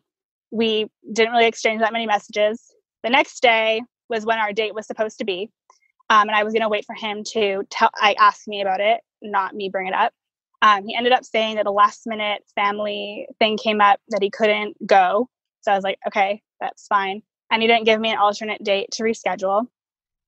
We 0.52 0.86
didn't 1.12 1.32
really 1.32 1.46
exchange 1.46 1.80
that 1.80 1.92
many 1.92 2.06
messages. 2.06 2.72
The 3.02 3.10
next 3.10 3.40
day 3.42 3.82
was 4.08 4.24
when 4.24 4.38
our 4.38 4.52
date 4.52 4.74
was 4.74 4.86
supposed 4.86 5.18
to 5.18 5.24
be. 5.24 5.50
Um, 6.08 6.28
and 6.28 6.36
I 6.36 6.44
was 6.44 6.52
going 6.52 6.62
to 6.62 6.68
wait 6.68 6.84
for 6.84 6.94
him 6.94 7.24
to 7.32 7.64
tell, 7.68 7.90
I 7.96 8.14
asked 8.16 8.46
me 8.46 8.60
about 8.60 8.80
it, 8.80 9.00
not 9.22 9.56
me 9.56 9.68
bring 9.68 9.88
it 9.88 9.94
up. 9.94 10.12
Um, 10.62 10.86
he 10.86 10.94
ended 10.94 11.12
up 11.12 11.24
saying 11.24 11.56
that 11.56 11.66
a 11.66 11.70
last 11.72 12.02
minute 12.06 12.44
family 12.54 13.26
thing 13.40 13.56
came 13.56 13.80
up 13.80 13.98
that 14.10 14.22
he 14.22 14.30
couldn't 14.30 14.76
go. 14.86 15.28
So 15.62 15.72
I 15.72 15.74
was 15.74 15.82
like, 15.82 15.98
okay, 16.06 16.42
that's 16.60 16.86
fine. 16.86 17.22
And 17.50 17.62
he 17.62 17.68
didn't 17.68 17.84
give 17.84 18.00
me 18.00 18.10
an 18.10 18.18
alternate 18.18 18.62
date 18.62 18.90
to 18.92 19.02
reschedule. 19.02 19.66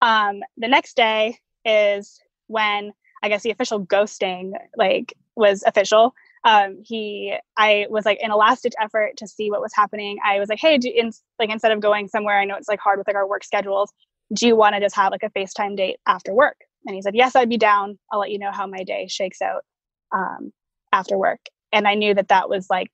Um, 0.01 0.41
the 0.57 0.69
next 0.69 0.97
day 0.97 1.39
is 1.65 2.21
when 2.47 2.93
I 3.23 3.29
guess 3.29 3.43
the 3.43 3.51
official 3.51 3.85
ghosting 3.85 4.53
like 4.77 5.15
was 5.35 5.63
official. 5.67 6.15
Um, 6.45 6.79
he, 6.85 7.37
I 7.57 7.87
was 7.91 8.05
like 8.05 8.19
in 8.23 8.31
a 8.31 8.37
last 8.37 8.63
ditch 8.63 8.75
effort 8.81 9.17
to 9.17 9.27
see 9.27 9.51
what 9.51 9.61
was 9.61 9.73
happening. 9.75 10.19
I 10.25 10.39
was 10.39 10.49
like, 10.49 10.61
hey, 10.61 10.79
do, 10.79 10.93
in, 10.95 11.11
like 11.39 11.51
instead 11.51 11.73
of 11.73 11.81
going 11.81 12.09
somewhere, 12.09 12.39
I 12.39 12.45
know 12.45 12.57
it's 12.57 12.69
like 12.69 12.81
hard 12.81 12.99
with 12.99 13.09
like 13.09 13.17
our 13.17 13.29
work 13.29 13.45
schedules. 13.45 13.93
Do 14.33 14.47
you 14.47 14.57
want 14.57 14.75
to 14.75 14.81
just 14.81 14.95
have 14.95 15.11
like 15.11 15.23
a 15.23 15.31
FaceTime 15.31 15.77
date 15.77 15.99
after 16.07 16.33
work? 16.33 16.57
And 16.87 16.95
he 16.95 17.03
said, 17.03 17.17
yes, 17.17 17.35
I'd 17.35 17.49
be 17.49 17.59
down. 17.59 17.99
I'll 18.13 18.21
let 18.21 18.31
you 18.31 18.39
know 18.39 18.53
how 18.53 18.67
my 18.67 18.85
day 18.85 19.09
shakes 19.09 19.43
out 19.43 19.65
um, 20.13 20.53
after 20.93 21.19
work. 21.19 21.41
And 21.73 21.89
I 21.89 21.95
knew 21.95 22.15
that 22.15 22.29
that 22.29 22.49
was 22.49 22.69
like 22.71 22.93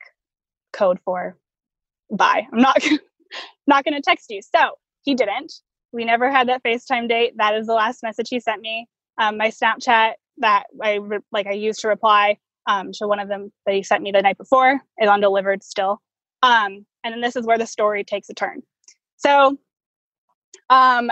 code 0.73 0.99
for 1.05 1.37
bye. 2.11 2.47
I'm 2.53 2.61
not 2.61 2.83
not 3.67 3.85
going 3.85 3.95
to 3.95 4.03
text 4.03 4.31
you. 4.31 4.41
So 4.43 4.73
he 5.03 5.15
didn't. 5.15 5.53
We 5.93 6.05
never 6.05 6.31
had 6.31 6.49
that 6.49 6.63
FaceTime 6.65 7.09
date. 7.09 7.35
That 7.37 7.55
is 7.55 7.67
the 7.67 7.75
last 7.75 8.03
message 8.03 8.29
he 8.29 8.41
sent 8.41 8.61
me. 8.61 8.89
Um, 9.19 9.37
my 9.37 9.49
Snapchat 9.49 10.15
that 10.39 10.65
I 10.83 10.95
re- 10.95 11.19
like 11.31 11.47
I 11.47 11.53
used 11.53 11.81
to 11.81 11.89
reply 11.89 12.39
um, 12.67 12.91
to 12.95 13.07
one 13.07 13.21
of 13.21 13.29
them 13.29 13.53
that 13.67 13.75
he 13.75 13.83
sent 13.83 14.03
me 14.03 14.11
the 14.11 14.23
night 14.23 14.39
before 14.39 14.81
is 15.01 15.09
undelivered 15.09 15.63
still. 15.63 16.01
Um, 16.43 16.85
and 17.05 17.13
then 17.13 17.21
this 17.21 17.37
is 17.37 17.47
where 17.47 17.59
the 17.59 17.67
story 17.67 18.03
takes 18.05 18.29
a 18.29 18.35
turn. 18.35 18.63
So 19.17 19.59
um, 20.71 21.11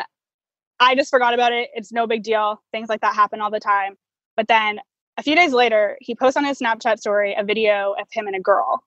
I 0.80 0.94
just 0.96 1.10
forgot 1.10 1.34
about 1.34 1.52
it. 1.52 1.70
It's 1.74 1.92
no 1.92 2.06
big 2.06 2.22
deal. 2.22 2.60
Things 2.72 2.88
like 2.88 3.02
that 3.02 3.14
happen 3.14 3.40
all 3.40 3.50
the 3.50 3.60
time. 3.60 3.96
But 4.36 4.48
then 4.48 4.80
a 5.16 5.22
few 5.22 5.36
days 5.36 5.52
later, 5.52 5.96
he 6.00 6.14
posts 6.14 6.36
on 6.36 6.44
his 6.44 6.58
Snapchat 6.58 6.98
story 6.98 7.34
a 7.38 7.44
video 7.44 7.94
of 7.98 8.08
him 8.10 8.26
and 8.26 8.34
a 8.34 8.40
girl. 8.40 8.82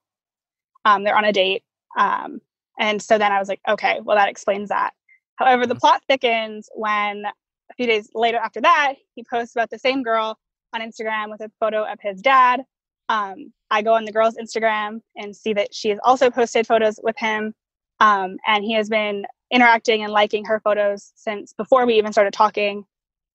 Um, 0.84 1.04
they're 1.04 1.18
on 1.18 1.26
a 1.26 1.32
date. 1.32 1.64
Um, 1.98 2.42
and 2.80 3.02
so 3.02 3.18
then 3.18 3.32
I 3.32 3.40
was 3.40 3.48
like, 3.48 3.62
okay, 3.68 4.00
well, 4.04 4.18
that 4.18 4.30
explains 4.30 4.70
that. 4.70 4.92
However, 5.38 5.66
the 5.66 5.76
plot 5.76 6.02
thickens 6.08 6.70
when 6.76 7.26
a 7.26 7.74
few 7.76 7.88
days 7.88 8.10
later 8.14 8.38
after 8.38 8.62
that, 8.62 8.96
he 9.16 9.24
posts 9.24 9.56
about 9.56 9.70
the 9.70 9.80
same 9.80 10.04
girl 10.04 10.38
on 10.74 10.82
Instagram 10.82 11.32
with 11.32 11.42
a 11.42 11.52
photo 11.60 11.84
of 11.84 12.00
his 12.02 12.22
dad. 12.22 12.64
Um, 13.10 13.54
I 13.70 13.82
go 13.82 13.94
on 13.94 14.06
the 14.06 14.12
girl's 14.12 14.36
Instagram 14.36 15.02
and 15.16 15.36
see 15.36 15.54
that 15.54 15.74
she 15.74 15.90
has 15.90 16.00
also 16.04 16.30
posted 16.30 16.68
photos 16.68 17.00
with 17.02 17.18
him. 17.18 17.54
Um, 18.00 18.38
and 18.46 18.64
he 18.64 18.74
has 18.74 18.90
been 18.90 19.26
interacting 19.52 20.04
and 20.04 20.12
liking 20.12 20.46
her 20.46 20.60
photos 20.60 21.12
since 21.16 21.54
before 21.54 21.86
we 21.86 21.98
even 21.98 22.12
started 22.12 22.34
talking. 22.34 22.84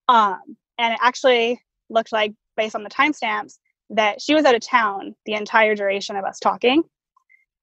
Um, 0.08 0.40
and 0.78 0.94
it 0.94 1.00
actually 1.02 1.60
looked 1.88 2.12
like, 2.12 2.34
based 2.56 2.74
on 2.74 2.82
the 2.82 2.90
timestamps, 2.90 3.58
that 3.90 4.20
she 4.20 4.34
was 4.34 4.44
out 4.44 4.54
of 4.54 4.60
town 4.60 5.14
the 5.26 5.34
entire 5.34 5.74
duration 5.74 6.16
of 6.16 6.24
us 6.24 6.38
talking. 6.38 6.82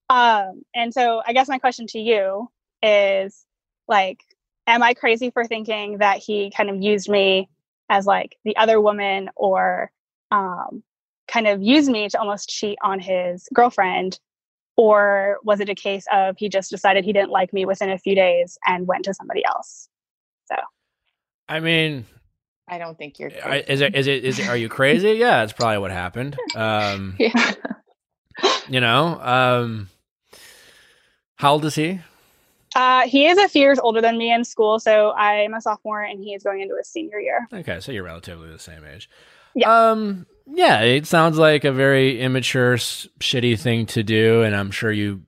Um, 0.10 0.64
and 0.74 0.94
so 0.94 1.22
I 1.26 1.34
guess 1.34 1.48
my 1.48 1.60
question 1.60 1.88
to 1.88 2.00
you 2.00 2.50
is 2.82 3.46
like, 3.88 4.20
am 4.66 4.84
I 4.84 4.94
crazy 4.94 5.32
for 5.32 5.46
thinking 5.46 6.00
that 6.00 6.18
he 6.20 6.52
kind 6.56 6.70
of 6.70 6.82
used 6.82 7.10
me 7.10 7.50
as 7.90 8.06
like 8.06 8.38
the 8.44 8.56
other 8.58 8.80
woman 8.80 9.30
or 9.36 9.92
um, 10.32 10.84
kind 11.28 11.48
of 11.48 11.62
used 11.62 11.90
me 11.90 12.10
to 12.10 12.20
almost 12.20 12.50
cheat 12.50 12.78
on 12.82 13.00
his 13.00 13.48
girlfriend? 13.54 14.20
Or 14.76 15.40
was 15.44 15.60
it 15.60 15.70
a 15.70 15.76
case 15.76 16.06
of 16.14 16.36
he 16.38 16.50
just 16.50 16.70
decided 16.70 17.04
he 17.04 17.14
didn't 17.14 17.32
like 17.32 17.52
me 17.52 17.66
within 17.66 17.90
a 17.90 17.98
few 17.98 18.14
days 18.14 18.60
and 18.68 18.86
went 18.86 19.06
to 19.06 19.14
somebody 19.14 19.44
else? 19.44 19.90
So, 20.46 20.56
I 21.50 21.60
mean, 21.60 22.06
I 22.68 22.78
don't 22.78 22.98
think 22.98 23.18
you're. 23.18 23.32
I, 23.44 23.64
is 23.68 23.82
it 23.82 23.96
is 23.96 24.06
it 24.06 24.24
is 24.24 24.40
it, 24.40 24.48
are 24.48 24.56
you 24.56 24.70
crazy? 24.70 25.12
yeah, 25.18 25.40
that's 25.40 25.54
probably 25.54 25.80
what 25.80 25.92
happened. 25.92 26.38
Um, 26.56 27.16
yeah. 27.18 27.54
you 28.70 28.80
know, 28.80 29.20
um, 29.20 29.90
how 31.38 31.54
old 31.54 31.66
is 31.66 31.76
he? 31.76 32.02
Uh, 32.76 33.08
he 33.08 33.26
is 33.28 33.38
a 33.40 33.48
few 33.48 33.62
years 33.62 33.80
older 33.80 34.02
than 34.02 34.18
me 34.18 34.32
in 34.32 34.44
school, 34.44 34.80
so 34.80 35.12
I'm 35.14 35.54
a 35.54 35.62
sophomore 35.62 36.04
and 36.04 36.20
he 36.24 36.34
is 36.36 36.44
going 36.44 36.62
into 36.62 36.76
his 36.76 36.88
senior 36.88 37.20
year. 37.20 37.48
Okay, 37.52 37.80
so 37.80 37.92
you're 37.92 38.04
relatively 38.04 38.52
the 38.52 38.60
same 38.60 38.84
age. 38.86 39.10
Yeah. 39.56 39.72
Um. 39.92 40.28
Yeah, 40.50 40.82
it 40.82 41.08
sounds 41.08 41.38
like 41.38 41.64
a 41.66 41.72
very 41.74 42.22
immature, 42.22 42.76
s- 42.76 43.08
shitty 43.20 43.60
thing 43.60 43.86
to 43.88 44.04
do, 44.04 44.44
and 44.44 44.56
I'm 44.56 44.72
sure 44.72 44.92
you 44.92 45.24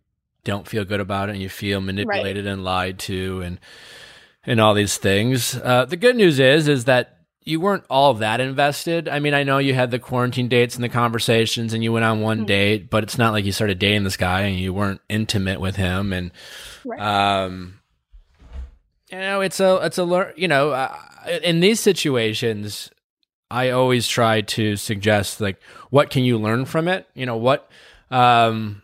don't 0.45 0.67
feel 0.67 0.85
good 0.85 0.99
about 1.01 1.27
it, 1.29 1.33
and 1.33 1.41
you 1.41 1.49
feel 1.49 1.81
manipulated 1.81 2.45
and 2.47 2.63
lied 2.63 2.99
to, 2.99 3.41
and 3.41 3.59
and 4.45 4.61
all 4.61 4.73
these 4.73 4.97
things. 4.97 5.55
Uh, 5.55 5.85
the 5.85 5.97
good 5.97 6.15
news 6.15 6.39
is, 6.39 6.67
is 6.67 6.85
that 6.85 7.18
you 7.43 7.59
weren't 7.59 7.85
all 7.89 8.13
that 8.15 8.39
invested. 8.41 9.07
I 9.09 9.19
mean, 9.19 9.33
I 9.33 9.43
know 9.43 9.57
you 9.57 9.73
had 9.73 9.91
the 9.91 9.99
quarantine 9.99 10.47
dates 10.49 10.75
and 10.75 10.83
the 10.83 10.89
conversations, 10.89 11.73
and 11.73 11.83
you 11.83 11.91
went 11.91 12.05
on 12.05 12.21
one 12.21 12.41
Mhm. 12.43 12.47
date, 12.47 12.89
but 12.89 13.03
it's 13.03 13.17
not 13.17 13.33
like 13.33 13.45
you 13.45 13.51
started 13.51 13.79
dating 13.79 14.03
this 14.03 14.17
guy 14.17 14.41
and 14.41 14.59
you 14.59 14.73
weren't 14.73 15.01
intimate 15.09 15.59
with 15.59 15.75
him, 15.77 16.11
and 16.13 16.31
Right. 16.85 16.99
um, 16.99 17.79
you 19.11 19.17
know, 19.17 19.41
it's 19.41 19.59
a 19.59 19.79
it's 19.83 19.97
a 19.97 20.03
lear- 20.03 20.33
you 20.37 20.47
know, 20.47 20.71
uh, 20.71 20.95
in 21.43 21.59
these 21.61 21.79
situations, 21.79 22.91
I 23.49 23.69
always 23.71 24.07
try 24.07 24.41
to 24.41 24.75
suggest 24.75 25.41
like, 25.41 25.59
what 25.89 26.09
can 26.11 26.23
you 26.23 26.37
learn 26.37 26.65
from 26.65 26.87
it? 26.87 27.07
You 27.15 27.25
know, 27.25 27.37
what 27.37 27.69
um 28.11 28.83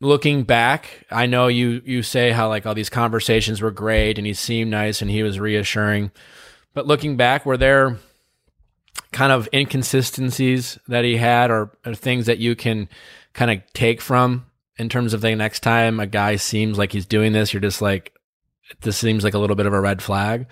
looking 0.00 0.42
back, 0.44 1.04
I 1.10 1.26
know 1.26 1.48
you 1.48 1.82
you 1.84 2.02
say 2.02 2.30
how 2.30 2.48
like 2.48 2.64
all 2.66 2.74
these 2.74 2.88
conversations 2.90 3.60
were 3.60 3.70
great 3.70 4.16
and 4.16 4.26
he 4.26 4.32
seemed 4.34 4.70
nice 4.70 5.02
and 5.02 5.10
he 5.10 5.22
was 5.22 5.38
reassuring. 5.40 6.10
But 6.76 6.86
looking 6.86 7.16
back, 7.16 7.46
were 7.46 7.56
there 7.56 7.96
kind 9.10 9.32
of 9.32 9.48
inconsistencies 9.54 10.78
that 10.88 11.06
he 11.06 11.16
had 11.16 11.50
or, 11.50 11.70
or 11.86 11.94
things 11.94 12.26
that 12.26 12.36
you 12.36 12.54
can 12.54 12.90
kind 13.32 13.50
of 13.50 13.62
take 13.72 14.02
from 14.02 14.44
in 14.76 14.90
terms 14.90 15.14
of 15.14 15.22
the 15.22 15.34
next 15.34 15.60
time 15.60 15.98
a 16.00 16.06
guy 16.06 16.36
seems 16.36 16.76
like 16.76 16.92
he's 16.92 17.06
doing 17.06 17.32
this, 17.32 17.54
you're 17.54 17.62
just 17.62 17.80
like 17.80 18.12
this 18.82 18.98
seems 18.98 19.24
like 19.24 19.32
a 19.32 19.38
little 19.38 19.56
bit 19.56 19.64
of 19.64 19.72
a 19.72 19.80
red 19.80 20.02
flag. 20.02 20.48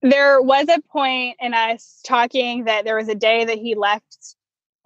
There 0.00 0.40
was 0.40 0.66
a 0.70 0.80
point 0.90 1.36
in 1.40 1.52
us 1.52 2.00
talking 2.06 2.64
that 2.64 2.86
there 2.86 2.96
was 2.96 3.10
a 3.10 3.14
day 3.14 3.44
that 3.44 3.58
he 3.58 3.74
left 3.74 4.36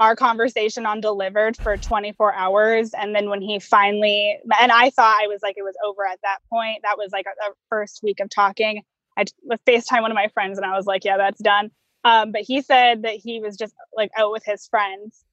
our 0.00 0.16
conversation 0.16 0.86
undelivered 0.86 1.56
for 1.56 1.76
24 1.76 2.34
hours. 2.34 2.94
And 2.94 3.14
then 3.14 3.30
when 3.30 3.42
he 3.42 3.61
finally, 3.61 4.40
and 4.61 4.72
I 4.72 4.90
thought 4.90 5.20
I 5.22 5.28
was 5.28 5.38
like, 5.40 5.54
it 5.56 5.62
was 5.62 5.76
over 5.86 6.04
at 6.04 6.18
that 6.22 6.38
point. 6.50 6.80
That 6.82 6.98
was 6.98 7.12
like 7.12 7.26
a, 7.26 7.50
a 7.50 7.54
first 7.68 8.00
week 8.02 8.18
of 8.18 8.28
talking. 8.28 8.82
I 9.18 9.24
FaceTime 9.66 10.02
one 10.02 10.10
of 10.10 10.14
my 10.14 10.28
friends 10.28 10.58
and 10.58 10.64
I 10.66 10.76
was 10.76 10.86
like, 10.86 11.04
yeah, 11.04 11.16
that's 11.16 11.40
done. 11.40 11.70
Um, 12.04 12.32
but 12.32 12.42
he 12.42 12.62
said 12.62 13.02
that 13.02 13.14
he 13.14 13.40
was 13.40 13.56
just 13.56 13.74
like 13.96 14.10
out 14.16 14.30
with 14.30 14.44
his 14.44 14.66
friends. 14.68 15.24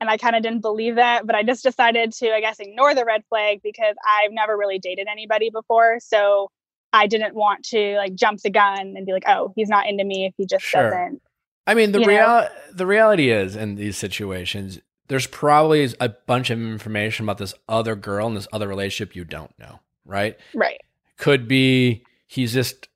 And 0.00 0.10
I 0.10 0.16
kind 0.16 0.36
of 0.36 0.42
didn't 0.42 0.60
believe 0.60 0.96
that, 0.96 1.26
but 1.26 1.34
I 1.34 1.42
just 1.42 1.62
decided 1.62 2.12
to, 2.14 2.30
I 2.32 2.40
guess, 2.40 2.60
ignore 2.60 2.94
the 2.94 3.04
red 3.04 3.22
flag 3.28 3.60
because 3.62 3.94
I've 4.06 4.32
never 4.32 4.56
really 4.56 4.78
dated 4.78 5.06
anybody 5.10 5.50
before. 5.50 5.98
So 6.00 6.50
I 6.92 7.06
didn't 7.06 7.34
want 7.34 7.64
to 7.66 7.96
like 7.96 8.14
jump 8.14 8.40
the 8.42 8.50
gun 8.50 8.94
and 8.96 9.06
be 9.06 9.12
like, 9.12 9.24
oh, 9.26 9.52
he's 9.56 9.68
not 9.68 9.88
into 9.88 10.04
me 10.04 10.26
if 10.26 10.34
he 10.36 10.46
just 10.46 10.64
Sure. 10.64 10.90
doesn't. 10.90 11.22
I 11.66 11.74
mean, 11.74 11.92
the 11.92 12.00
real 12.00 12.46
the 12.72 12.86
reality 12.86 13.30
is 13.30 13.56
in 13.56 13.76
these 13.76 13.96
situations, 13.96 14.80
there's 15.08 15.26
probably 15.26 15.88
a 16.00 16.08
bunch 16.10 16.50
of 16.50 16.60
information 16.60 17.24
about 17.24 17.38
this 17.38 17.54
other 17.68 17.96
girl 17.96 18.26
and 18.26 18.36
this 18.36 18.48
other 18.52 18.68
relationship 18.68 19.16
you 19.16 19.24
don't 19.24 19.56
know, 19.58 19.80
right? 20.04 20.38
Right. 20.54 20.80
Could 21.16 21.48
be 21.48 22.04
he's 22.26 22.52
just 22.52 22.88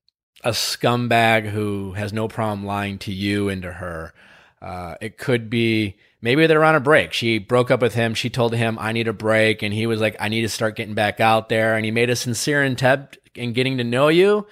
a 0.45 0.51
scumbag 0.51 1.49
who 1.49 1.93
has 1.93 2.13
no 2.13 2.29
problem 2.29 2.65
lying 2.65 2.99
to 2.99 3.13
you 3.13 3.49
and 3.49 3.63
to 3.63 3.73
her. 3.73 4.13
Uh, 4.61 4.95
it 5.01 5.19
could 5.19 5.51
be 5.51 5.97
maybe 6.21 6.47
they're 6.47 6.65
on 6.65 6.75
a 6.75 6.81
break. 6.81 7.13
She 7.13 7.39
broke 7.39 7.71
up 7.71 7.81
with 7.81 7.95
him. 7.95 8.15
She 8.15 8.31
told 8.31 8.55
him, 8.55 8.79
I 8.79 8.93
need 8.93 9.09
a 9.09 9.13
break. 9.13 9.63
And 9.63 9.73
he 9.73 9.87
was 9.87 10.01
like, 10.01 10.17
I 10.21 10.29
need 10.29 10.43
to 10.43 10.49
start 10.49 10.77
getting 10.77 10.95
back 10.95 11.21
out 11.21 11.49
there. 11.49 11.77
And 11.77 11.85
he 11.85 11.91
made 11.91 12.11
a 12.11 12.17
sincere 12.17 12.63
attempt 12.63 13.19
in 13.35 13.53
getting 13.53 13.79
to 13.79 13.85
know 13.85 14.09
you. 14.09 14.47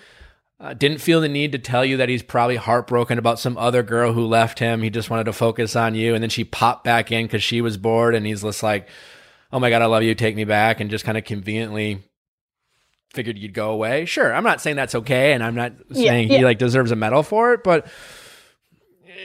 Uh, 0.58 0.72
didn't 0.72 1.02
feel 1.02 1.20
the 1.20 1.28
need 1.28 1.52
to 1.52 1.58
tell 1.58 1.84
you 1.84 1.98
that 1.98 2.08
he's 2.08 2.22
probably 2.22 2.56
heartbroken 2.56 3.18
about 3.18 3.38
some 3.38 3.58
other 3.58 3.82
girl 3.82 4.12
who 4.12 4.24
left 4.24 4.58
him. 4.58 4.80
He 4.80 4.88
just 4.88 5.10
wanted 5.10 5.24
to 5.24 5.32
focus 5.32 5.76
on 5.76 5.94
you. 5.94 6.14
And 6.14 6.22
then 6.22 6.30
she 6.30 6.44
popped 6.44 6.82
back 6.82 7.12
in 7.12 7.26
because 7.26 7.42
she 7.42 7.60
was 7.60 7.76
bored. 7.76 8.14
And 8.14 8.24
he's 8.24 8.42
just 8.42 8.62
like, 8.62 8.88
oh 9.52 9.60
my 9.60 9.70
God, 9.70 9.82
I 9.82 9.86
love 9.86 10.02
you. 10.02 10.14
Take 10.14 10.34
me 10.34 10.44
back. 10.44 10.80
And 10.80 10.90
just 10.90 11.04
kind 11.04 11.18
of 11.18 11.24
conveniently 11.24 12.02
figured 13.12 13.38
you'd 13.38 13.54
go 13.54 13.70
away. 13.70 14.04
Sure. 14.04 14.34
I'm 14.34 14.44
not 14.44 14.60
saying 14.60 14.76
that's 14.76 14.94
okay. 14.94 15.32
And 15.32 15.42
I'm 15.42 15.54
not 15.54 15.72
Yeah, 15.90 16.10
saying 16.10 16.28
he 16.28 16.44
like 16.44 16.58
deserves 16.58 16.90
a 16.90 16.96
medal 16.96 17.22
for 17.22 17.52
it, 17.54 17.64
but 17.64 17.86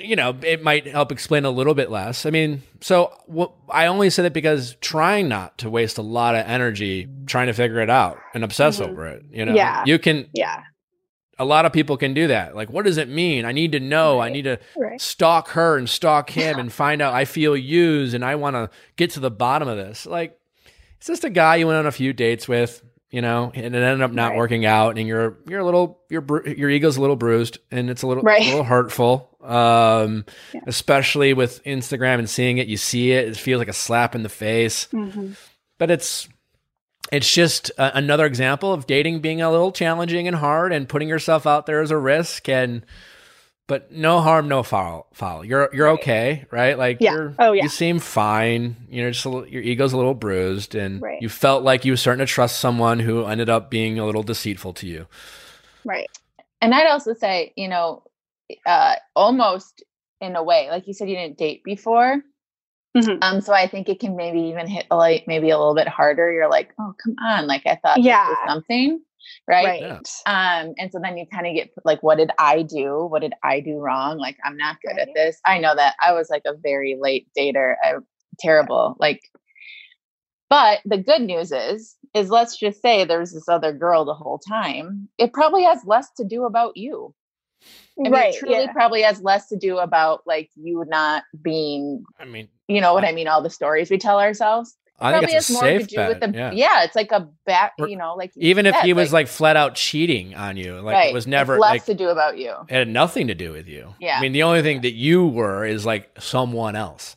you 0.02 0.16
know, 0.16 0.36
it 0.44 0.64
might 0.64 0.88
help 0.88 1.12
explain 1.12 1.44
a 1.44 1.50
little 1.52 1.74
bit 1.74 1.92
less. 1.92 2.26
I 2.26 2.30
mean, 2.30 2.62
so 2.80 3.12
wh- 3.34 3.52
I 3.70 3.88
only 3.88 4.10
said 4.10 4.26
it 4.26 4.34
because 4.34 4.76
trying 4.80 5.28
not 5.28 5.58
to 5.60 5.70
waste 5.70 5.98
a 5.98 6.02
lot 6.02 6.36
of 6.36 6.46
energy 6.48 7.08
trying 7.26 7.48
to 7.48 7.54
figure 7.54 7.80
it 7.82 7.90
out 7.90 8.18
and 8.34 8.44
obsess 8.44 8.80
Mhm. 8.80 8.88
over 8.90 9.08
it. 9.08 9.24
You 9.32 9.46
know, 9.46 9.54
Yeah. 9.54 9.84
you 9.86 10.00
can, 10.00 10.28
Yeah. 10.34 10.62
a 11.38 11.44
lot 11.46 11.66
of 11.66 11.74
people 11.74 11.98
can 11.98 12.14
do 12.14 12.28
that. 12.28 12.56
Like, 12.56 12.70
what 12.70 12.86
does 12.86 12.98
it 12.98 13.10
mean? 13.10 13.44
I 13.46 13.52
need 13.52 13.74
to 13.74 13.80
know. 13.82 14.20
I 14.20 14.30
need 14.30 14.44
to 14.44 14.60
Right. 14.78 15.02
stalk 15.02 15.50
her 15.50 15.78
and 15.78 15.90
stalk 15.90 16.30
him 16.40 16.58
and 16.58 16.72
find 16.72 17.02
out 17.02 17.14
I 17.14 17.26
feel 17.26 17.58
used 17.58 18.14
and 18.14 18.24
I 18.24 18.36
want 18.36 18.56
to 18.56 18.70
get 18.96 19.10
to 19.12 19.20
the 19.20 19.32
bottom 19.32 19.68
of 19.68 19.76
this. 19.78 20.06
Like, 20.06 20.38
it's 20.98 21.08
just 21.08 21.26
a 21.26 21.30
guy 21.30 21.58
you 21.58 21.68
went 21.68 21.80
on 21.80 21.86
a 21.88 21.92
few 21.92 22.14
dates 22.14 22.48
with, 22.48 22.82
you 23.12 23.22
know, 23.22 23.52
and 23.54 23.76
it 23.76 23.78
ended 23.78 24.02
up 24.02 24.12
not 24.12 24.30
Right. 24.30 24.38
working 24.38 24.66
out, 24.66 24.98
and 24.98 25.08
you're 25.08 25.38
you're 25.48 25.60
a 25.60 25.66
little 25.66 26.00
your 26.10 26.24
your 26.48 26.70
ego's 26.70 26.98
a 26.98 27.02
little 27.02 27.16
bruised, 27.16 27.60
and 27.70 27.90
it's 27.90 28.02
a 28.02 28.08
little 28.08 28.24
Right. 28.24 28.42
a 28.42 28.50
little 28.50 28.64
hurtful. 28.64 29.30
Um, 29.44 30.26
Yeah. 30.54 30.62
especially 30.68 31.34
with 31.34 31.64
Instagram 31.64 32.20
and 32.20 32.30
seeing 32.30 32.58
it, 32.58 32.68
you 32.68 32.78
see 32.78 33.12
it, 33.12 33.28
it 33.30 33.38
feels 33.38 33.60
like 33.60 33.68
a 33.68 33.74
slap 33.74 34.16
in 34.16 34.24
the 34.24 34.30
face 34.30 34.88
Mhm. 34.94 35.36
but 35.78 35.90
it's 35.92 36.28
it's 37.12 37.34
just 37.34 37.70
a, 37.78 37.98
another 37.98 38.26
example 38.26 38.72
of 38.72 38.86
dating 38.88 39.20
being 39.20 39.42
a 39.42 39.52
little 39.52 39.72
challenging 39.72 40.28
and 40.28 40.38
hard 40.38 40.72
and 40.72 40.88
putting 40.88 41.10
yourself 41.10 41.46
out 41.48 41.66
there 41.66 41.82
as 41.82 41.92
a 41.92 41.98
risk 41.98 42.48
and 42.48 42.86
but 43.72 43.90
no 43.92 44.20
harm 44.20 44.48
no 44.50 44.64
foul 44.64 45.08
foul 45.14 45.46
you're 45.46 45.70
you're 45.74 45.88
Right. 45.88 46.00
okay 46.00 46.46
right 46.52 46.78
like 46.78 46.98
Yeah. 47.00 47.14
you're 47.14 47.34
Oh, 47.40 47.52
yeah. 47.54 47.64
you 47.64 47.70
seem 47.70 48.00
fine 48.00 48.76
you 48.90 49.02
know 49.02 49.12
just 49.12 49.24
a 49.26 49.30
little, 49.30 49.48
your 49.48 49.62
ego's 49.62 49.94
a 49.94 49.98
little 49.98 50.14
bruised 50.14 50.76
and 50.76 51.02
Right. 51.02 51.22
you 51.22 51.30
felt 51.30 51.64
like 51.64 51.86
you 51.86 51.94
were 51.94 51.98
starting 51.98 52.26
to 52.26 52.32
trust 52.32 52.60
someone 52.60 53.00
who 53.00 53.26
ended 53.26 53.50
up 53.50 53.70
being 53.72 53.98
a 53.98 54.06
little 54.06 54.24
deceitful 54.24 54.74
to 54.74 54.88
you 54.88 55.08
Right. 55.86 56.10
And 56.62 56.76
I'd 56.76 56.88
also 56.88 57.14
say, 57.14 57.54
you 57.56 57.68
know, 57.68 58.04
uh, 58.66 58.96
almost 59.16 59.84
in 60.20 60.36
a 60.36 60.44
way, 60.44 60.70
like 60.70 60.86
you 60.88 60.94
said, 60.94 61.10
you 61.10 61.16
didn't 61.16 61.38
date 61.40 61.64
before. 61.64 62.18
Mhm. 62.96 63.18
Um, 63.24 63.42
so 63.42 63.54
I 63.54 63.66
think 63.68 63.88
it 63.90 64.00
can 64.00 64.16
maybe 64.16 64.42
even 64.42 64.68
hit 64.68 64.86
like 64.92 65.24
maybe 65.28 65.50
a 65.50 65.58
little 65.58 65.74
bit 65.74 65.88
harder. 65.88 66.32
You're 66.32 66.50
like, 66.52 66.70
oh, 66.80 66.94
come 67.04 67.16
on, 67.26 67.48
like 67.48 67.66
I 67.66 67.76
thought 67.82 68.02
Yeah. 68.02 68.28
this 68.28 68.38
was 68.38 68.50
something, 68.54 69.02
right? 69.52 69.66
Right. 69.66 69.82
Yeah. 69.82 70.62
Um, 70.62 70.74
and 70.78 70.92
so 70.92 71.00
then 71.02 71.18
you 71.18 71.26
kind 71.32 71.46
of 71.46 71.54
get 71.54 71.70
like, 71.84 72.02
what 72.02 72.18
did 72.18 72.32
I 72.40 72.62
do? 72.64 73.06
What 73.06 73.22
did 73.22 73.34
I 73.44 73.60
do 73.60 73.78
wrong? 73.78 74.18
Like, 74.18 74.38
I'm 74.44 74.58
not 74.58 74.78
good 74.82 74.98
at 74.98 75.10
this. 75.14 75.40
I 75.46 75.60
know 75.60 75.76
that 75.76 75.96
I 76.04 76.14
was 76.14 76.30
like 76.30 76.44
a 76.46 76.56
very 76.56 76.98
late 77.00 77.28
dater. 77.38 77.76
I'm 77.84 78.06
terrible. 78.40 78.96
Like, 79.00 79.22
but 80.50 80.80
the 80.86 80.98
good 80.98 81.22
news 81.22 81.52
is, 81.52 81.96
is 82.14 82.30
let's 82.30 82.58
just 82.58 82.82
say 82.82 83.06
there's 83.06 83.34
this 83.34 83.48
other 83.48 83.72
girl 83.72 84.06
the 84.06 84.14
whole 84.14 84.40
time. 84.40 85.08
It 85.18 85.34
probably 85.34 85.64
has 85.64 85.80
less 85.86 86.10
to 86.18 86.26
do 86.26 86.46
about 86.46 86.76
you. 86.76 87.14
I 88.00 88.04
mean, 88.04 88.12
right. 88.12 88.34
it 88.34 88.40
truly 88.40 88.64
yeah. 88.64 88.72
probably 88.72 89.04
has 89.04 89.22
less 89.22 89.48
to 89.50 89.56
do 89.56 89.78
about 89.78 90.22
like 90.26 90.50
you 90.56 90.84
not 90.88 91.24
being, 91.42 92.04
i 92.20 92.26
mean 92.26 92.50
you 92.72 92.80
know 92.80 92.94
what 92.94 93.04
I 93.04 93.12
mean? 93.12 93.28
All 93.28 93.42
the 93.42 93.50
stories 93.50 93.90
we 93.90 93.98
tell 93.98 94.20
ourselves. 94.20 94.78
I 95.02 95.12
think 95.12 95.24
probably 95.24 95.36
it's 95.36 95.48
has 95.48 95.54
more 95.54 95.80
to 95.80 95.86
do 95.86 95.96
bet 95.96 96.10
with 96.10 96.20
the 96.20 96.38
yeah. 96.38 96.52
yeah. 96.52 96.84
It's 96.84 96.96
like 96.96 97.12
a 97.12 97.28
back, 97.46 97.74
you 97.80 97.98
know, 97.98 98.16
like 98.16 98.32
even 98.36 98.66
if 98.66 98.76
said, 98.76 98.86
he 98.86 98.94
was 98.94 99.12
like, 99.12 99.28
flat 99.28 99.58
out 99.58 99.76
cheating 99.76 100.36
on 100.36 100.58
you 100.58 100.76
like 100.80 100.94
right, 100.94 101.10
it 101.10 101.14
was 101.14 101.26
it's 101.26 101.32
never 101.32 101.60
less 101.60 101.72
like 101.72 101.86
to 101.86 101.94
do 101.94 102.10
about 102.10 102.38
you. 102.38 102.54
it 102.70 102.74
had 102.74 102.88
nothing 102.88 103.28
to 103.28 103.36
do 103.36 103.52
with 103.52 103.68
you. 103.68 103.94
Yeah. 104.00 104.18
I 104.18 104.22
mean, 104.22 104.32
the 104.32 104.44
only 104.44 104.62
thing 104.62 104.82
that 104.82 104.94
you 104.94 105.28
were 105.28 105.66
is 105.66 105.86
like 105.86 106.10
someone 106.20 106.76
else. 106.76 107.16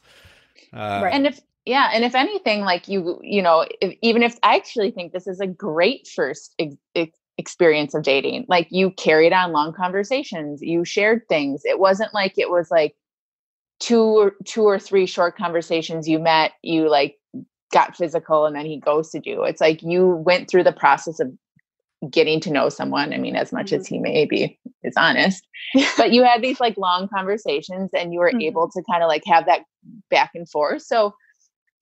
Uh, 0.72 1.00
Right. 1.04 1.14
and 1.14 1.26
if 1.26 1.40
yeah 1.66 1.90
and 1.92 2.04
if 2.04 2.14
anything 2.14 2.62
like 2.62 2.88
you 2.88 3.18
you 3.22 3.40
know 3.40 3.64
if, 3.80 3.96
even 4.02 4.22
if 4.22 4.36
i 4.42 4.56
actually 4.56 4.90
think 4.90 5.12
this 5.12 5.26
is 5.26 5.40
a 5.40 5.46
great 5.46 6.06
first 6.08 6.54
ex- 6.58 6.74
ex- 6.94 7.18
experience 7.38 7.94
of 7.94 8.02
dating 8.02 8.44
like 8.48 8.68
you 8.70 8.90
carried 8.92 9.32
on 9.32 9.52
long 9.52 9.72
conversations 9.72 10.60
you 10.62 10.84
shared 10.84 11.22
things 11.28 11.62
it 11.64 11.78
wasn't 11.78 12.12
like 12.12 12.34
it 12.38 12.50
was 12.50 12.70
like 12.70 12.94
two 13.80 14.02
or 14.02 14.34
two 14.44 14.62
or 14.62 14.78
three 14.78 15.06
short 15.06 15.36
conversations 15.36 16.08
you 16.08 16.18
met 16.18 16.52
you 16.62 16.88
like 16.88 17.18
got 17.74 17.96
physical 17.96 18.46
and 18.46 18.56
then 18.56 18.64
he 18.64 18.78
ghosted 18.78 19.26
you 19.26 19.42
it's 19.44 19.60
like 19.60 19.82
you 19.82 20.06
went 20.08 20.48
through 20.48 20.62
the 20.64 20.72
process 20.72 21.20
of 21.20 21.30
getting 22.10 22.38
to 22.40 22.50
know 22.50 22.68
someone 22.68 23.12
i 23.12 23.18
mean 23.18 23.36
as 23.36 23.52
much 23.52 23.72
as 23.72 23.86
he 23.86 23.98
may 23.98 24.24
be 24.24 24.58
is 24.82 24.94
honest 24.96 25.46
but 25.98 26.12
you 26.12 26.22
had 26.24 26.40
these 26.42 26.60
like 26.60 26.76
long 26.78 27.08
conversations 27.08 27.90
and 27.92 28.12
you 28.12 28.18
were 28.20 28.30
Mhm. 28.32 28.42
able 28.42 28.70
to 28.70 28.82
kind 28.90 29.02
of 29.02 29.08
like 29.08 29.22
have 29.26 29.46
that 29.46 29.62
back 30.10 30.30
and 30.34 30.48
forth 30.48 30.82
so 30.82 31.14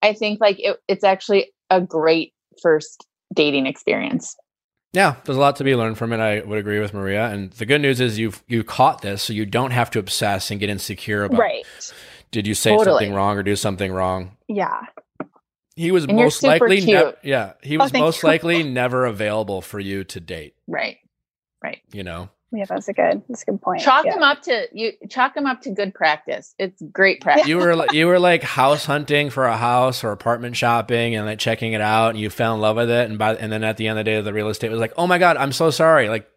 i 0.03 0.13
think 0.13 0.41
like 0.41 0.57
it, 0.59 0.79
it's 0.89 1.05
actually 1.05 1.53
a 1.71 1.81
great 1.81 2.33
first 2.63 3.07
dating 3.35 3.67
experience 3.67 4.37
yeah, 4.95 5.15
there's 5.25 5.39
a 5.39 5.41
lot 5.41 5.57
to 5.57 5.65
be 5.65 5.75
learned 5.75 5.97
from 5.97 6.13
it. 6.13 6.21
I 6.21 6.41
would 6.43 6.59
agree 6.59 6.79
with 6.79 6.93
Maria. 6.93 7.29
And 7.31 7.51
the 7.53 7.65
good 7.65 7.81
news 7.81 7.99
is 7.99 8.19
you've 8.19 8.43
you 8.47 8.63
caught 8.63 9.01
this, 9.01 9.23
so 9.23 9.33
you 9.33 9.47
don't 9.47 9.71
have 9.71 9.91
to 9.93 9.99
obsess 9.99 10.51
and 10.51 10.61
get 10.61 10.69
insecure 10.69 11.25
about. 11.25 11.41
Right. 11.41 11.65
Did 12.31 12.47
you 12.47 12.53
say 12.53 12.73
Totally. 12.77 13.07
something 13.07 13.15
wrong 13.15 13.39
or 13.39 13.43
do 13.43 13.57
something 13.57 13.91
wrong? 13.91 14.37
Yeah. 14.49 14.83
He 15.77 15.91
was 15.91 16.05
And 16.05 16.17
most 16.17 16.43
likely, 16.43 16.77
cute. 16.83 16.89
nev- 16.89 17.17
yeah, 17.23 17.53
he 17.63 17.77
Oh, 17.77 17.83
was 17.85 17.91
thank 17.93 18.03
most 18.05 18.23
you. 18.23 18.29
likely 18.29 18.63
never 18.63 19.07
available 19.07 19.61
for 19.63 19.81
you 19.81 20.05
to 20.05 20.21
date. 20.21 20.55
Right. 20.67 20.99
Right. 21.63 21.81
You 21.93 22.03
know, 22.03 22.29
Yeah, 22.53 22.65
that's 22.69 22.89
a 22.89 22.93
good. 22.93 23.23
That's 23.29 23.43
a 23.43 23.47
good 23.53 23.63
point. 23.63 23.81
Chalk 23.83 24.05
yeah. 24.05 24.15
him 24.17 24.23
up 24.23 24.43
to 24.43 24.67
you. 24.73 24.93
Chalk 25.09 25.37
him 25.37 25.47
up 25.47 25.63
to 25.63 25.71
good 25.71 25.95
practice. 25.95 26.55
It's 26.59 26.83
great 26.93 27.21
practice. 27.23 27.47
you 27.47 27.57
were 27.57 27.75
li- 27.77 27.87
you 27.93 28.07
were 28.07 28.19
like 28.19 28.43
house 28.43 28.85
hunting 28.85 29.31
for 29.31 29.47
a 29.47 29.57
house 29.57 30.05
or 30.05 30.13
apartment 30.13 30.57
shopping 30.57 31.15
and 31.15 31.25
like 31.25 31.39
checking 31.39 31.73
it 31.73 31.81
out, 31.81 32.11
and 32.11 32.19
you 32.19 32.29
fell 32.29 32.55
in 32.55 32.61
love 32.61 32.77
with 32.77 32.91
it, 32.91 33.09
and 33.09 33.19
by 33.19 33.37
and 33.37 33.51
then 33.53 33.65
at 33.65 33.77
the 33.79 33.89
end 33.89 33.99
of 33.99 34.05
the 34.05 34.11
day, 34.11 34.21
the 34.21 34.33
real 34.35 34.49
estate 34.49 34.71
was 34.71 34.81
like, 34.81 34.93
oh 34.99 35.07
my 35.07 35.19
god, 35.19 35.37
I'm 35.39 35.53
so 35.53 35.71
sorry, 35.71 36.09
like 36.11 36.29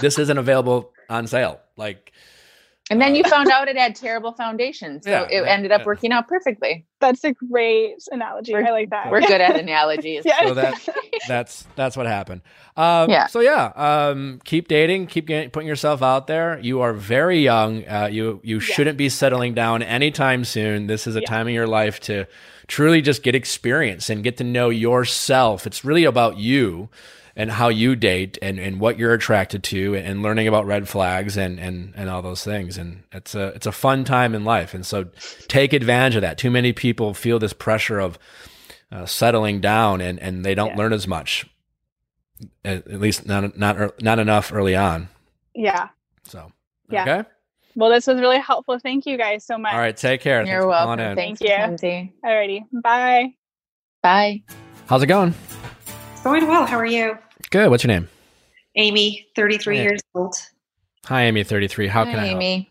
this 0.00 0.18
isn't 0.18 0.38
available 0.38 0.92
on 1.10 1.26
sale, 1.26 1.60
like. 1.76 2.12
And 2.90 3.00
then 3.00 3.14
you 3.14 3.24
found 3.34 3.48
out 3.48 3.68
it 3.68 3.76
had 3.76 3.94
terrible 3.96 4.32
foundations. 4.32 5.04
so 5.04 5.10
Yeah, 5.10 5.22
it 5.22 5.44
yeah, 5.44 5.50
ended 5.52 5.72
up 5.72 5.80
yeah. 5.80 5.86
working 5.86 6.12
out 6.12 6.28
perfectly. 6.28 6.84
That's 7.00 7.24
a 7.24 7.32
great 7.32 7.94
analogy. 8.12 8.52
We're- 8.52 8.66
I 8.66 8.70
like 8.72 8.90
that. 8.90 9.10
We're 9.10 9.20
good 9.22 9.40
at 9.40 9.58
analogies. 9.58 10.22
yeah. 10.26 10.46
So 10.48 10.54
that- 10.54 10.88
that's 11.28 11.66
that's 11.76 11.96
what 11.96 12.06
happened. 12.06 12.42
Um, 12.76 13.08
Yeah. 13.08 13.26
So 13.28 13.40
yeah, 13.40 13.72
um, 13.76 14.40
keep 14.44 14.68
dating, 14.68 15.06
keep 15.06 15.26
getting, 15.26 15.48
putting 15.50 15.68
yourself 15.68 16.02
out 16.02 16.26
there. 16.26 16.58
You 16.58 16.80
are 16.82 16.92
very 16.92 17.38
young. 17.40 17.86
Uh, 17.88 18.08
you 18.12 18.40
you 18.44 18.60
shouldn't 18.60 18.98
be 18.98 19.08
settling 19.08 19.54
down 19.54 19.82
anytime 19.82 20.44
soon. 20.44 20.86
This 20.86 21.06
is 21.06 21.16
a 21.16 21.20
Yeah. 21.20 21.26
time 21.28 21.46
of 21.46 21.54
your 21.54 21.66
life 21.66 22.00
to 22.00 22.26
truly 22.66 23.00
just 23.00 23.22
get 23.22 23.34
experience 23.34 24.10
and 24.10 24.22
get 24.24 24.36
to 24.38 24.44
know 24.44 24.68
yourself. 24.70 25.66
It's 25.66 25.84
really 25.84 26.04
about 26.04 26.36
you 26.38 26.88
and 27.36 27.50
how 27.50 27.68
you 27.68 27.96
date 27.96 28.38
and, 28.42 28.58
and 28.60 28.78
what 28.80 28.98
you're 28.98 29.12
attracted 29.12 29.62
to 29.64 29.94
and 29.96 30.22
learning 30.22 30.46
about 30.46 30.66
red 30.66 30.88
flags 30.88 31.36
and, 31.36 31.58
and, 31.58 31.92
and 31.96 32.08
all 32.08 32.22
those 32.22 32.44
things. 32.44 32.78
And 32.78 33.02
it's 33.12 33.34
a 33.34 33.48
it's 33.48 33.66
a 33.66 33.72
fun 33.72 34.04
time 34.04 34.34
in 34.34 34.44
life. 34.44 34.72
And 34.74 34.86
so 34.86 35.06
take 35.48 35.72
advantage 35.72 36.14
of 36.16 36.22
that. 36.22 36.38
Too 36.38 36.50
many 36.50 36.72
people 36.72 37.12
feel 37.14 37.38
this 37.40 37.52
pressure 37.52 37.98
of 37.98 38.18
uh, 38.92 39.04
settling 39.06 39.60
down 39.60 40.00
and, 40.00 40.18
and 40.20 40.44
they 40.44 40.54
don't 40.54 40.70
Yeah. 40.70 40.76
learn 40.76 40.92
as 40.92 41.08
much 41.08 41.46
at, 42.64 42.86
at 42.86 43.00
least 43.00 43.26
not 43.26 43.56
not 43.58 44.00
not 44.02 44.18
enough 44.18 44.52
early 44.52 44.76
on 44.76 45.08
yeah. 45.54 45.88
so 46.24 46.52
Yeah. 46.90 47.02
okay 47.02 47.28
Well, 47.74 47.90
this 47.90 48.06
was 48.06 48.20
really 48.20 48.38
helpful. 48.38 48.78
Thank 48.78 49.06
you 49.06 49.16
guys 49.18 49.44
so 49.44 49.58
much. 49.58 49.72
all 49.72 49.80
right 49.80 49.96
take 49.96 50.20
care 50.20 50.44
You're 50.46 50.62
for 50.62 50.68
welcome. 50.68 50.98
calling 50.98 51.10
in. 51.10 51.16
Thanks, 51.16 51.40
Thank 51.40 51.50
you. 51.50 51.56
Mackenzie. 51.58 52.12
Alrighty. 52.24 52.60
Bye. 52.82 53.34
Bye. 54.02 54.42
how's 54.86 55.02
it 55.02 55.06
going 55.06 55.34
It's 56.12 56.22
Going 56.22 56.46
well. 56.46 56.64
How 56.66 56.76
are 56.78 56.86
you? 56.86 57.18
Good 57.54 57.70
what's 57.70 57.84
your 57.84 57.88
name 57.94 58.08
Amy, 58.74 59.28
33 59.36 59.76
Yeah. 59.76 59.82
years 59.84 60.00
old. 60.12 60.34
hi 61.04 61.22
amy 61.22 61.44
33 61.44 61.86
how 61.86 62.04
can 62.04 62.14
Hi, 62.14 62.24
i 62.24 62.26
help 62.26 62.40
Hi 62.40 62.44
Amy. 62.44 62.70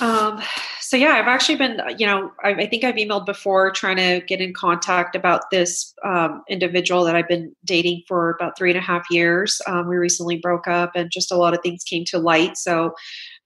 Um, 0.00 0.40
so 0.80 0.96
yeah, 0.96 1.14
I've 1.14 1.26
actually 1.26 1.56
been, 1.56 1.80
you 1.98 2.06
know, 2.06 2.30
I, 2.42 2.50
I 2.50 2.66
think 2.66 2.84
I've 2.84 2.94
emailed 2.94 3.26
before 3.26 3.70
trying 3.70 3.96
to 3.96 4.24
get 4.26 4.40
in 4.40 4.54
contact 4.54 5.14
about 5.16 5.50
this 5.50 5.92
um, 6.04 6.42
individual 6.48 7.04
that 7.04 7.16
I've 7.16 7.28
been 7.28 7.54
dating 7.64 8.02
for 8.06 8.30
about 8.30 8.56
three 8.56 8.70
and 8.70 8.78
a 8.78 8.82
half 8.82 9.04
years. 9.10 9.60
Um, 9.66 9.88
we 9.88 9.96
recently 9.96 10.36
broke 10.38 10.68
up, 10.68 10.92
and 10.94 11.10
just 11.10 11.32
a 11.32 11.36
lot 11.36 11.52
of 11.54 11.60
things 11.62 11.84
came 11.84 12.04
to 12.06 12.18
light. 12.18 12.56
So, 12.56 12.94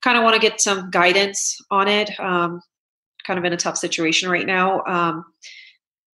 kind 0.02 0.18
of 0.18 0.24
want 0.24 0.34
to 0.34 0.40
get 0.40 0.60
some 0.60 0.90
guidance 0.90 1.58
on 1.70 1.88
it. 1.88 2.10
Um, 2.20 2.60
kind 3.24 3.38
of 3.38 3.44
in 3.44 3.52
a 3.52 3.56
tough 3.56 3.78
situation 3.78 4.28
right 4.28 4.46
now. 4.46 4.82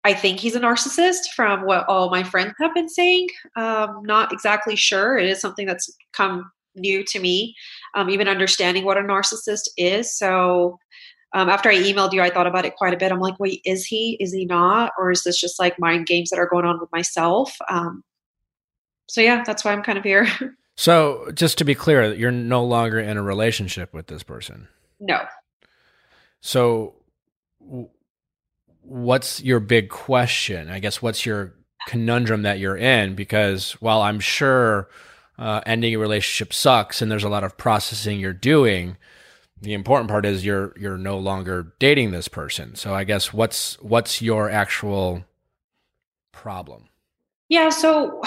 I 0.03 0.13
think 0.13 0.39
he's 0.39 0.55
a 0.55 0.59
narcissist 0.59 1.29
from 1.35 1.65
what 1.65 1.87
all 1.87 2.09
my 2.09 2.23
friends 2.23 2.53
have 2.59 2.73
been 2.73 2.89
saying. 2.89 3.29
Um, 3.55 4.01
not 4.03 4.33
exactly 4.33 4.75
sure. 4.75 5.17
It 5.17 5.29
is 5.29 5.39
something 5.39 5.65
that's 5.65 5.95
come 6.11 6.51
new 6.75 7.03
to 7.05 7.19
me, 7.19 7.55
um, 7.95 8.09
even 8.09 8.27
understanding 8.27 8.83
what 8.83 8.97
a 8.97 9.01
narcissist 9.01 9.69
is. 9.77 10.15
So 10.17 10.77
um, 11.33 11.49
after 11.49 11.69
I 11.69 11.75
emailed 11.75 12.13
you, 12.13 12.21
I 12.21 12.29
thought 12.29 12.47
about 12.47 12.65
it 12.65 12.75
quite 12.75 12.93
a 12.93 12.97
bit. 12.97 13.11
I'm 13.11 13.19
like, 13.19 13.39
wait, 13.39 13.61
is 13.65 13.85
he? 13.85 14.17
Is 14.19 14.33
he 14.33 14.45
not? 14.45 14.91
Or 14.97 15.11
is 15.11 15.23
this 15.23 15.39
just 15.39 15.59
like 15.59 15.79
mind 15.79 16.07
games 16.07 16.29
that 16.29 16.39
are 16.39 16.49
going 16.49 16.65
on 16.65 16.79
with 16.79 16.91
myself? 16.91 17.55
Um, 17.69 18.03
so 19.07 19.21
yeah, 19.21 19.43
that's 19.45 19.63
why 19.63 19.71
I'm 19.71 19.83
kind 19.83 19.97
of 19.97 20.03
here. 20.03 20.27
so 20.75 21.29
just 21.33 21.57
to 21.59 21.65
be 21.65 21.75
clear 21.75 22.13
you're 22.13 22.31
no 22.31 22.63
longer 22.63 22.99
in 22.99 23.17
a 23.17 23.21
relationship 23.21 23.93
with 23.93 24.07
this 24.07 24.23
person 24.23 24.67
no. 24.99 25.19
so 26.41 26.95
what's 28.83 29.41
your 29.41 29.59
big 29.59 29.89
question? 29.89 30.69
I 30.69 30.79
guess 30.79 31.01
what's 31.01 31.25
your 31.25 31.53
conundrum 31.87 32.43
that 32.43 32.59
you're 32.59 32.77
in? 32.77 33.15
Because 33.15 33.73
while 33.73 34.01
i'm 34.01 34.19
sure 34.19 34.89
uh, 35.37 35.61
ending 35.65 35.93
a 35.93 35.97
relationship 35.97 36.53
sucks 36.53 37.01
and 37.01 37.11
there's 37.11 37.23
a 37.23 37.29
lot 37.29 37.43
of 37.43 37.57
processing 37.57 38.19
you're 38.19 38.31
doing 38.33 38.95
the 39.63 39.73
important 39.73 40.09
part 40.09 40.25
is 40.25 40.45
you're 40.45 40.73
you're 40.77 40.97
no 40.97 41.17
longer 41.17 41.73
dating 41.79 42.11
this 42.11 42.27
person. 42.27 42.75
So 42.75 42.93
i 42.93 43.03
guess 43.03 43.33
what's 43.33 43.81
what's 43.81 44.21
your 44.21 44.49
actual 44.49 45.23
problem? 46.31 46.89
Yeah, 47.49 47.69
so 47.69 48.21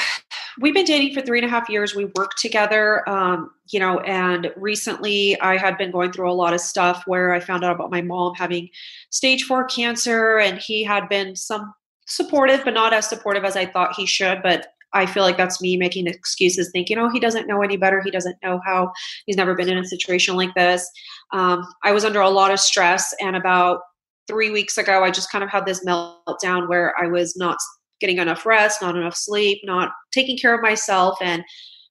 we've 0.60 0.74
been 0.74 0.84
dating 0.84 1.14
for 1.14 1.20
three 1.20 1.38
and 1.38 1.46
a 1.46 1.50
half 1.50 1.68
years. 1.68 1.94
We 1.94 2.06
work 2.16 2.34
together, 2.36 3.08
um, 3.08 3.50
you 3.70 3.80
know, 3.80 4.00
and 4.00 4.52
recently 4.56 5.38
I 5.40 5.56
had 5.56 5.76
been 5.76 5.90
going 5.90 6.12
through 6.12 6.30
a 6.30 6.34
lot 6.34 6.54
of 6.54 6.60
stuff 6.60 7.02
where 7.06 7.32
I 7.32 7.40
found 7.40 7.64
out 7.64 7.74
about 7.74 7.90
my 7.90 8.00
mom 8.00 8.34
having 8.34 8.68
stage 9.10 9.44
four 9.44 9.64
cancer, 9.64 10.38
and 10.38 10.58
he 10.58 10.82
had 10.82 11.08
been 11.08 11.36
some 11.36 11.74
supportive, 12.06 12.62
but 12.64 12.74
not 12.74 12.92
as 12.92 13.08
supportive 13.08 13.44
as 13.44 13.56
I 13.56 13.66
thought 13.66 13.96
he 13.96 14.06
should. 14.06 14.42
But 14.42 14.68
I 14.92 15.04
feel 15.04 15.24
like 15.24 15.36
that's 15.36 15.60
me 15.60 15.76
making 15.76 16.06
excuses, 16.06 16.70
thinking, 16.72 16.98
oh, 16.98 17.10
he 17.10 17.20
doesn't 17.20 17.46
know 17.46 17.60
any 17.62 17.76
better. 17.76 18.00
He 18.00 18.10
doesn't 18.10 18.36
know 18.42 18.60
how. 18.64 18.92
He's 19.26 19.36
never 19.36 19.54
been 19.54 19.68
in 19.68 19.78
a 19.78 19.84
situation 19.84 20.36
like 20.36 20.54
this. 20.54 20.88
Um, 21.32 21.66
I 21.84 21.92
was 21.92 22.04
under 22.04 22.20
a 22.20 22.30
lot 22.30 22.52
of 22.52 22.60
stress, 22.60 23.14
and 23.20 23.36
about 23.36 23.80
three 24.26 24.50
weeks 24.50 24.78
ago, 24.78 25.04
I 25.04 25.10
just 25.10 25.30
kind 25.30 25.44
of 25.44 25.50
had 25.50 25.66
this 25.66 25.84
meltdown 25.84 26.68
where 26.68 26.94
I 26.98 27.06
was 27.06 27.36
not 27.36 27.58
getting 28.00 28.18
enough 28.18 28.46
rest, 28.46 28.82
not 28.82 28.96
enough 28.96 29.16
sleep, 29.16 29.60
not 29.64 29.90
taking 30.12 30.38
care 30.38 30.54
of 30.54 30.62
myself. 30.62 31.18
And 31.20 31.44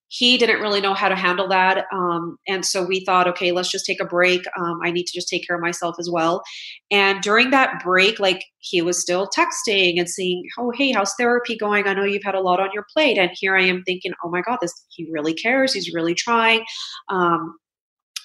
he 0.07 0.37
didn't 0.37 0.61
really 0.61 0.81
know 0.81 0.93
how 0.93 1.09
to 1.09 1.15
handle 1.15 1.47
that. 1.49 1.85
Um, 1.91 2.37
and 2.47 2.63
so 2.63 2.85
we 2.85 3.03
thought, 3.03 3.27
okay, 3.27 3.51
let's 3.51 3.71
just 3.71 3.85
take 3.85 3.99
a 3.99 4.05
break. 4.05 4.43
Um, 4.57 4.79
I 4.83 4.91
need 4.91 5.05
to 5.07 5.13
just 5.13 5.27
take 5.27 5.45
care 5.45 5.55
of 5.55 5.61
myself 5.61 5.95
as 5.99 6.09
well. 6.09 6.43
And 6.91 7.21
during 7.21 7.49
that 7.49 7.83
break, 7.83 8.19
like 8.19 8.43
he 8.59 8.81
was 8.81 9.01
still 9.01 9.27
texting 9.27 9.99
and 9.99 10.07
saying, 10.07 10.43
oh, 10.57 10.71
hey, 10.77 10.91
how's 10.91 11.13
therapy 11.15 11.57
going? 11.57 11.87
I 11.87 11.93
know 11.93 12.05
you've 12.05 12.23
had 12.23 12.35
a 12.35 12.39
lot 12.39 12.59
on 12.59 12.69
your 12.73 12.85
plate. 12.93 13.17
And 13.17 13.31
here 13.33 13.57
I 13.57 13.63
am 13.63 13.83
thinking, 13.83 14.13
oh 14.23 14.29
my 14.29 14.41
God, 14.41 14.59
this 14.61 14.85
he 14.89 15.09
really 15.11 15.33
cares. 15.33 15.73
He's 15.73 15.93
really 15.93 16.13
trying. 16.13 16.63
Um, 17.09 17.57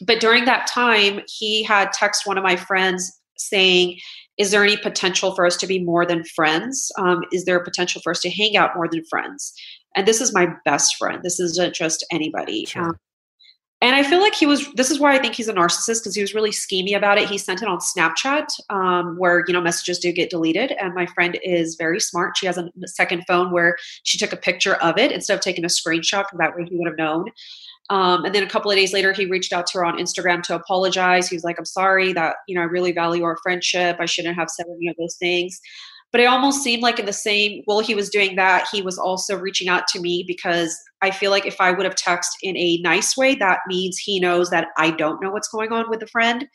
but 0.07 0.21
during 0.21 0.45
that 0.45 0.67
time, 0.67 1.23
he 1.27 1.63
had 1.63 1.93
text 1.93 2.27
one 2.27 2.39
of 2.39 2.45
my 2.45 2.57
friends 2.57 3.11
saying, 3.37 3.99
is 4.41 4.51
there 4.51 4.65
any 4.65 4.79
potential 4.79 5.35
for 5.35 5.45
us 5.45 5.59
to 5.59 5.67
be 5.67 5.85
more 5.85 6.07
than 6.07 6.25
friends? 6.25 6.91
Um, 6.99 7.23
is 7.31 7.45
there 7.45 7.59
a 7.59 7.63
potential 7.63 8.01
for 8.01 8.11
us 8.11 8.21
to 8.21 8.31
hang 8.31 8.57
out 8.57 8.75
more 8.75 8.89
than 8.89 9.05
friends? 9.05 9.53
And 9.95 10.09
this 10.09 10.23
is 10.23 10.33
my 10.33 10.49
best 10.65 10.97
friend. 10.97 11.21
This 11.23 11.39
isn't 11.39 11.75
just 11.75 12.07
anybody. 12.11 12.65
Sure. 12.65 12.85
Um, 12.85 12.97
and 13.83 13.95
I 13.95 14.03
feel 14.03 14.21
like 14.21 14.35
he 14.35 14.47
was. 14.47 14.71
This 14.75 14.91
is 14.91 14.99
why 14.99 15.15
I 15.15 15.19
think 15.19 15.35
he's 15.35 15.49
a 15.49 15.55
narcissist 15.55 16.01
because 16.01 16.15
he 16.15 16.21
was 16.21 16.35
really 16.35 16.51
schemy 16.51 16.95
about 16.95 17.19
it. 17.19 17.29
He 17.29 17.39
sent 17.39 17.63
it 17.63 17.69
on 17.69 17.79
Snapchat, 17.79 18.47
um, 18.69 19.17
where 19.19 19.43
you 19.47 19.55
know 19.55 19.61
messages 19.61 19.99
do 19.99 20.13
get 20.13 20.29
deleted. 20.29 20.73
And 20.73 20.95
my 20.95 21.07
friend 21.07 21.39
is 21.43 21.77
very 21.77 21.99
smart. 21.99 22.37
She 22.37 22.45
has 22.45 22.59
a 22.59 22.71
second 22.87 23.25
phone 23.27 23.53
where 23.53 23.77
she 24.05 24.19
took 24.19 24.35
a 24.35 24.37
picture 24.37 24.75
of 24.77 24.99
it 24.99 25.13
instead 25.13 25.35
of 25.35 25.41
taking 25.41 25.65
a 25.65 25.69
screenshot. 25.69 26.25
That 26.39 26.57
way 26.57 26.67
he 26.69 26.77
would 26.77 26.89
have 26.89 26.99
known. 26.99 27.27
Um, 27.91 28.25
and 28.25 28.35
then 28.35 28.45
a 28.45 28.49
couple 28.49 28.71
of 28.71 28.77
days 28.77 28.93
later, 28.93 29.13
he 29.13 29.27
reached 29.27 29.53
out 29.53 29.67
to 29.69 29.79
her 29.79 29.85
on 29.85 29.99
Instagram 29.99 30.43
to 30.45 30.55
apologize. 30.55 31.29
He 31.29 31.37
was 31.37 31.45
like, 31.45 31.59
I'm 31.59 31.65
sorry 31.65 32.13
that, 32.13 32.37
you 32.47 32.55
know, 32.55 32.63
I 32.63 32.65
really 32.65 32.93
value 32.93 33.25
our 33.25 33.37
friendship. 33.43 33.97
I 33.99 34.07
shouldn't 34.07 34.37
have 34.37 34.49
said 34.49 34.67
any 34.69 34.89
of 34.89 34.97
those 34.97 35.17
things. 35.17 35.61
But 36.13 36.21
it 36.21 36.27
almost 36.27 36.63
seemed 36.63 36.83
like 36.83 36.99
in 36.99 37.07
the 37.07 37.13
same, 37.13 37.63
while 37.67 37.81
he 37.81 37.95
was 37.95 38.09
doing 38.09 38.37
that, 38.37 38.67
he 38.73 38.83
was 38.83 38.99
also 38.99 39.37
reaching 39.37 39.69
out 39.69 39.87
to 39.89 40.01
me 40.01 40.25
because 40.27 40.77
I 41.03 41.11
feel 41.11 41.31
like 41.31 41.47
if 41.47 41.61
I 41.61 41.71
would 41.71 41.85
have 41.85 41.95
texted 41.95 42.27
in 42.43 42.57
a 42.57 42.79
nice 42.79 43.17
way, 43.17 43.35
that 43.37 43.61
means 43.69 43.99
he 43.99 44.19
knows 44.19 44.51
that 44.51 44.69
I 44.77 44.91
don't 44.91 45.23
know 45.23 45.31
what's 45.31 45.49
going 45.49 45.73
on 45.73 45.89
with 45.89 46.01
the 46.01 46.09
friend. 46.09 46.49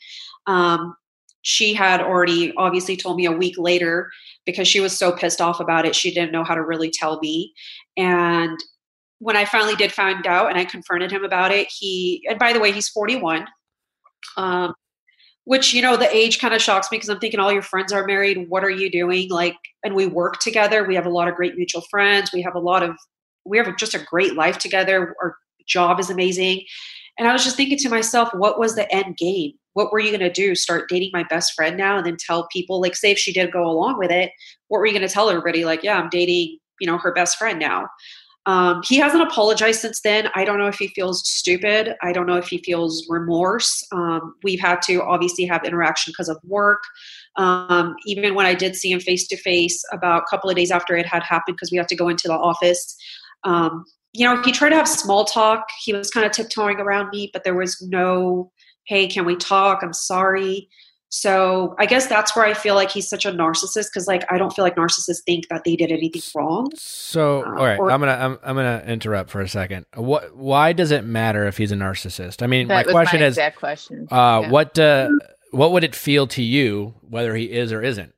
Um, 0.46 0.94
she 1.42 1.72
had 1.74 2.00
already 2.00 2.52
obviously 2.56 2.96
told 2.96 3.16
me 3.16 3.24
a 3.24 3.32
week 3.32 3.54
later 3.56 4.10
because 4.44 4.68
she 4.68 4.80
was 4.80 4.96
so 4.96 5.12
pissed 5.12 5.40
off 5.40 5.60
about 5.60 5.86
it. 5.86 5.94
She 5.94 6.12
didn't 6.12 6.32
know 6.32 6.44
how 6.44 6.54
to 6.54 6.62
really 6.62 6.90
tell 6.90 7.18
me. 7.20 7.52
And 7.96 8.58
when 9.18 9.36
I 9.36 9.44
finally 9.44 9.76
did 9.76 9.92
find 9.92 10.26
out 10.26 10.50
and 10.50 10.58
I 10.58 10.64
confronted 10.64 11.10
him 11.10 11.24
about 11.24 11.52
it, 11.52 11.68
he, 11.70 12.26
and 12.28 12.38
by 12.38 12.52
the 12.52 12.60
way, 12.60 12.72
he's 12.72 12.88
41. 12.88 13.46
Um, 14.36 14.74
which, 15.44 15.72
you 15.72 15.80
know, 15.80 15.96
the 15.96 16.12
age 16.14 16.40
kind 16.40 16.52
of 16.52 16.60
shocks 16.60 16.90
me 16.90 16.98
because 16.98 17.08
I'm 17.08 17.20
thinking 17.20 17.38
all 17.38 17.52
your 17.52 17.62
friends 17.62 17.92
are 17.92 18.04
married. 18.04 18.48
What 18.48 18.64
are 18.64 18.70
you 18.70 18.90
doing? 18.90 19.30
Like, 19.30 19.54
and 19.84 19.94
we 19.94 20.06
work 20.06 20.40
together. 20.40 20.84
We 20.84 20.96
have 20.96 21.06
a 21.06 21.10
lot 21.10 21.28
of 21.28 21.36
great 21.36 21.56
mutual 21.56 21.82
friends. 21.82 22.32
We 22.32 22.42
have 22.42 22.56
a 22.56 22.60
lot 22.60 22.82
of, 22.82 22.96
we 23.44 23.56
have 23.56 23.76
just 23.76 23.94
a 23.94 24.04
great 24.04 24.34
life 24.34 24.58
together. 24.58 25.14
Our 25.22 25.36
job 25.64 26.00
is 26.00 26.10
amazing. 26.10 26.64
And 27.16 27.28
I 27.28 27.32
was 27.32 27.44
just 27.44 27.56
thinking 27.56 27.78
to 27.78 27.88
myself, 27.88 28.28
what 28.34 28.58
was 28.58 28.74
the 28.74 28.92
end 28.92 29.16
game? 29.16 29.52
What 29.74 29.92
were 29.92 30.00
you 30.00 30.10
going 30.10 30.20
to 30.20 30.32
do? 30.32 30.56
Start 30.56 30.88
dating 30.88 31.10
my 31.12 31.22
best 31.24 31.52
friend 31.54 31.76
now 31.76 31.96
and 31.96 32.04
then 32.04 32.16
tell 32.18 32.48
people, 32.48 32.80
like, 32.80 32.96
say 32.96 33.12
if 33.12 33.18
she 33.18 33.32
did 33.32 33.52
go 33.52 33.64
along 33.64 33.98
with 33.98 34.10
it, 34.10 34.32
what 34.66 34.78
were 34.78 34.86
you 34.86 34.92
going 34.92 35.06
to 35.06 35.12
tell 35.12 35.30
everybody? 35.30 35.64
Like, 35.64 35.84
yeah, 35.84 35.96
I'm 35.96 36.08
dating, 36.08 36.58
you 36.80 36.88
know, 36.88 36.98
her 36.98 37.12
best 37.12 37.38
friend 37.38 37.60
now. 37.60 37.88
Um, 38.46 38.80
he 38.86 38.96
hasn't 38.96 39.22
apologized 39.22 39.80
since 39.80 40.00
then. 40.00 40.28
I 40.36 40.44
don't 40.44 40.58
know 40.58 40.68
if 40.68 40.76
he 40.76 40.88
feels 40.88 41.28
stupid. 41.28 41.94
I 42.00 42.12
don't 42.12 42.26
know 42.26 42.36
if 42.36 42.46
he 42.46 42.58
feels 42.58 43.04
remorse. 43.08 43.84
Um, 43.92 44.36
we've 44.44 44.60
had 44.60 44.80
to 44.82 45.02
obviously 45.02 45.44
have 45.46 45.64
interaction 45.64 46.12
because 46.12 46.28
of 46.28 46.38
work. 46.44 46.84
Um, 47.36 47.96
even 48.06 48.34
when 48.34 48.46
I 48.46 48.54
did 48.54 48.76
see 48.76 48.92
him 48.92 49.00
face 49.00 49.26
to 49.28 49.36
face 49.36 49.82
about 49.92 50.22
a 50.22 50.30
couple 50.30 50.48
of 50.48 50.54
days 50.54 50.70
after 50.70 50.96
it 50.96 51.06
had 51.06 51.24
happened, 51.24 51.56
because 51.56 51.72
we 51.72 51.76
had 51.76 51.88
to 51.88 51.96
go 51.96 52.08
into 52.08 52.28
the 52.28 52.34
office, 52.34 52.96
um, 53.42 53.84
you 54.12 54.24
know, 54.24 54.40
he 54.42 54.52
tried 54.52 54.70
to 54.70 54.76
have 54.76 54.88
small 54.88 55.24
talk. 55.24 55.66
He 55.84 55.92
was 55.92 56.10
kind 56.10 56.24
of 56.24 56.32
tiptoeing 56.32 56.78
around 56.78 57.10
me, 57.10 57.30
but 57.32 57.44
there 57.44 57.54
was 57.54 57.82
no, 57.82 58.50
hey, 58.86 59.08
can 59.08 59.24
we 59.24 59.36
talk? 59.36 59.82
I'm 59.82 59.92
sorry. 59.92 60.68
So 61.08 61.74
I 61.78 61.86
guess 61.86 62.06
that's 62.08 62.34
where 62.34 62.44
I 62.44 62.52
feel 62.52 62.74
like 62.74 62.90
he's 62.90 63.08
such 63.08 63.24
a 63.24 63.30
narcissist 63.30 63.86
because 63.92 64.06
like 64.08 64.24
I 64.30 64.38
don't 64.38 64.52
feel 64.52 64.64
like 64.64 64.74
narcissists 64.74 65.22
think 65.24 65.48
that 65.48 65.62
they 65.64 65.76
did 65.76 65.92
anything 65.92 66.20
wrong. 66.34 66.70
So 66.74 67.42
Uh, 67.42 67.48
all 67.58 67.64
right, 67.64 67.78
or- 67.78 67.90
I'm 67.90 68.00
gonna 68.00 68.12
I'm, 68.12 68.38
I'm 68.42 68.56
gonna 68.56 68.82
interrupt 68.86 69.30
for 69.30 69.40
a 69.40 69.48
second. 69.48 69.86
What? 69.94 70.36
Why 70.36 70.72
does 70.72 70.90
it 70.90 71.04
matter 71.04 71.46
if 71.46 71.56
he's 71.58 71.70
a 71.72 71.76
narcissist? 71.76 72.42
I 72.42 72.46
mean, 72.48 72.68
That 72.68 72.74
my 72.74 72.82
was 72.82 72.92
question 72.92 73.20
my 73.20 73.26
is, 73.26 73.34
exact 73.34 73.56
question. 73.58 74.08
uh, 74.10 74.40
Yeah. 74.42 74.50
what 74.50 74.78
uh, 74.78 75.08
what 75.52 75.72
would 75.72 75.84
it 75.84 75.94
feel 75.94 76.26
to 76.28 76.42
you 76.42 76.94
whether 77.08 77.34
he 77.36 77.44
is 77.52 77.72
or 77.72 77.82
isn't? 77.82 78.12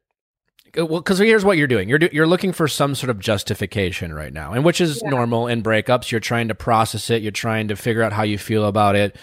Uh, 0.78 0.86
Well, 0.86 1.00
because 1.00 1.18
here's 1.18 1.44
what 1.44 1.58
you're 1.58 1.66
doing. 1.66 1.88
You're 1.90 1.98
do, 1.98 2.08
you're 2.10 2.26
looking 2.26 2.52
for 2.52 2.68
some 2.68 2.94
sort 2.94 3.10
of 3.10 3.18
justification 3.18 4.14
right 4.14 4.32
now, 4.32 4.54
and 4.54 4.64
which 4.64 4.80
is 4.80 5.02
normal 5.02 5.46
in 5.46 5.62
breakups. 5.62 6.10
You're 6.10 6.20
trying 6.20 6.48
to 6.48 6.54
process 6.54 7.10
it. 7.10 7.20
You're 7.22 7.32
trying 7.32 7.68
to 7.68 7.76
figure 7.76 8.02
out 8.02 8.12
how 8.14 8.22
you 8.22 8.38
feel 8.38 8.64
about 8.64 8.96
it. 8.96 9.14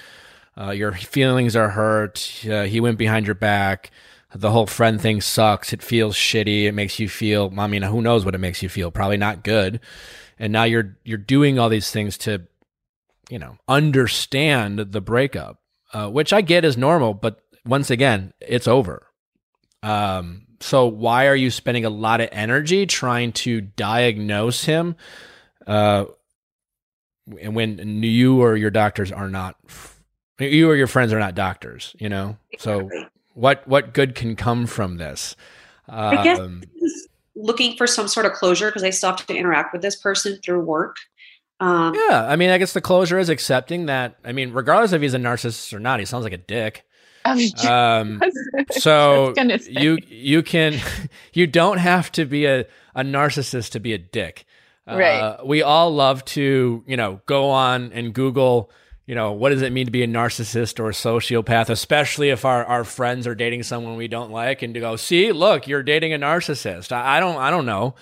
Uh, 0.57 0.71
your 0.71 0.91
feelings 0.93 1.55
are 1.55 1.69
hurt. 1.69 2.43
Uh, 2.49 2.63
he 2.63 2.79
went 2.79 2.97
behind 2.97 3.25
your 3.25 3.35
back. 3.35 3.91
The 4.33 4.51
whole 4.51 4.67
friend 4.67 4.99
thing 4.99 5.21
sucks. 5.21 5.71
It 5.73 5.81
feels 5.81 6.15
shitty. 6.15 6.63
It 6.63 6.73
makes 6.73 6.99
you 6.99 7.07
feel. 7.07 7.53
I 7.57 7.67
mean, 7.67 7.81
who 7.83 8.01
knows 8.01 8.25
what 8.25 8.35
it 8.35 8.39
makes 8.39 8.61
you 8.61 8.69
feel? 8.69 8.91
Probably 8.91 9.17
not 9.17 9.43
good. 9.43 9.79
And 10.37 10.51
now 10.51 10.63
you're 10.63 10.97
you're 11.05 11.17
doing 11.17 11.57
all 11.57 11.69
these 11.69 11.91
things 11.91 12.17
to, 12.19 12.41
you 13.29 13.39
know, 13.39 13.57
understand 13.67 14.79
the 14.79 15.01
breakup, 15.01 15.61
uh, 15.93 16.09
which 16.09 16.33
I 16.33 16.41
get 16.41 16.65
is 16.65 16.77
normal. 16.77 17.13
But 17.13 17.41
once 17.65 17.89
again, 17.89 18.33
it's 18.41 18.67
over. 18.67 19.07
Um, 19.83 20.47
so 20.59 20.87
why 20.87 21.27
are 21.27 21.35
you 21.35 21.51
spending 21.51 21.85
a 21.85 21.89
lot 21.89 22.21
of 22.21 22.29
energy 22.31 22.85
trying 22.85 23.31
to 23.33 23.61
diagnose 23.61 24.65
him? 24.65 24.95
Uh, 25.65 26.05
and 27.39 27.55
when 27.55 28.03
you 28.03 28.41
or 28.41 28.55
your 28.55 28.69
doctors 28.69 29.11
are 29.11 29.29
not, 29.29 29.55
you 30.39 30.69
or 30.69 30.75
your 30.75 30.87
friends 30.87 31.13
are 31.13 31.19
not 31.19 31.35
doctors, 31.35 31.95
you 31.99 32.09
know. 32.09 32.37
So 32.57 32.89
what 33.33 33.67
what 33.67 33.93
good 33.93 34.15
can 34.15 34.35
come 34.35 34.65
from 34.65 34.97
this? 34.97 35.35
I 35.87 36.23
guess 36.23 36.39
Um, 36.39 36.63
he's 36.79 37.07
looking 37.35 37.77
for 37.77 37.85
some 37.87 38.07
sort 38.07 38.25
of 38.25 38.31
closure 38.33 38.67
because 38.67 38.83
I 38.83 38.89
still 38.89 39.11
have 39.11 39.25
to 39.27 39.35
interact 39.35 39.73
with 39.73 39.81
this 39.81 39.95
person 39.95 40.37
through 40.43 40.61
work. 40.61 40.97
Um, 41.59 41.93
yeah, 41.95 42.25
I 42.27 42.35
mean, 42.35 42.49
I 42.49 42.57
guess 42.57 42.73
the 42.73 42.81
closure 42.81 43.17
is 43.17 43.29
accepting 43.29 43.85
that. 43.85 44.15
I 44.25 44.31
mean, 44.33 44.51
regardless 44.51 44.91
if 44.91 45.01
he's 45.01 45.13
a 45.13 45.17
narcissist 45.19 45.71
or 45.73 45.79
not, 45.79 45.99
he 45.99 46.05
sounds 46.05 46.23
like 46.23 46.33
a 46.33 46.37
dick. 46.37 46.83
I 47.25 47.33
was 47.35 47.51
just- 47.51 47.65
Um, 47.69 48.21
so 48.71 49.33
you 49.69 49.97
you 50.07 50.43
can 50.43 50.79
you 51.33 51.47
don't 51.47 51.77
have 51.77 52.11
to 52.13 52.25
be 52.25 52.45
a, 52.45 52.65
a 52.95 53.03
narcissist 53.03 53.71
to 53.71 53.79
be 53.79 53.93
a 53.93 53.97
dick 53.97 54.45
Right. 54.87 55.19
uh, 55.19 55.37
we 55.43 55.63
all 55.63 55.91
love 55.93 56.23
to 56.25 56.83
you 56.85 56.97
know 56.97 57.19
go 57.25 57.49
on 57.49 57.91
and 57.93 58.13
google 58.13 58.69
you 59.05 59.15
know 59.15 59.31
what 59.31 59.49
does 59.49 59.61
it 59.61 59.71
mean 59.71 59.85
to 59.85 59.91
be 59.91 60.03
a 60.03 60.07
narcissist 60.07 60.79
or 60.79 60.89
a 60.89 60.93
sociopath 60.93 61.69
especially 61.69 62.29
if 62.29 62.45
our, 62.45 62.65
our 62.65 62.83
friends 62.83 63.27
are 63.27 63.35
dating 63.35 63.63
someone 63.63 63.95
we 63.95 64.07
don't 64.07 64.31
like 64.31 64.61
and 64.61 64.73
to 64.73 64.79
go 64.79 64.95
see 64.95 65.31
look 65.31 65.67
you're 65.67 65.83
dating 65.83 66.13
a 66.13 66.17
narcissist 66.17 66.91
i, 66.91 67.17
I 67.17 67.19
don't 67.19 67.37
i 67.37 67.49
don't 67.49 67.65
know 67.65 67.95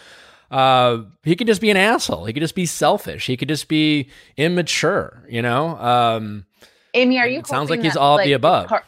uh, 0.51 1.01
he 1.23 1.35
could 1.35 1.47
just 1.47 1.61
be 1.61 1.71
an 1.71 1.77
asshole 1.77 2.25
he 2.25 2.33
could 2.33 2.41
just 2.41 2.53
be 2.53 2.67
selfish 2.67 3.25
he 3.25 3.35
could 3.35 3.47
just 3.47 3.67
be 3.67 4.09
immature 4.37 5.23
you 5.27 5.41
know 5.41 5.77
um, 5.77 6.45
Amy, 6.93 7.19
are 7.19 7.27
you? 7.27 7.39
It 7.39 7.47
sounds 7.47 7.69
like 7.69 7.81
he's 7.81 7.93
that, 7.93 7.99
all 7.99 8.19
of 8.19 8.25
the 8.25 8.33
above. 8.33 8.67
Part, 8.67 8.85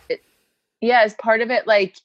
yeah, 0.82 1.03
is 1.05 1.13
part 1.16 1.41
of 1.41 1.49
it 1.49 1.66
like, 1.66 1.95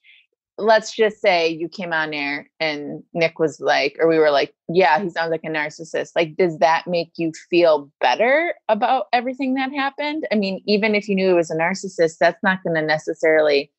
let's 0.57 0.95
just 0.95 1.21
say 1.21 1.49
you 1.49 1.67
came 1.67 1.93
on 1.93 2.13
air 2.13 2.49
and 2.59 3.03
Nick 3.13 3.39
was 3.39 3.59
like, 3.59 3.95
or 3.99 4.07
we 4.07 4.19
were 4.19 4.31
like, 4.31 4.53
yeah, 4.67 5.01
he 5.01 5.09
sounds 5.09 5.31
like 5.31 5.43
a 5.43 5.47
narcissist. 5.47 6.11
Like, 6.15 6.35
does 6.35 6.57
that 6.59 6.85
make 6.87 7.11
you 7.17 7.31
feel 7.49 7.91
better 7.99 8.53
about 8.69 9.05
everything 9.13 9.55
that 9.55 9.71
happened? 9.73 10.27
I 10.31 10.35
mean, 10.35 10.61
even 10.67 10.93
if 10.93 11.07
you 11.07 11.15
knew 11.15 11.29
he 11.29 11.33
was 11.33 11.51
a 11.51 11.55
narcissist, 11.55 12.17
that's 12.19 12.41
not 12.43 12.63
going 12.63 12.75
to 12.75 12.81
necessarily 12.81 13.71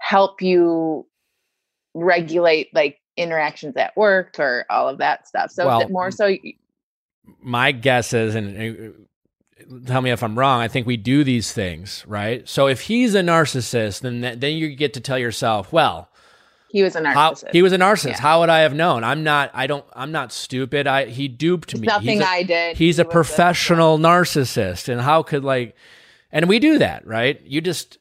help 0.00 0.40
you 0.40 1.06
regulate 1.94 2.68
like 2.74 2.98
interactions 3.16 3.76
at 3.76 3.96
work 3.96 4.36
or 4.38 4.66
all 4.70 4.88
of 4.88 4.98
that 4.98 5.26
stuff. 5.26 5.50
So 5.50 5.66
Well, 5.66 5.80
is 5.80 5.86
it 5.86 5.92
more 5.92 6.10
so 6.10 6.34
my 7.40 7.72
guess 7.72 8.12
is, 8.12 8.34
and 8.34 8.56
uh, 8.56 8.92
tell 9.86 10.00
me 10.02 10.10
if 10.10 10.22
I'm 10.22 10.38
wrong. 10.38 10.60
I 10.60 10.68
think 10.68 10.86
we 10.86 10.96
do 10.96 11.24
these 11.24 11.52
things, 11.52 12.04
right? 12.06 12.48
So 12.48 12.66
if 12.68 12.82
he's 12.82 13.14
a 13.14 13.20
narcissist, 13.22 14.00
then 14.00 14.20
th- 14.22 14.38
then 14.38 14.54
you 14.54 14.74
get 14.74 14.94
to 14.94 15.00
tell 15.00 15.18
yourself, 15.18 15.72
well, 15.72 16.08
he 16.68 16.82
was 16.82 16.94
a 16.96 17.06
how, 17.08 17.32
narcissist. 17.32 17.52
he 17.52 17.62
was 17.62 17.72
a 17.72 17.78
narcissist. 17.78 18.06
Yeah. 18.08 18.20
How 18.20 18.40
would 18.40 18.48
I 18.50 18.60
have 18.60 18.74
known? 18.74 19.04
I'm 19.04 19.22
not. 19.24 19.50
I 19.54 19.66
don't. 19.66 19.84
I'm 19.94 20.12
not 20.12 20.32
stupid. 20.32 20.86
I 20.86 21.06
he 21.06 21.28
duped 21.28 21.72
It's 21.72 21.80
me. 21.80 21.86
nothing 21.86 22.08
he's 22.08 22.20
a, 22.20 22.28
I 22.28 22.42
did. 22.42 22.76
He's 22.76 22.96
He 22.96 23.02
a 23.02 23.04
professional 23.04 23.98
narcissist, 23.98 24.88
and 24.88 25.00
how 25.00 25.22
could 25.22 25.44
like, 25.44 25.74
and 26.32 26.48
we 26.48 26.58
do 26.58 26.78
that, 26.78 27.06
right? 27.06 27.40
You 27.44 27.60
just 27.60 27.98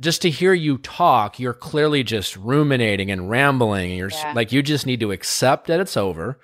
just 0.00 0.22
to 0.22 0.30
hear 0.30 0.52
you 0.54 0.78
talk, 0.78 1.38
you're 1.38 1.52
clearly 1.52 2.02
just 2.04 2.36
ruminating 2.36 3.10
and 3.10 3.28
rambling, 3.30 3.90
and 3.90 3.98
you're 3.98 4.10
Yeah. 4.10 4.32
like 4.34 4.50
you 4.52 4.62
just 4.62 4.86
need 4.86 5.00
to 5.00 5.12
accept 5.12 5.66
that 5.68 5.78
it's 5.80 5.96
over 5.96 6.38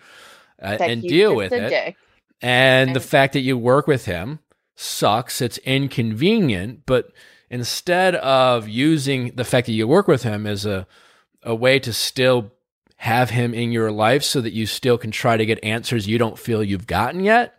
uh, 0.62 0.76
and 0.80 1.02
deal 1.02 1.34
with 1.34 1.52
it. 1.52 1.68
dick. 1.68 1.96
And 2.40 2.94
the 2.94 3.00
fact 3.00 3.32
that 3.34 3.40
you 3.40 3.56
work 3.56 3.86
with 3.86 4.04
him 4.04 4.40
sucks. 4.74 5.40
It's 5.40 5.58
inconvenient, 5.58 6.86
but 6.86 7.12
instead 7.50 8.14
of 8.16 8.68
using 8.68 9.32
the 9.34 9.44
fact 9.44 9.66
that 9.66 9.72
you 9.72 9.86
work 9.86 10.08
with 10.08 10.22
him 10.22 10.46
as 10.46 10.64
a 10.66 10.86
a 11.44 11.54
way 11.54 11.78
to 11.80 11.92
still 11.92 12.52
have 12.98 13.30
him 13.30 13.52
in 13.52 13.72
your 13.72 13.90
life 13.90 14.22
so 14.22 14.40
that 14.40 14.52
you 14.52 14.64
still 14.64 14.96
can 14.96 15.10
try 15.10 15.36
to 15.36 15.44
get 15.44 15.58
answers 15.64 16.06
you 16.06 16.18
don't 16.18 16.38
feel 16.38 16.62
you've 16.62 16.86
gotten 16.86 17.24
yet. 17.24 17.54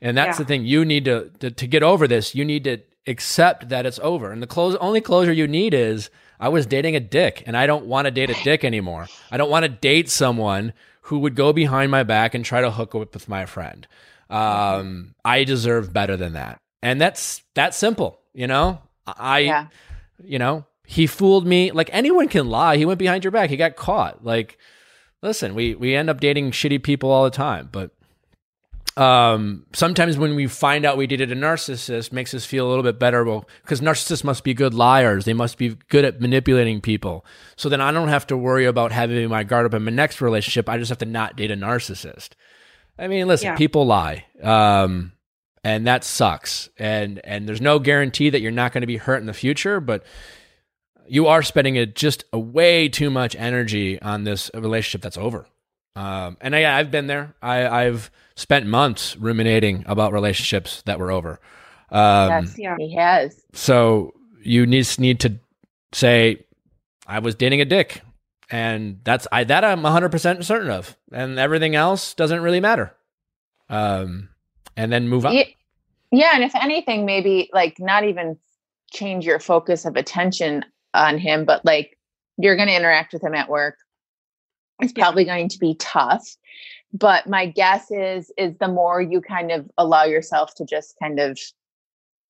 And 0.00 0.16
that's 0.16 0.38
Yeah. 0.38 0.44
the 0.44 0.48
thing 0.48 0.64
you 0.64 0.84
need 0.84 1.04
to, 1.06 1.30
to 1.40 1.50
to 1.50 1.66
get 1.66 1.82
over 1.82 2.06
this. 2.06 2.34
You 2.34 2.44
need 2.44 2.62
to 2.64 2.78
accept 3.08 3.68
that 3.70 3.86
it's 3.86 3.98
over. 4.02 4.30
And 4.30 4.40
the 4.40 4.46
close 4.46 4.76
only 4.76 5.00
closure 5.00 5.32
you 5.32 5.48
need 5.48 5.74
is 5.74 6.10
I 6.38 6.48
was 6.48 6.64
dating 6.66 6.94
a 6.94 7.00
dick 7.00 7.42
and 7.46 7.56
I 7.56 7.66
don't 7.66 7.86
want 7.86 8.04
to 8.06 8.10
date 8.12 8.30
a 8.30 8.44
dick 8.44 8.64
anymore. 8.64 9.08
I 9.32 9.36
don't 9.36 9.50
want 9.50 9.64
to 9.64 9.68
date 9.68 10.08
someone 10.08 10.72
who 11.06 11.18
would 11.18 11.34
go 11.34 11.52
behind 11.52 11.90
my 11.90 12.04
back 12.04 12.32
and 12.34 12.44
try 12.44 12.60
to 12.60 12.70
hook 12.70 12.94
up 12.94 13.12
with 13.14 13.28
my 13.28 13.44
friend. 13.46 13.86
Um, 14.32 15.14
I 15.24 15.44
deserve 15.44 15.92
better 15.92 16.16
than 16.16 16.32
that. 16.34 16.58
And 16.82 17.00
that's 17.00 17.42
that 17.54 17.74
simple, 17.74 18.20
you 18.32 18.46
know? 18.46 18.80
I 19.06 19.40
Yeah. 19.40 19.66
you 20.24 20.38
know, 20.38 20.64
he 20.86 21.06
fooled 21.06 21.46
me. 21.46 21.70
Like 21.70 21.90
anyone 21.92 22.28
can 22.28 22.48
lie. 22.48 22.76
He 22.76 22.84
went 22.84 22.98
behind 22.98 23.24
your 23.24 23.30
back. 23.30 23.50
He 23.50 23.56
got 23.56 23.76
caught. 23.76 24.24
Like, 24.24 24.58
listen, 25.22 25.54
we 25.54 25.74
we 25.74 25.94
end 25.94 26.10
up 26.10 26.20
dating 26.20 26.50
shitty 26.52 26.82
people 26.82 27.10
all 27.10 27.24
the 27.24 27.30
time, 27.30 27.68
but 27.70 27.90
um 28.96 29.64
sometimes 29.72 30.18
when 30.18 30.34
we 30.34 30.46
find 30.46 30.84
out 30.84 30.98
we 30.98 31.06
dated 31.06 31.32
a 31.32 31.34
narcissist 31.34 32.12
makes 32.12 32.34
us 32.34 32.44
feel 32.44 32.66
a 32.66 32.68
little 32.68 32.82
bit 32.82 32.98
better 32.98 33.24
well 33.24 33.48
because 33.62 33.80
narcissists 33.80 34.22
must 34.22 34.44
be 34.44 34.52
good 34.52 34.74
liars 34.74 35.24
they 35.24 35.32
must 35.32 35.56
be 35.56 35.76
good 35.88 36.04
at 36.04 36.20
manipulating 36.20 36.78
people 36.78 37.24
so 37.56 37.70
then 37.70 37.80
i 37.80 37.90
don't 37.90 38.08
have 38.08 38.26
to 38.26 38.36
worry 38.36 38.66
about 38.66 38.92
having 38.92 39.30
my 39.30 39.44
guard 39.44 39.64
up 39.64 39.72
in 39.72 39.82
my 39.82 39.90
next 39.90 40.20
relationship 40.20 40.68
i 40.68 40.76
just 40.76 40.90
have 40.90 40.98
to 40.98 41.06
not 41.06 41.36
date 41.36 41.50
a 41.50 41.56
narcissist 41.56 42.30
i 42.98 43.08
mean 43.08 43.26
listen 43.26 43.46
Yeah. 43.48 43.56
people 43.56 43.86
lie 43.86 44.24
um 44.42 45.12
and 45.64 45.86
that 45.86 46.04
sucks 46.04 46.68
and 46.78 47.20
and 47.24 47.48
there's 47.48 47.60
no 47.60 47.78
guarantee 47.78 48.30
that 48.30 48.40
you're 48.40 48.50
not 48.50 48.72
going 48.72 48.82
to 48.82 48.86
be 48.86 48.96
hurt 48.96 49.20
in 49.20 49.26
the 49.26 49.32
future 49.34 49.80
but 49.80 50.04
you 51.08 51.26
are 51.26 51.42
spending 51.42 51.76
a, 51.78 51.84
just 51.86 52.24
a 52.32 52.38
way 52.38 52.88
too 52.88 53.10
much 53.10 53.34
energy 53.36 54.00
on 54.00 54.24
this 54.24 54.50
relationship 54.54 55.02
that's 55.02 55.18
over 55.18 55.46
um, 55.94 56.36
and 56.40 56.56
I, 56.56 56.78
I've 56.78 56.90
been 56.90 57.06
there. 57.06 57.34
I, 57.42 57.66
I've 57.66 58.10
spent 58.34 58.66
months 58.66 59.16
ruminating 59.16 59.84
about 59.86 60.12
relationships 60.12 60.82
that 60.86 60.98
were 60.98 61.10
over. 61.10 61.38
Um, 61.90 62.44
yes, 62.46 62.54
yeah. 62.58 62.76
he 62.78 62.94
has. 62.94 63.38
So 63.52 64.14
you 64.42 64.64
need 64.64 64.88
need 64.98 65.20
to 65.20 65.38
say, 65.92 66.46
I 67.06 67.18
was 67.18 67.34
dating 67.34 67.60
a 67.60 67.66
dick, 67.66 68.00
and 68.52 69.00
that's 69.02 69.26
I 69.32 69.44
that 69.44 69.64
I'm 69.64 69.82
100 69.82 70.10
percent 70.10 70.44
certain 70.44 70.70
of, 70.70 70.96
and 71.10 71.38
everything 71.38 71.74
else 71.74 72.14
doesn't 72.14 72.42
really 72.42 72.60
matter. 72.60 72.94
Um, 73.68 74.28
and 74.76 74.92
then 74.92 75.08
move 75.08 75.26
on. 75.26 75.32
Yeah, 75.34 75.44
yeah, 76.12 76.30
and 76.34 76.44
if 76.44 76.54
anything, 76.54 77.06
maybe 77.06 77.50
like 77.54 77.80
not 77.80 78.04
even 78.04 78.36
change 78.92 79.24
your 79.24 79.40
focus 79.40 79.86
of 79.86 79.96
attention 79.96 80.64
on 80.92 81.16
him, 81.18 81.46
but 81.46 81.64
like 81.64 81.98
you're 82.36 82.56
going 82.56 82.68
to 82.68 82.76
interact 82.76 83.14
with 83.14 83.24
him 83.24 83.34
at 83.34 83.48
work. 83.48 83.76
It's 84.80 84.92
Yeah. 84.94 85.04
probably 85.04 85.24
going 85.24 85.48
to 85.48 85.58
be 85.58 85.74
tough. 85.76 86.36
But 86.92 87.26
my 87.26 87.46
guess 87.46 87.90
is 87.90 88.30
is 88.36 88.54
the 88.58 88.68
more 88.68 89.00
you 89.00 89.22
kind 89.22 89.50
of 89.50 89.70
allow 89.78 90.04
yourself 90.04 90.54
to 90.56 90.66
just 90.66 90.94
kind 91.02 91.18
of 91.18 91.38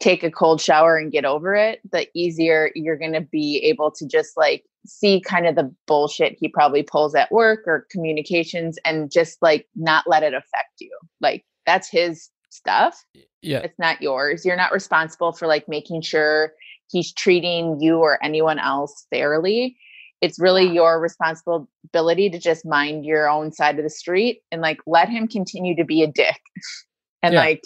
take 0.03 0.24
a 0.24 0.30
cold 0.30 0.61
shower 0.61 0.96
and 0.98 1.12
get 1.12 1.24
over 1.24 1.55
it, 1.55 1.80
the 1.92 2.09
easier 2.14 2.70
you're 2.74 2.98
going 2.98 3.12
to 3.12 3.20
be 3.20 3.59
able 3.64 3.90
to 3.92 4.07
just 4.07 4.36
like 4.36 4.64
see 4.84 5.20
kind 5.20 5.46
of 5.46 5.55
the 5.55 5.72
bullshit 5.86 6.36
he 6.40 6.48
probably 6.48 6.82
pulls 6.82 7.14
at 7.14 7.30
work 7.30 7.61
or 7.66 7.86
communications 7.90 8.78
and 8.84 9.12
just 9.12 9.40
like 9.40 9.68
not 9.76 10.05
let 10.09 10.24
it 10.24 10.34
affect 10.34 10.72
you. 10.80 10.90
Like 11.20 11.44
that's 11.66 11.88
his 11.88 12.30
stuff. 12.50 13.05
Yeah. 13.42 13.59
It's 13.59 13.78
not 13.78 14.03
yours. 14.03 14.44
You're 14.44 14.57
not 14.57 14.72
responsible 14.72 15.32
for 15.32 15.46
like 15.46 15.68
making 15.68 16.03
sure 16.03 16.53
he's 16.90 17.12
treating 17.12 17.80
you 17.80 17.98
or 17.98 18.22
anyone 18.24 18.59
else 18.59 19.07
fairly. 19.11 19.76
It's 20.20 20.38
really 20.38 20.68
your 20.68 21.00
responsibility 21.00 22.28
to 22.30 22.38
just 22.38 22.66
mind 22.66 23.05
your 23.05 23.28
own 23.30 23.53
side 23.53 23.78
of 23.78 23.84
the 23.84 23.90
street 23.90 24.40
and 24.50 24.61
like 24.61 24.78
let 24.86 25.09
him 25.09 25.28
continue 25.28 25.76
to 25.76 25.84
be 25.84 26.03
a 26.03 26.09
dick. 26.09 26.40
and 27.22 27.34
Yeah. 27.34 27.40
like 27.40 27.62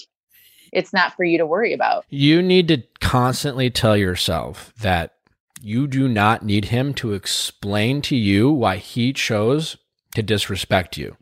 it's 0.73 0.93
not 0.93 1.15
for 1.15 1.25
you 1.25 1.39
to 1.39 1.47
worry 1.47 1.73
about. 1.73 2.05
You 2.09 2.43
need 2.43 2.69
to 2.69 2.83
constantly 3.01 3.71
tell 3.71 3.97
yourself 3.97 4.73
that 4.81 5.15
you 5.63 5.87
do 5.87 6.09
not 6.09 6.45
need 6.45 6.67
him 6.67 6.93
to 6.95 7.15
explain 7.15 8.03
to 8.03 8.17
you 8.17 8.51
why 8.51 8.77
he 8.77 9.13
chose 9.13 9.77
to 10.15 10.23
disrespect 10.23 10.97
you 10.97 11.17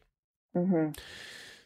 hmm 0.54 0.90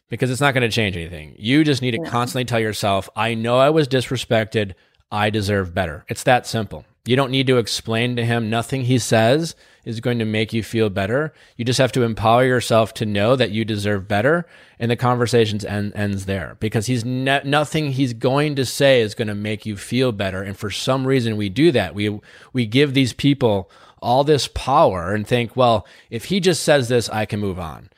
because 0.09 0.31
it's 0.31 0.41
not 0.41 0.55
going 0.55 0.67
to 0.67 0.75
change 0.75 0.97
anything. 0.97 1.35
You 1.37 1.63
just 1.63 1.83
need 1.83 1.91
to 1.91 1.99
No. 2.01 2.09
constantly 2.09 2.43
tell 2.45 2.59
yourself, 2.59 3.09
I 3.15 3.35
know 3.35 3.59
I 3.59 3.69
was 3.69 3.87
disrespected. 3.87 4.73
I 5.11 5.29
deserve 5.29 5.75
better. 5.75 6.03
It's 6.07 6.23
that 6.23 6.47
simple. 6.47 6.83
You 7.05 7.15
don't 7.15 7.31
need 7.31 7.47
to 7.47 7.57
explain 7.57 8.15
to 8.15 8.25
him. 8.25 8.49
Nothing 8.49 8.83
he 8.83 8.99
says 8.99 9.55
is 9.85 9.99
going 9.99 10.19
to 10.19 10.25
make 10.25 10.53
you 10.53 10.61
feel 10.61 10.89
better. 10.89 11.33
You 11.55 11.65
just 11.65 11.79
have 11.79 11.91
to 11.93 12.03
empower 12.03 12.43
yourself 12.43 12.93
to 12.95 13.05
know 13.05 13.35
that 13.35 13.51
you 13.51 13.65
deserve 13.65 14.07
better, 14.07 14.45
and 14.77 14.91
the 14.91 14.95
conversations 14.95 15.65
end, 15.65 15.93
ends 15.95 16.25
there 16.25 16.57
because 16.59 16.85
he's 16.85 17.05
ne- 17.05 17.41
nothing 17.43 17.91
he's 17.91 18.13
going 18.13 18.55
to 18.55 18.65
say 18.65 19.01
is 19.01 19.15
going 19.15 19.29
to 19.29 19.35
make 19.35 19.65
you 19.65 19.77
feel 19.77 20.11
better. 20.11 20.43
And 20.43 20.57
for 20.57 20.69
some 20.69 21.07
reason, 21.07 21.37
we 21.37 21.49
do 21.49 21.71
that. 21.71 21.95
We 21.95 22.19
we 22.53 22.65
give 22.65 22.93
these 22.93 23.13
people 23.13 23.71
all 24.01 24.23
this 24.23 24.47
power 24.47 25.13
and 25.13 25.27
think, 25.27 25.55
well, 25.55 25.85
if 26.09 26.25
he 26.25 26.39
just 26.39 26.63
says 26.63 26.89
this, 26.89 27.09
I 27.09 27.25
can 27.25 27.39
move 27.39 27.59
on. 27.59 27.89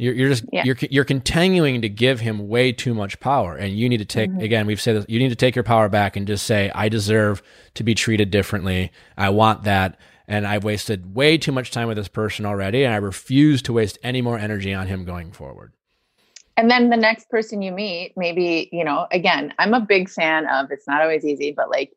You're, 0.00 0.14
you're 0.14 0.28
just 0.30 0.44
Yeah. 0.50 0.62
you're 0.64 0.76
you're 0.90 1.04
continuing 1.04 1.82
to 1.82 1.88
give 1.90 2.20
him 2.20 2.48
way 2.48 2.72
too 2.72 2.94
much 2.94 3.20
power, 3.20 3.54
and 3.54 3.78
you 3.78 3.86
need 3.86 3.98
to 3.98 4.06
take 4.06 4.30
Mhm. 4.30 4.42
again. 4.42 4.66
We've 4.66 4.80
said 4.80 4.96
this. 4.96 5.04
You 5.08 5.18
need 5.18 5.28
to 5.28 5.36
take 5.36 5.54
your 5.54 5.62
power 5.62 5.90
back 5.90 6.16
and 6.16 6.26
just 6.26 6.46
say, 6.46 6.70
"I 6.74 6.88
deserve 6.88 7.42
to 7.74 7.84
be 7.84 7.94
treated 7.94 8.30
differently. 8.30 8.92
I 9.18 9.28
want 9.28 9.64
that." 9.64 9.98
And 10.26 10.46
I've 10.46 10.64
wasted 10.64 11.14
way 11.14 11.36
too 11.36 11.52
much 11.52 11.70
time 11.70 11.86
with 11.86 11.98
this 11.98 12.08
person 12.08 12.46
already, 12.46 12.84
and 12.84 12.94
I 12.94 12.96
refuse 12.96 13.60
to 13.62 13.74
waste 13.74 13.98
any 14.02 14.22
more 14.22 14.38
energy 14.38 14.72
on 14.72 14.86
him 14.86 15.04
going 15.04 15.32
forward. 15.32 15.72
And 16.56 16.70
then 16.70 16.88
the 16.88 16.96
next 16.96 17.28
person 17.28 17.60
you 17.62 17.72
meet, 17.72 18.12
maybe, 18.16 18.68
you 18.72 18.84
know, 18.84 19.06
again, 19.12 19.52
I'm 19.58 19.74
a 19.74 19.80
big 19.80 20.08
fan 20.08 20.46
of 20.46 20.70
it's 20.70 20.86
not 20.86 21.02
always 21.02 21.24
easy, 21.26 21.52
but 21.52 21.68
like 21.68 21.90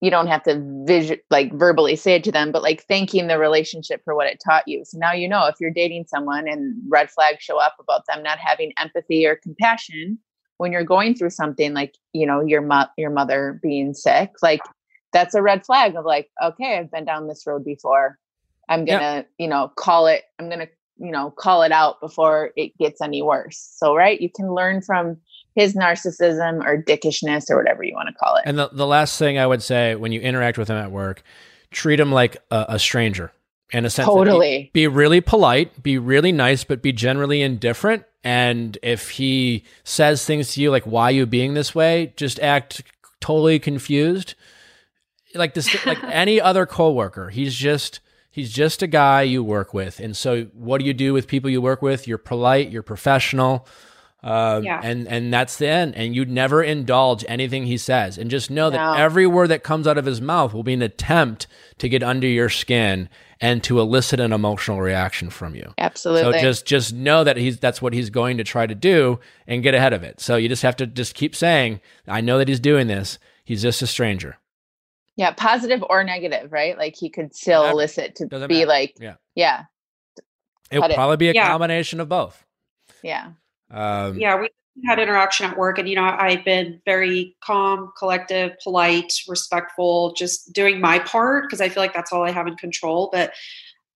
you 0.00 0.10
don't 0.10 0.28
have 0.28 0.42
to 0.44 0.62
visu- 0.84 1.20
like 1.30 1.52
verbally 1.52 1.96
say 1.96 2.14
it 2.14 2.24
to 2.24 2.32
them, 2.32 2.52
but 2.52 2.62
like 2.62 2.84
thanking 2.84 3.26
the 3.26 3.38
relationship 3.38 4.00
for 4.04 4.14
what 4.14 4.28
it 4.28 4.40
taught 4.44 4.68
you. 4.68 4.84
So 4.84 4.98
now 4.98 5.12
you 5.12 5.28
know 5.28 5.46
if 5.46 5.56
you're 5.60 5.70
dating 5.70 6.06
someone 6.06 6.46
and 6.48 6.76
red 6.88 7.10
flags 7.10 7.42
show 7.42 7.58
up 7.58 7.74
about 7.80 8.02
them 8.06 8.22
not 8.22 8.38
having 8.38 8.72
empathy 8.78 9.26
or 9.26 9.36
compassion 9.36 10.18
when 10.58 10.72
you're 10.72 10.84
going 10.84 11.14
through 11.14 11.30
something 11.30 11.72
like, 11.72 11.94
you 12.12 12.26
know, 12.26 12.40
your 12.44 12.60
mo- 12.60 12.88
your 12.96 13.10
mother 13.10 13.58
being 13.62 13.94
sick, 13.94 14.30
like 14.42 14.60
that's 15.12 15.34
a 15.34 15.42
red 15.42 15.64
flag 15.64 15.96
of 15.96 16.04
like, 16.04 16.28
okay, 16.42 16.78
I've 16.78 16.90
been 16.90 17.04
down 17.04 17.26
this 17.26 17.44
road 17.46 17.64
before. 17.64 18.18
I'm 18.68 18.84
gonna, 18.84 19.24
you 19.38 19.48
know, 19.48 19.72
call 19.76 20.06
it, 20.06 20.24
I'm 20.38 20.50
gonna, 20.50 20.68
you 20.98 21.10
know, 21.10 21.30
call 21.30 21.62
it 21.62 21.72
out 21.72 22.00
before 22.00 22.50
it 22.56 22.76
gets 22.78 23.00
any 23.00 23.22
worse. 23.22 23.58
So, 23.76 23.96
right, 23.96 24.20
you 24.20 24.30
can 24.30 24.52
learn 24.52 24.82
from 24.82 25.16
his 25.58 25.74
narcissism 25.74 26.64
or 26.64 26.80
dickishness 26.80 27.50
or 27.50 27.56
whatever 27.56 27.82
you 27.82 27.92
want 27.92 28.08
to 28.08 28.14
call 28.14 28.36
it. 28.36 28.44
And 28.46 28.56
the, 28.56 28.68
the 28.72 28.86
last 28.86 29.18
thing 29.18 29.38
I 29.38 29.46
would 29.46 29.60
say 29.60 29.96
when 29.96 30.12
you 30.12 30.20
interact 30.20 30.56
with 30.56 30.68
him 30.68 30.76
at 30.76 30.92
work, 30.92 31.24
treat 31.72 31.98
him 31.98 32.12
like 32.12 32.36
a, 32.52 32.66
a 32.68 32.78
stranger 32.78 33.32
in 33.72 33.84
a 33.84 33.90
sense. 33.90 34.06
that 34.06 34.32
you- 34.32 34.70
be 34.72 34.86
really 34.86 35.20
polite, 35.20 35.82
be 35.82 35.98
really 35.98 36.30
nice, 36.30 36.62
but 36.62 36.80
be 36.80 36.92
generally 36.92 37.42
indifferent. 37.42 38.04
And 38.22 38.78
if 38.84 39.10
he 39.10 39.64
says 39.82 40.24
things 40.24 40.52
to 40.52 40.62
you 40.62 40.70
like, 40.70 40.84
why 40.84 41.10
you 41.10 41.26
being 41.26 41.54
this 41.54 41.74
way, 41.74 42.12
just 42.14 42.38
act 42.38 42.82
totally 43.20 43.58
confused. 43.58 44.36
Like 45.34 45.54
this, 45.54 45.84
like 45.86 46.02
any 46.04 46.40
other 46.40 46.66
coworker, 46.66 47.30
he's 47.30 47.56
just, 47.56 47.98
he's 48.30 48.52
just 48.52 48.80
a 48.80 48.86
guy 48.86 49.22
you 49.22 49.42
work 49.42 49.74
with. 49.74 49.98
And 49.98 50.16
so 50.16 50.44
what 50.52 50.78
do 50.78 50.84
you 50.84 50.94
do 50.94 51.12
with 51.12 51.26
people 51.26 51.50
you 51.50 51.60
work 51.60 51.82
with? 51.82 52.06
You're 52.06 52.16
polite, 52.16 52.70
you're 52.70 52.84
professional. 52.84 53.66
Um, 54.22 54.64
Yeah. 54.64 54.80
and, 54.82 55.06
and 55.06 55.32
that's 55.32 55.56
the 55.56 55.68
end. 55.68 55.94
And 55.94 56.14
you 56.14 56.24
never 56.24 56.62
indulge 56.62 57.24
anything 57.28 57.66
he 57.66 57.76
says. 57.76 58.18
And 58.18 58.30
just 58.30 58.50
know 58.50 58.68
that 58.70 58.98
every 58.98 59.26
word 59.26 59.48
that 59.48 59.62
comes 59.62 59.86
out 59.86 59.96
of 59.98 60.06
his 60.06 60.20
mouth 60.20 60.52
will 60.52 60.64
be 60.64 60.74
an 60.74 60.82
attempt 60.82 61.46
to 61.78 61.88
get 61.88 62.02
under 62.02 62.26
your 62.26 62.48
skin 62.48 63.08
and 63.40 63.62
to 63.62 63.78
elicit 63.78 64.18
an 64.18 64.32
emotional 64.32 64.80
reaction 64.80 65.30
from 65.30 65.54
you. 65.54 65.72
Absolutely. 65.78 66.32
So 66.32 66.40
just 66.40 66.66
just 66.66 66.92
know 66.92 67.22
that 67.22 67.36
he's 67.36 67.60
that's 67.60 67.80
what 67.80 67.92
he's 67.92 68.10
going 68.10 68.38
to 68.38 68.44
try 68.44 68.66
to 68.66 68.74
do 68.74 69.20
and 69.46 69.62
get 69.62 69.74
ahead 69.74 69.92
of 69.92 70.02
it. 70.02 70.20
So 70.20 70.34
you 70.34 70.48
just 70.48 70.62
have 70.64 70.74
to 70.76 70.86
just 70.88 71.14
keep 71.14 71.36
saying, 71.36 71.80
I 72.08 72.20
know 72.20 72.38
that 72.38 72.48
he's 72.48 72.58
doing 72.58 72.88
this. 72.88 73.20
He's 73.44 73.62
just 73.62 73.80
a 73.82 73.86
stranger. 73.86 74.36
yeah, 75.14 75.30
positive 75.32 75.84
or 75.88 76.02
negative, 76.02 76.52
right? 76.52 76.76
Like 76.76 76.96
he 76.96 77.08
could 77.10 77.34
still 77.36 77.62
Matter. 77.62 77.72
elicit 77.72 78.14
to 78.16 78.26
Doesn't 78.26 78.48
be 78.48 78.54
matter. 78.56 78.66
like, 78.68 78.96
Yeah. 79.00 79.14
yeah, 79.36 79.64
It 80.72 80.80
would 80.80 80.90
probably 80.92 81.16
be 81.16 81.28
a 81.28 81.32
Yeah. 81.34 81.46
combination 81.48 82.00
of 82.00 82.08
both. 82.08 82.44
yeah. 83.02 83.28
Um, 83.70 84.18
yeah 84.18 84.38
we 84.40 84.48
had 84.86 84.98
interaction 84.98 85.44
at 85.44 85.58
work 85.58 85.78
and 85.78 85.88
you 85.88 85.94
know 85.94 86.04
i've 86.04 86.44
been 86.44 86.80
very 86.84 87.36
calm 87.42 87.92
collective 87.98 88.52
polite 88.62 89.12
respectful 89.26 90.12
just 90.14 90.52
doing 90.52 90.80
my 90.80 90.98
part 91.00 91.44
because 91.44 91.60
i 91.60 91.68
feel 91.68 91.82
like 91.82 91.92
that's 91.92 92.12
all 92.12 92.22
i 92.22 92.30
have 92.30 92.46
in 92.46 92.56
control 92.56 93.10
but 93.12 93.32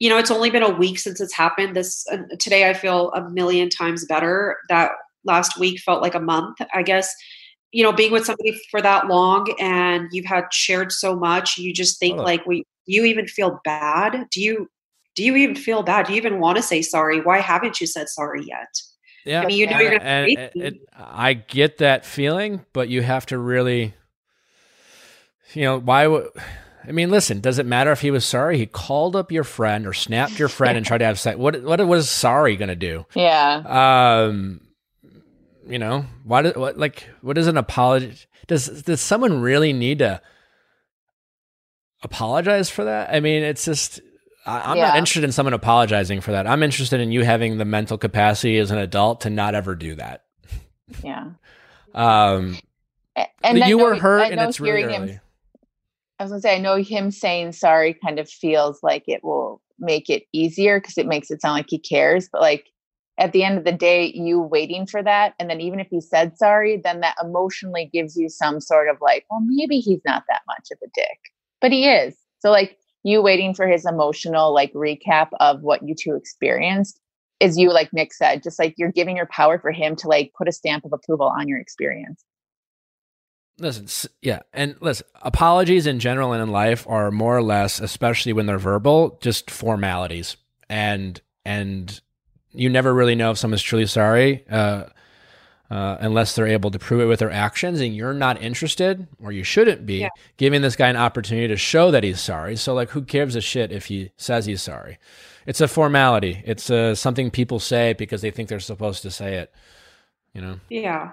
you 0.03 0.09
know 0.09 0.19
it's 0.19 0.33
only 0.33 0.51
been 0.51 0.65
a 0.65 0.69
week 0.69 0.99
since 0.99 1.21
it's 1.21 1.33
happened. 1.33 1.77
This 1.77 2.05
uh, 2.11 2.19
today 2.41 2.69
i 2.69 2.75
feel 2.75 3.13
a 3.13 3.31
million 3.31 3.71
times 3.71 4.05
better. 4.05 4.59
That 4.69 4.91
last 5.25 5.61
week 5.61 5.79
felt 5.79 6.03
like 6.03 6.17
a 6.17 6.21
month 6.21 6.59
i 6.75 6.83
guess. 6.83 7.15
You 7.71 7.85
know 7.85 7.93
being 7.93 8.13
with 8.13 8.27
somebody 8.27 8.61
for 8.71 8.83
that 8.83 9.07
long 9.07 9.47
and 9.59 10.09
you've 10.11 10.27
had 10.27 10.53
shared 10.53 10.93
so 10.93 11.17
much 11.17 11.57
you 11.57 11.73
just 11.73 11.99
think 11.99 12.17
Totally. 12.17 12.37
like 12.37 12.47
we 12.47 12.67
you 12.85 13.05
even 13.05 13.27
feel 13.29 13.61
bad? 13.65 14.27
Do 14.31 14.43
you 14.43 14.69
do 15.15 15.23
you 15.25 15.37
even 15.37 15.55
feel 15.55 15.83
bad? 15.83 16.07
Do 16.07 16.13
you 16.13 16.19
even 16.19 16.41
want 16.41 16.57
to 16.57 16.63
say 16.63 16.83
sorry? 16.83 17.21
Why 17.21 17.39
haven't 17.39 17.81
you 17.81 17.87
said 17.87 18.09
sorry 18.09 18.45
yet 18.45 18.83
yeah. 19.25 19.43
I 19.43 19.47
mean, 19.47 19.59
you 19.59 19.67
know 19.67 19.73
and, 19.77 19.83
you're 19.83 20.01
and 20.03 20.27
hate 20.27 20.51
it- 20.55 20.89
I 20.97 21.35
get 21.35 21.79
that 21.79 22.05
feeling, 22.07 22.65
but 22.73 22.89
you 22.89 23.03
have 23.03 23.27
to 23.27 23.39
really, 23.39 23.95
you 25.55 25.63
know, 25.63 25.79
why 25.81 26.07
would. 26.07 26.29
I 26.87 26.91
mean, 26.91 27.11
listen. 27.11 27.41
Does 27.41 27.59
it 27.61 27.67
matter 27.67 27.93
if 27.93 28.01
he 28.01 28.11
was 28.11 28.25
sorry? 28.25 28.59
He 28.59 28.67
called 28.67 29.15
up 29.15 29.31
your 29.31 29.45
friend 29.45 29.87
or 29.87 29.93
snapped 29.93 30.39
your 30.39 30.49
friend 30.49 30.77
and 30.77 30.85
tried 30.85 30.99
to 30.99 31.05
have 31.05 31.19
sex. 31.21 31.39
What 31.39 31.63
what 31.63 31.87
was 31.87 32.11
sorry 32.11 32.57
going 32.57 32.69
to 32.71 32.77
do? 32.77 33.07
Yeah. 33.15 34.27
um 34.27 34.61
you 35.69 35.79
know 35.79 36.05
why 36.25 36.43
do, 36.43 36.51
what 36.57 36.77
like 36.77 37.09
what 37.21 37.39
is 37.39 37.47
an 37.47 37.57
apology 37.57 38.13
does 38.49 38.83
does 38.83 39.01
someone 39.01 39.41
really 39.41 39.73
need 39.73 40.01
to 40.01 40.21
apologize 42.03 42.69
for 42.69 42.83
that 42.83 43.11
i 43.15 43.21
mean 43.21 43.45
it's 43.45 43.65
just 43.65 44.01
I, 44.47 44.73
i'm 44.73 44.79
not 44.79 44.97
interested 44.97 45.25
in 45.25 45.33
someone 45.33 45.53
apologizing 45.55 46.21
for 46.21 46.33
that 46.33 46.47
i'm 46.47 46.63
interested 46.63 47.01
in 47.01 47.13
you 47.13 47.23
having 47.25 47.59
the 47.59 47.65
mental 47.65 47.99
capacity 47.99 48.59
as 48.59 48.71
an 48.71 48.79
adult 48.79 49.23
to 49.23 49.31
not 49.31 49.55
ever 49.55 49.75
do 49.75 49.95
that 49.97 50.25
Yeah. 51.03 51.31
um 51.95 52.59
And 53.45 53.59
you 53.59 53.77
know- 53.79 53.85
were 53.85 53.95
hurt 53.97 54.23
I 54.23 54.27
and 54.29 54.37
know 54.37 54.49
it's 54.49 54.61
really 54.61 54.81
hearing 54.83 55.09
him 55.09 55.21
I 56.19 56.25
was 56.25 56.31
gonna 56.31 56.41
say, 56.43 56.55
I 56.55 56.59
know 56.59 56.77
him 56.77 57.11
saying 57.11 57.53
sorry 57.53 57.95
kind 57.95 58.21
of 58.21 58.29
feels 58.29 58.81
like 58.83 59.03
it 59.09 59.25
will 59.25 59.61
make 59.81 60.09
it 60.09 60.23
easier 60.33 60.79
because 60.79 60.97
it 60.97 61.07
makes 61.07 61.33
it 61.33 61.43
sound 61.43 61.55
like 61.55 61.67
he 61.69 61.81
cares. 61.81 62.29
But 62.31 62.43
like 62.43 62.69
at 63.19 63.33
the 63.33 63.43
end 63.43 63.59
of 63.59 63.65
the 63.65 63.73
day, 63.73 64.13
you 64.15 64.41
waiting 64.41 64.87
for 64.87 65.03
that, 65.03 65.35
and 65.41 65.51
then 65.51 65.61
even 65.61 65.81
if 65.81 65.89
he 65.91 66.01
said 66.01 66.39
sorry, 66.39 66.81
then 66.83 67.01
that 67.01 67.17
emotionally 67.21 67.91
gives 67.93 68.17
you 68.17 68.29
some 68.29 68.61
sort 68.61 68.89
of 68.89 68.99
like, 69.01 69.25
well, 69.31 69.41
maybe 69.45 69.81
he's 69.81 70.01
not 70.07 70.23
that 70.29 70.43
much 70.47 70.69
of 70.71 70.79
a 70.85 70.91
dick, 70.95 71.19
but 71.61 71.73
he 71.73 71.89
is. 71.89 72.15
So 72.39 72.53
like 72.53 72.79
you 73.05 73.23
waiting 73.23 73.55
for 73.55 73.67
his 73.67 73.85
emotional 73.85 74.55
like 74.55 74.73
recap 74.73 75.29
of 75.41 75.63
what 75.63 75.87
you 75.87 75.95
two 75.95 76.15
experienced 76.15 77.01
is 77.41 77.59
you 77.59 77.73
like 77.73 77.93
Nick 77.93 78.13
said, 78.13 78.43
just 78.43 78.59
like 78.59 78.75
you're 78.77 78.93
giving 78.93 79.17
your 79.17 79.27
power 79.27 79.59
for 79.59 79.73
him 79.73 79.97
to 79.97 80.09
like 80.09 80.33
put 80.39 80.49
a 80.49 80.53
stamp 80.53 80.85
of 80.85 80.93
approval 80.93 81.27
on 81.27 81.49
your 81.49 81.59
experience. 81.59 82.25
Listen, 83.59 84.11
yeah, 84.23 84.41
and 84.53 84.77
listen, 84.81 85.07
apologies 85.21 85.87
in 85.87 85.99
general 85.99 86.33
and 86.33 86.43
in 86.43 86.51
life 86.51 86.87
are 86.89 87.11
more 87.11 87.37
or 87.37 87.43
less, 87.43 87.81
especially 87.81 88.33
when 88.33 88.47
they're 88.47 88.59
verbal, 88.59 89.19
just 89.21 89.51
formalities, 89.51 90.37
and 90.69 91.21
and 91.45 92.01
you 92.53 92.69
never 92.69 92.95
really 92.95 93.15
know 93.15 93.33
if 93.33 93.39
someone's 93.39 93.63
truly 93.63 93.87
sorry 93.87 94.45
uh, 94.49 94.85
uh, 95.73 95.97
unless 96.01 96.35
they're 96.35 96.47
able 96.47 96.71
to 96.71 96.79
prove 96.79 97.01
it 97.01 97.07
with 97.07 97.21
their 97.21 97.31
actions, 97.31 97.81
and 97.81 97.97
you're 97.97 98.13
not 98.13 98.41
interested, 98.43 99.09
or 99.23 99.33
you 99.33 99.43
shouldn't 99.43 99.87
be 99.87 100.01
Yeah. 100.01 100.09
giving 100.37 100.61
this 100.61 100.77
guy 100.77 100.89
an 100.89 100.97
opportunity 100.97 101.49
to 101.49 101.57
show 101.57 101.91
that 101.91 102.05
he's 102.05 102.21
sorry. 102.21 102.57
So, 102.57 102.75
like, 102.75 102.91
who 102.91 103.01
gives 103.01 103.37
a 103.37 103.41
shit 103.41 103.73
if 103.73 103.87
he 103.87 104.11
says 104.19 104.45
he's 104.45 104.61
sorry? 104.61 104.99
It's 105.47 105.63
a 105.63 105.69
formality. 105.69 106.43
It's 106.45 106.69
uh, 106.69 106.95
something 106.95 107.31
people 107.31 107.59
say 107.59 107.95
because 107.95 108.21
they 108.21 108.31
think 108.31 108.51
they're 108.51 108.61
supposed 108.61 109.01
to 109.03 109.11
say 109.11 109.37
it. 109.37 109.51
You 110.35 110.43
know. 110.43 110.61
Yeah. 110.69 111.13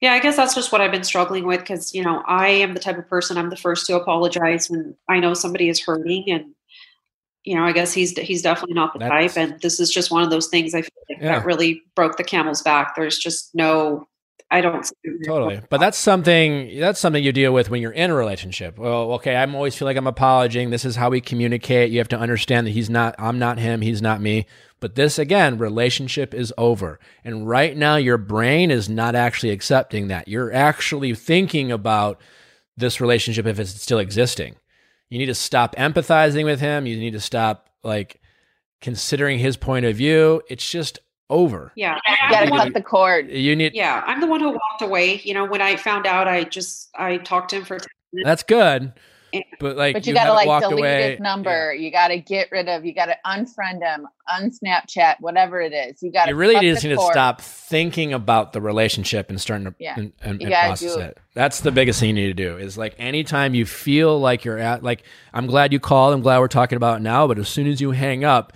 Yeah, 0.00 0.12
I 0.12 0.20
guess 0.20 0.36
that's 0.36 0.54
just 0.54 0.70
what 0.70 0.80
I've 0.80 0.92
been 0.92 1.02
struggling 1.02 1.46
with 1.46 1.60
because, 1.60 1.94
you 1.94 2.04
know, 2.04 2.22
I 2.26 2.48
am 2.48 2.74
the 2.74 2.80
type 2.80 2.98
of 2.98 3.08
person 3.08 3.36
I'm 3.38 3.50
the 3.50 3.56
first 3.56 3.86
to 3.86 3.96
apologize 3.96 4.68
when 4.70 4.94
I 5.08 5.18
know 5.18 5.34
somebody 5.34 5.68
is 5.70 5.80
hurting 5.82 6.30
and 6.30 6.54
you 7.48 7.54
know, 7.56 7.64
I 7.64 7.72
guess 7.72 7.92
he's 7.92 8.16
he's 8.18 8.42
definitely 8.42 8.74
not 8.74 8.92
the 8.92 8.98
That's- 9.00 9.34
type 9.34 9.40
and 9.42 9.60
this 9.62 9.80
is 9.80 9.90
just 9.90 10.10
one 10.10 10.22
of 10.22 10.30
those 10.30 10.48
things 10.48 10.74
I 10.74 10.82
feel 10.82 10.90
like 11.08 11.18
Yeah. 11.22 11.38
that 11.38 11.46
really 11.46 11.82
broke 11.94 12.16
the 12.16 12.24
camel's 12.24 12.62
back. 12.62 12.94
There's 12.96 13.18
just 13.18 13.54
no 13.54 14.06
I 14.50 14.62
don't 14.62 14.90
totally. 15.26 15.60
But 15.68 15.78
that's 15.78 15.98
something 15.98 16.78
that's 16.80 16.98
something 16.98 17.22
you 17.22 17.32
deal 17.32 17.52
with 17.52 17.68
when 17.68 17.82
you're 17.82 17.92
in 17.92 18.10
a 18.10 18.14
relationship. 18.14 18.78
Well, 18.78 19.12
okay, 19.14 19.36
I'm 19.36 19.54
always 19.54 19.76
feel 19.76 19.84
like 19.84 19.98
I'm 19.98 20.06
apologizing. 20.06 20.70
This 20.70 20.86
is 20.86 20.96
how 20.96 21.10
we 21.10 21.20
communicate. 21.20 21.90
You 21.90 21.98
have 21.98 22.08
to 22.08 22.18
understand 22.18 22.66
that 22.66 22.70
he's 22.70 22.88
not 22.88 23.14
I'm 23.18 23.38
not 23.38 23.58
him, 23.58 23.82
he's 23.82 24.00
not 24.00 24.20
me. 24.22 24.46
But 24.80 24.94
this 24.94 25.18
again, 25.18 25.58
relationship 25.58 26.32
is 26.32 26.52
over. 26.56 26.98
And 27.24 27.46
right 27.48 27.76
now 27.76 27.96
your 27.96 28.16
brain 28.16 28.70
is 28.70 28.88
not 28.88 29.14
actually 29.14 29.50
accepting 29.50 30.08
that. 30.08 30.28
You're 30.28 30.52
actually 30.52 31.14
thinking 31.14 31.70
about 31.72 32.18
this 32.76 33.00
relationship 33.02 33.44
if 33.46 33.58
it's 33.58 33.82
still 33.82 33.98
existing. 33.98 34.56
You 35.10 35.18
need 35.18 35.26
to 35.26 35.34
stop 35.34 35.74
empathizing 35.76 36.44
with 36.44 36.60
him. 36.60 36.86
You 36.86 36.96
need 36.96 37.12
to 37.12 37.20
stop 37.20 37.70
like 37.82 38.20
considering 38.80 39.38
his 39.38 39.56
point 39.56 39.86
of 39.86 39.96
view. 39.96 40.42
It's 40.48 40.68
just 40.68 40.98
over. 41.30 41.72
Yeah. 41.76 41.98
You 42.06 42.30
gotta 42.30 42.50
cut 42.50 42.74
the 42.74 42.82
cord. 42.82 43.30
You 43.30 43.54
need 43.54 43.74
Yeah, 43.74 44.02
I'm 44.06 44.20
the 44.20 44.26
one 44.26 44.40
who 44.40 44.50
walked 44.50 44.82
away. 44.82 45.20
You 45.24 45.34
know, 45.34 45.44
when 45.44 45.60
I 45.60 45.76
found 45.76 46.06
out, 46.06 46.28
I 46.28 46.44
just 46.44 46.90
I 46.96 47.18
talked 47.18 47.50
to 47.50 47.56
him 47.56 47.64
for 47.64 47.78
10 47.78 47.88
minutes. 48.12 48.26
That's 48.26 48.42
good. 48.42 48.92
Yeah. 49.32 49.40
But 49.60 49.76
like 49.76 49.94
But 49.94 50.06
you, 50.06 50.10
you, 50.10 50.14
gotta 50.14 50.32
like 50.32 50.62
delete 50.62 50.78
away. 50.78 51.10
his 51.12 51.20
number. 51.20 51.74
You 51.74 51.90
gotta 51.90 52.18
get 52.18 52.48
rid 52.50 52.68
of. 52.68 52.84
You 52.84 52.94
gotta 52.94 53.16
unfriend 53.26 53.82
him, 53.82 54.06
unsnapchat, 54.28 55.16
whatever 55.20 55.60
it 55.60 55.72
is. 55.72 56.02
You 56.02 56.10
gotta. 56.12 56.30
You 56.30 56.36
really 56.36 56.54
just 56.60 56.84
need 56.84 56.90
to 56.94 57.00
stop 57.00 57.40
thinking 57.40 58.12
about 58.12 58.52
the 58.52 58.60
relationship 58.60 59.30
and 59.30 59.40
starting 59.40 59.66
to 59.66 59.74
Yeah. 59.78 59.94
and, 59.96 60.12
and, 60.22 60.40
and 60.42 60.50
process 60.50 60.94
do- 60.94 61.00
it. 61.00 61.18
That's 61.34 61.60
the 61.60 61.70
biggest 61.70 62.00
thing 62.00 62.08
you 62.10 62.14
need 62.14 62.26
to 62.28 62.34
do. 62.34 62.56
Is 62.56 62.78
like 62.78 62.94
anytime 62.98 63.54
you 63.54 63.66
feel 63.66 64.18
like 64.18 64.44
you're 64.44 64.58
at 64.58 64.82
like 64.82 65.02
I'm 65.32 65.46
glad 65.46 65.72
you 65.72 65.80
called. 65.80 66.14
I'm 66.14 66.22
glad 66.22 66.38
we're 66.40 66.48
talking 66.48 66.76
about 66.76 66.98
it 66.98 67.02
now. 67.02 67.26
But 67.26 67.38
as 67.38 67.48
soon 67.48 67.66
as 67.66 67.80
you 67.80 67.90
hang 67.92 68.24
up, 68.24 68.52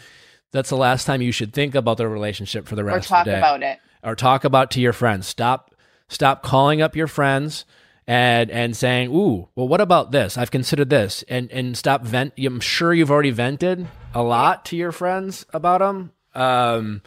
that's 0.53 0.71
the 0.71 0.77
last 0.77 1.05
time 1.07 1.23
you 1.23 1.33
should 1.33 1.53
think 1.53 1.75
about 1.75 1.97
the 1.97 2.09
relationship 2.09 2.67
for 2.67 2.77
the 2.77 2.83
Or 2.83 2.87
rest 2.87 3.09
talk 3.09 3.27
of 3.27 3.33
the 3.33 3.33
day. 3.33 3.39
Or 3.39 3.41
talk 3.41 3.57
about 3.57 3.63
it. 3.63 3.79
or 4.03 4.17
talk 4.17 4.45
about 4.45 4.71
to 4.73 4.81
your 4.81 4.93
friends. 4.93 5.27
Stop 5.27 5.75
stop 6.09 6.43
calling 6.43 6.81
up 6.83 6.95
your 6.97 7.07
friends 7.07 7.65
and 8.13 8.51
and 8.51 8.77
saying, 8.77 9.09
"Ooh, 9.11 9.49
well 9.55 9.67
what 9.67 9.81
about 9.81 10.13
this? 10.13 10.37
I've 10.37 10.51
considered 10.51 10.91
this." 10.91 11.25
And 11.29 11.51
and 11.51 11.77
stop 11.77 12.03
vent 12.03 12.35
I'm 12.39 12.61
sure 12.61 12.93
you've 12.93 13.11
already 13.11 13.31
vented 13.31 13.89
a 14.15 14.23
lot 14.23 14.67
to 14.67 14.77
your 14.77 14.93
friends 14.93 15.47
about 15.55 15.79
them. 15.81 16.13
Um 16.35 17.01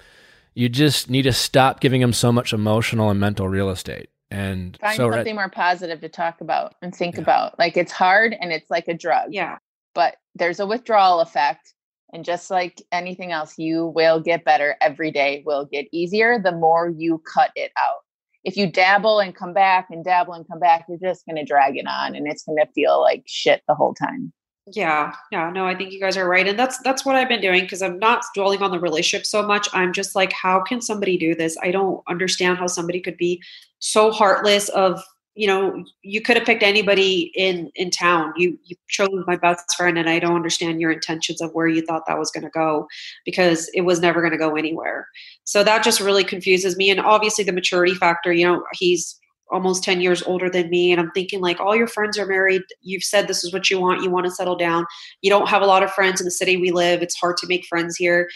you 0.56 0.68
just 0.70 1.10
need 1.10 1.24
to 1.24 1.34
stop 1.34 1.80
giving 1.80 2.02
them 2.02 2.14
so 2.14 2.32
much 2.32 2.54
emotional 2.54 3.10
and 3.10 3.20
mental 3.20 3.48
real 3.48 3.70
estate. 3.70 4.10
And 4.32 4.78
Find 4.82 4.96
so 4.96 5.12
something 5.12 5.36
more 5.36 5.50
positive 5.50 6.02
to 6.02 6.10
talk 6.10 6.42
about 6.42 6.76
and 6.82 6.96
think 6.96 7.16
Yeah. 7.16 7.22
about. 7.22 7.60
Like 7.60 7.78
it's 7.78 7.92
hard 7.92 8.36
and 8.40 8.52
it's 8.52 8.72
like 8.72 8.88
a 8.88 8.94
drug. 8.96 9.28
Yeah. 9.32 9.58
But 9.94 10.16
there's 10.34 10.60
a 10.60 10.66
withdrawal 10.66 11.20
effect. 11.20 11.74
And 12.14 12.24
just 12.24 12.50
like 12.50 12.82
anything 12.92 13.32
else, 13.34 13.58
you 13.58 13.88
will 13.88 14.22
get 14.22 14.46
better 14.46 14.78
every 14.82 15.12
day, 15.12 15.44
will 15.46 15.66
get 15.66 15.88
easier 15.92 16.40
the 16.40 16.54
more 16.54 16.90
you 16.90 17.22
cut 17.32 17.52
it 17.56 17.72
out. 17.78 18.00
If 18.46 18.56
you 18.56 18.72
dabble 18.72 19.20
and 19.20 19.36
come 19.36 19.54
back 19.54 19.88
and 19.90 20.06
dabble 20.06 20.34
and 20.34 20.48
come 20.48 20.60
back, 20.60 20.86
you're 20.88 21.00
just 21.00 21.26
going 21.26 21.36
to 21.36 21.44
drag 21.44 21.78
it 21.78 21.88
on 21.88 22.16
and 22.16 22.28
it's 22.28 22.44
going 22.44 22.58
to 22.60 22.72
feel 22.74 23.02
like 23.02 23.24
shit 23.26 23.64
the 23.68 23.76
whole 23.76 23.94
time. 23.94 24.32
Yeah, 24.72 25.14
yeah, 25.32 25.52
no, 25.52 25.68
I 25.68 25.76
think 25.76 25.92
you 25.92 26.00
guys 26.00 26.18
are 26.18 26.28
right, 26.28 26.48
and 26.48 26.58
that's 26.58 26.80
that's 26.80 27.06
what 27.06 27.16
I've 27.16 27.30
been 27.30 27.42
doing 27.42 27.62
because 27.62 27.84
I'm 27.84 28.00
not 28.00 28.26
dwelling 28.34 28.64
on 28.64 28.72
the 28.72 28.80
relationship 28.80 29.24
so 29.24 29.46
much. 29.46 29.68
I'm 29.74 29.94
just 29.94 30.16
like, 30.16 30.34
how 30.34 30.60
can 30.60 30.82
somebody 30.82 31.18
do 31.18 31.36
this? 31.36 31.56
I 31.62 31.70
don't 31.70 32.02
understand 32.10 32.58
how 32.58 32.66
somebody 32.66 33.00
could 33.00 33.16
be 33.18 33.44
so 33.78 34.12
heartless. 34.12 34.70
Of 34.70 35.04
you 35.36 35.48
know, 35.48 35.84
you 36.02 36.22
could 36.22 36.38
have 36.38 36.46
picked 36.46 36.64
anybody 36.64 37.32
in 37.36 37.70
in 37.76 37.92
town. 37.92 38.34
You 38.38 38.58
you 38.64 38.78
chose 38.88 39.10
my 39.28 39.36
best 39.36 39.76
friend, 39.76 39.98
and 39.98 40.10
I 40.10 40.18
don't 40.18 40.36
understand 40.36 40.80
your 40.80 40.92
intentions 40.92 41.42
of 41.42 41.52
where 41.52 41.68
you 41.68 41.82
thought 41.86 42.04
that 42.08 42.18
was 42.18 42.32
going 42.32 42.46
to 42.46 42.50
go 42.50 42.88
because 43.26 43.70
it 43.74 43.82
was 43.82 44.00
never 44.00 44.22
going 44.22 44.32
to 44.32 44.38
go 44.38 44.56
anywhere. 44.56 45.08
So 45.44 45.64
that 45.64 45.84
just 45.84 46.00
really 46.00 46.24
confuses 46.24 46.78
me, 46.78 46.90
and 46.90 47.02
obviously 47.02 47.44
the 47.44 47.52
maturity 47.52 47.96
factor. 47.96 48.32
You 48.32 48.48
know, 48.48 48.64
he's 48.74 49.20
almost 49.52 49.84
10 49.84 50.02
years 50.02 50.24
older 50.24 50.50
than 50.50 50.72
me 50.72 50.92
and 50.92 51.00
i'm 51.00 51.12
thinking 51.12 51.40
like 51.40 51.60
all 51.60 51.76
your 51.76 51.86
friends 51.86 52.18
are 52.18 52.26
married 52.26 52.64
you've 52.82 53.04
said 53.04 53.28
this 53.28 53.44
is 53.44 53.54
what 53.54 53.70
you 53.70 53.80
want 53.80 54.02
you 54.02 54.10
want 54.10 54.26
to 54.26 54.32
settle 54.32 54.56
down 54.56 54.84
you 55.22 55.30
don't 55.30 55.48
have 55.48 55.62
a 55.62 55.68
lot 55.68 55.84
of 55.84 55.92
friends 55.92 56.20
in 56.20 56.26
the 56.26 56.32
city 56.32 56.58
we 56.58 56.72
live 56.72 57.04
it's 57.04 57.16
hard 57.16 57.38
to 57.38 57.46
make 57.46 57.64
friends 57.68 57.96
here 57.96 58.28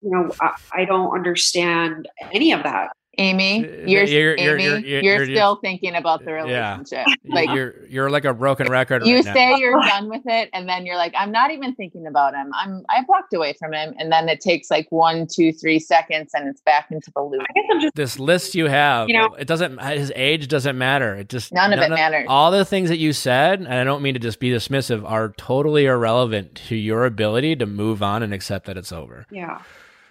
you 0.00 0.10
know 0.10 0.30
i, 0.40 0.54
I 0.72 0.84
don't 0.84 1.12
understand 1.12 2.08
any 2.32 2.52
of 2.52 2.62
that 2.62 2.92
Amy, 3.18 3.58
you're, 3.86 4.04
you're- 4.04 4.34
Amy, 4.38 4.64
you're- 4.64 4.80
you're, 4.80 4.80
you're- 5.02 5.02
you're- 5.04 5.34
still 5.34 5.56
thinking 5.56 5.94
about 5.94 6.24
the 6.24 6.30
Yeah. 6.30 6.72
relationship. 6.76 7.06
Like 7.24 7.50
you're 7.50 7.74
you're 7.88 8.10
like 8.10 8.24
a 8.24 8.34
broken 8.34 8.68
record 8.70 9.06
you 9.06 9.16
right 9.16 9.24
now. 9.24 9.32
say 9.34 9.56
you're 9.58 9.80
done 9.80 10.08
with 10.08 10.22
it 10.26 10.50
and 10.52 10.68
then 10.68 10.84
you're 10.86 10.96
like 10.96 11.12
i'm 11.16 11.30
not 11.32 11.50
even 11.50 11.74
thinking 11.74 12.06
about 12.06 12.34
him 12.34 12.50
i'm 12.54 12.84
i've 12.88 13.06
walked 13.08 13.32
away 13.34 13.52
from 13.58 13.72
him 13.72 13.94
and 13.98 14.10
then 14.12 14.28
it 14.28 14.40
takes 14.40 14.70
like 14.70 14.86
one 14.90 15.26
two 15.26 15.52
three 15.52 15.78
seconds 15.78 16.32
and 16.34 16.48
it's 16.48 16.60
back 16.62 16.90
into 16.90 17.10
the 17.14 17.22
loop 17.22 17.40
i 17.42 17.52
guess 17.54 17.64
i'm 17.72 17.80
just 17.80 17.94
this 17.94 18.18
list 18.18 18.54
you 18.54 18.66
have, 18.66 19.08
You 19.08 19.16
know- 19.18 19.34
it 19.34 19.46
doesn't. 19.46 19.78
His 19.82 20.12
age 20.16 20.48
doesn't 20.48 20.76
matter. 20.78 21.14
It 21.14 21.28
just 21.28 21.52
None 21.52 21.72
of 21.72 21.78
it 21.80 21.90
matters. 21.90 22.26
All 22.28 22.50
the 22.50 22.64
things 22.64 22.88
that 22.88 22.98
you 22.98 23.12
said, 23.12 23.60
and 23.60 23.72
I 23.72 23.84
don't 23.84 24.02
mean 24.02 24.14
to 24.14 24.20
just 24.20 24.38
be 24.40 24.50
dismissive, 24.50 25.08
are 25.08 25.30
totally 25.36 25.86
irrelevant 25.86 26.54
to 26.68 26.76
your 26.76 27.04
ability 27.04 27.56
to 27.56 27.66
move 27.66 28.02
on 28.02 28.22
and 28.22 28.32
accept 28.34 28.66
that 28.66 28.76
it's 28.76 28.92
over. 28.92 29.26
yeah 29.30 29.60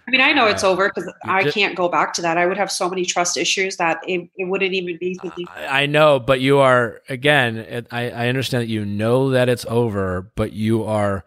i 0.06 0.10
mean 0.10 0.20
i 0.20 0.32
know 0.32 0.46
it's 0.46 0.64
Uh, 0.64 0.70
over 0.70 0.88
because 0.88 1.10
i 1.24 1.42
ju- 1.42 1.52
can't 1.52 1.74
go 1.76 1.88
back 1.88 2.12
to 2.12 2.22
that 2.22 2.36
i 2.36 2.46
would 2.46 2.56
have 2.56 2.70
so 2.70 2.88
many 2.88 3.04
trust 3.04 3.36
issues 3.36 3.76
that 3.76 3.98
it, 4.06 4.28
it 4.36 4.44
wouldn't 4.48 4.72
even 4.72 4.98
be 4.98 5.14
something 5.14 5.46
I, 5.56 5.82
I 5.82 5.86
know, 5.86 6.20
but 6.20 6.40
you 6.40 6.58
are 6.58 7.00
again. 7.08 7.56
It, 7.56 7.86
I 7.90 8.10
I 8.10 8.28
understand 8.28 8.62
that 8.62 8.68
you 8.68 8.84
know 8.84 9.30
that 9.30 9.48
it's 9.48 9.64
over, 9.66 10.30
but 10.34 10.52
you 10.52 10.84
are 10.84 11.24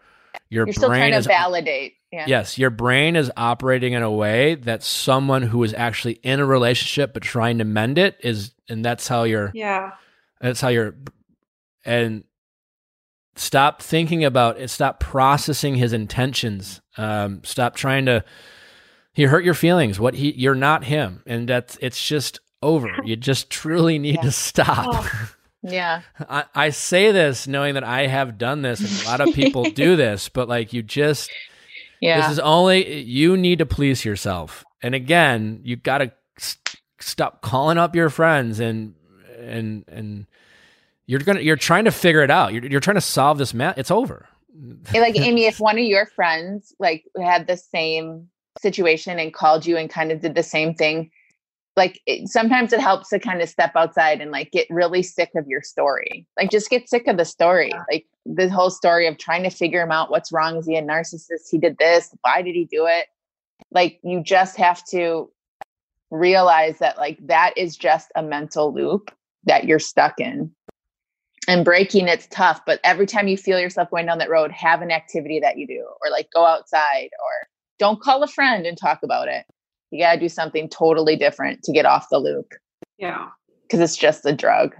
your 0.50 0.66
you're 0.66 0.72
still 0.72 0.88
brain 0.88 1.00
trying 1.00 1.12
to 1.12 1.18
is 1.18 1.26
validate 1.26 1.94
yeah 2.12 2.24
Yes, 2.26 2.56
your 2.58 2.70
brain 2.70 3.16
is 3.16 3.30
operating 3.36 3.92
in 3.92 4.02
a 4.02 4.10
way 4.10 4.54
that 4.54 4.82
someone 4.82 5.42
who 5.42 5.62
is 5.62 5.74
actually 5.74 6.14
in 6.22 6.40
a 6.40 6.46
relationship 6.46 7.12
but 7.14 7.22
trying 7.22 7.58
to 7.58 7.64
mend 7.64 7.98
it 7.98 8.16
is, 8.22 8.52
and 8.68 8.84
that's 8.84 9.08
how 9.08 9.24
you're. 9.24 9.50
yeah 9.54 9.92
That's 10.40 10.60
how 10.60 10.68
you're, 10.68 10.94
and 11.84 12.24
stop 13.36 13.82
thinking 13.82 14.24
about 14.24 14.58
it. 14.60 14.68
Stop 14.68 15.00
processing 15.00 15.74
his 15.76 15.92
intentions. 15.92 16.80
Um, 16.96 17.42
stop 17.44 17.74
trying 17.76 18.06
to. 18.06 18.24
He 19.18 19.24
hurt 19.24 19.44
your 19.44 19.54
feelings. 19.54 19.98
What 19.98 20.14
he, 20.14 20.30
you're 20.30 20.54
not 20.54 20.84
him, 20.84 21.24
and 21.26 21.48
that's 21.48 21.76
it's 21.82 22.00
just 22.06 22.38
over. 22.62 22.88
You 23.04 23.16
just 23.16 23.50
truly 23.50 23.98
need 23.98 24.14
Yeah. 24.14 24.22
to 24.22 24.30
stop. 24.30 24.86
Oh. 24.94 25.30
yeah 25.64 26.02
I, 26.30 26.44
I 26.54 26.70
say 26.70 27.10
this 27.10 27.48
knowing 27.48 27.74
that 27.74 27.82
I 27.82 28.06
have 28.06 28.38
done 28.38 28.62
this, 28.62 28.78
and 28.78 29.06
a 29.06 29.10
lot 29.10 29.20
of 29.28 29.34
people 29.34 29.64
do 29.74 29.96
this, 29.96 30.28
but 30.28 30.48
like 30.48 30.72
you 30.72 30.84
just. 30.84 31.32
yeah 32.00 32.20
This 32.20 32.30
is 32.30 32.38
only 32.38 33.00
you 33.00 33.36
need 33.36 33.58
to 33.58 33.66
please 33.66 34.04
yourself. 34.04 34.64
And 34.84 34.94
again, 34.94 35.62
you 35.64 35.74
got 35.74 35.98
to 35.98 36.12
st- 36.38 36.76
stop 37.00 37.42
calling 37.42 37.76
up 37.76 37.96
your 37.96 38.10
friends 38.10 38.60
and 38.60 38.94
and 39.40 39.84
and 39.88 40.26
you're 41.06 41.18
going 41.18 41.38
to 41.38 41.42
you're 41.42 41.56
trying 41.56 41.86
to 41.86 41.90
figure 41.90 42.22
it 42.22 42.30
out. 42.30 42.52
You're 42.52 42.64
you're 42.66 42.80
trying 42.80 42.94
to 42.94 43.00
solve 43.00 43.36
this 43.38 43.52
math. 43.52 43.78
It's 43.78 43.90
over. 43.90 44.28
Like 44.94 45.18
amy 45.18 45.46
if 45.46 45.58
one 45.58 45.76
of 45.76 45.84
your 45.84 46.06
friends 46.06 46.72
like 46.78 47.02
had 47.20 47.48
the 47.48 47.56
same 47.56 48.28
situation 48.60 49.18
and 49.18 49.34
called 49.34 49.66
you 49.66 49.76
and 49.76 49.90
kind 49.90 50.12
of 50.12 50.20
did 50.20 50.34
the 50.34 50.42
same 50.42 50.74
thing 50.74 51.10
like 51.76 52.00
it, 52.06 52.28
sometimes 52.28 52.72
it 52.72 52.80
helps 52.80 53.08
to 53.08 53.20
kind 53.20 53.40
of 53.40 53.48
step 53.48 53.70
outside 53.76 54.20
and 54.20 54.32
like 54.32 54.50
get 54.50 54.66
really 54.68 55.02
sick 55.02 55.30
of 55.36 55.46
your 55.46 55.62
story 55.62 56.26
like 56.36 56.50
just 56.50 56.70
get 56.70 56.88
sick 56.88 57.06
of 57.06 57.16
the 57.16 57.24
story 57.24 57.72
like 57.90 58.04
the 58.26 58.48
whole 58.48 58.70
story 58.70 59.06
of 59.06 59.16
trying 59.16 59.42
to 59.42 59.50
figure 59.50 59.82
him 59.82 59.92
out 59.92 60.10
what's 60.10 60.32
wrong 60.32 60.56
is 60.56 60.66
he 60.66 60.76
a 60.76 60.82
narcissist 60.82 61.48
he 61.50 61.58
did 61.58 61.78
this 61.78 62.14
why 62.22 62.42
did 62.42 62.54
he 62.54 62.64
do 62.64 62.86
it? 62.86 63.06
Like 63.70 63.98
you 64.02 64.22
just 64.22 64.56
have 64.56 64.84
to 64.86 65.30
realize 66.10 66.78
that 66.78 66.96
like 66.96 67.18
that 67.26 67.54
is 67.56 67.76
just 67.76 68.10
a 68.14 68.22
mental 68.22 68.72
loop 68.72 69.10
that 69.44 69.64
you're 69.64 69.78
stuck 69.78 70.20
in. 70.20 70.52
And 71.46 71.64
breaking 71.64 72.08
it's 72.08 72.26
tough 72.26 72.60
but 72.66 72.78
every 72.84 73.06
time 73.06 73.26
you 73.26 73.38
feel 73.38 73.58
yourself 73.58 73.90
going 73.90 74.04
down 74.04 74.18
that 74.18 74.28
road 74.28 74.52
have 74.52 74.82
an 74.82 74.90
activity 74.90 75.40
that 75.40 75.56
you 75.56 75.66
do 75.66 75.86
or 76.02 76.10
like 76.10 76.28
go 76.34 76.44
outside 76.44 77.08
or 77.24 77.48
don't 77.78 78.00
call 78.00 78.22
a 78.22 78.28
friend 78.28 78.66
and 78.66 78.76
talk 78.76 79.00
about 79.02 79.28
it. 79.28 79.44
You 79.90 80.02
got 80.04 80.14
to 80.14 80.20
do 80.20 80.28
something 80.28 80.68
totally 80.68 81.16
different 81.16 81.62
to 81.64 81.72
get 81.72 81.86
off 81.86 82.08
the 82.10 82.18
loop. 82.18 82.52
Yeah. 82.98 83.28
Because 83.62 83.80
it's 83.80 83.96
just 83.96 84.26
a 84.26 84.32
drug. 84.32 84.74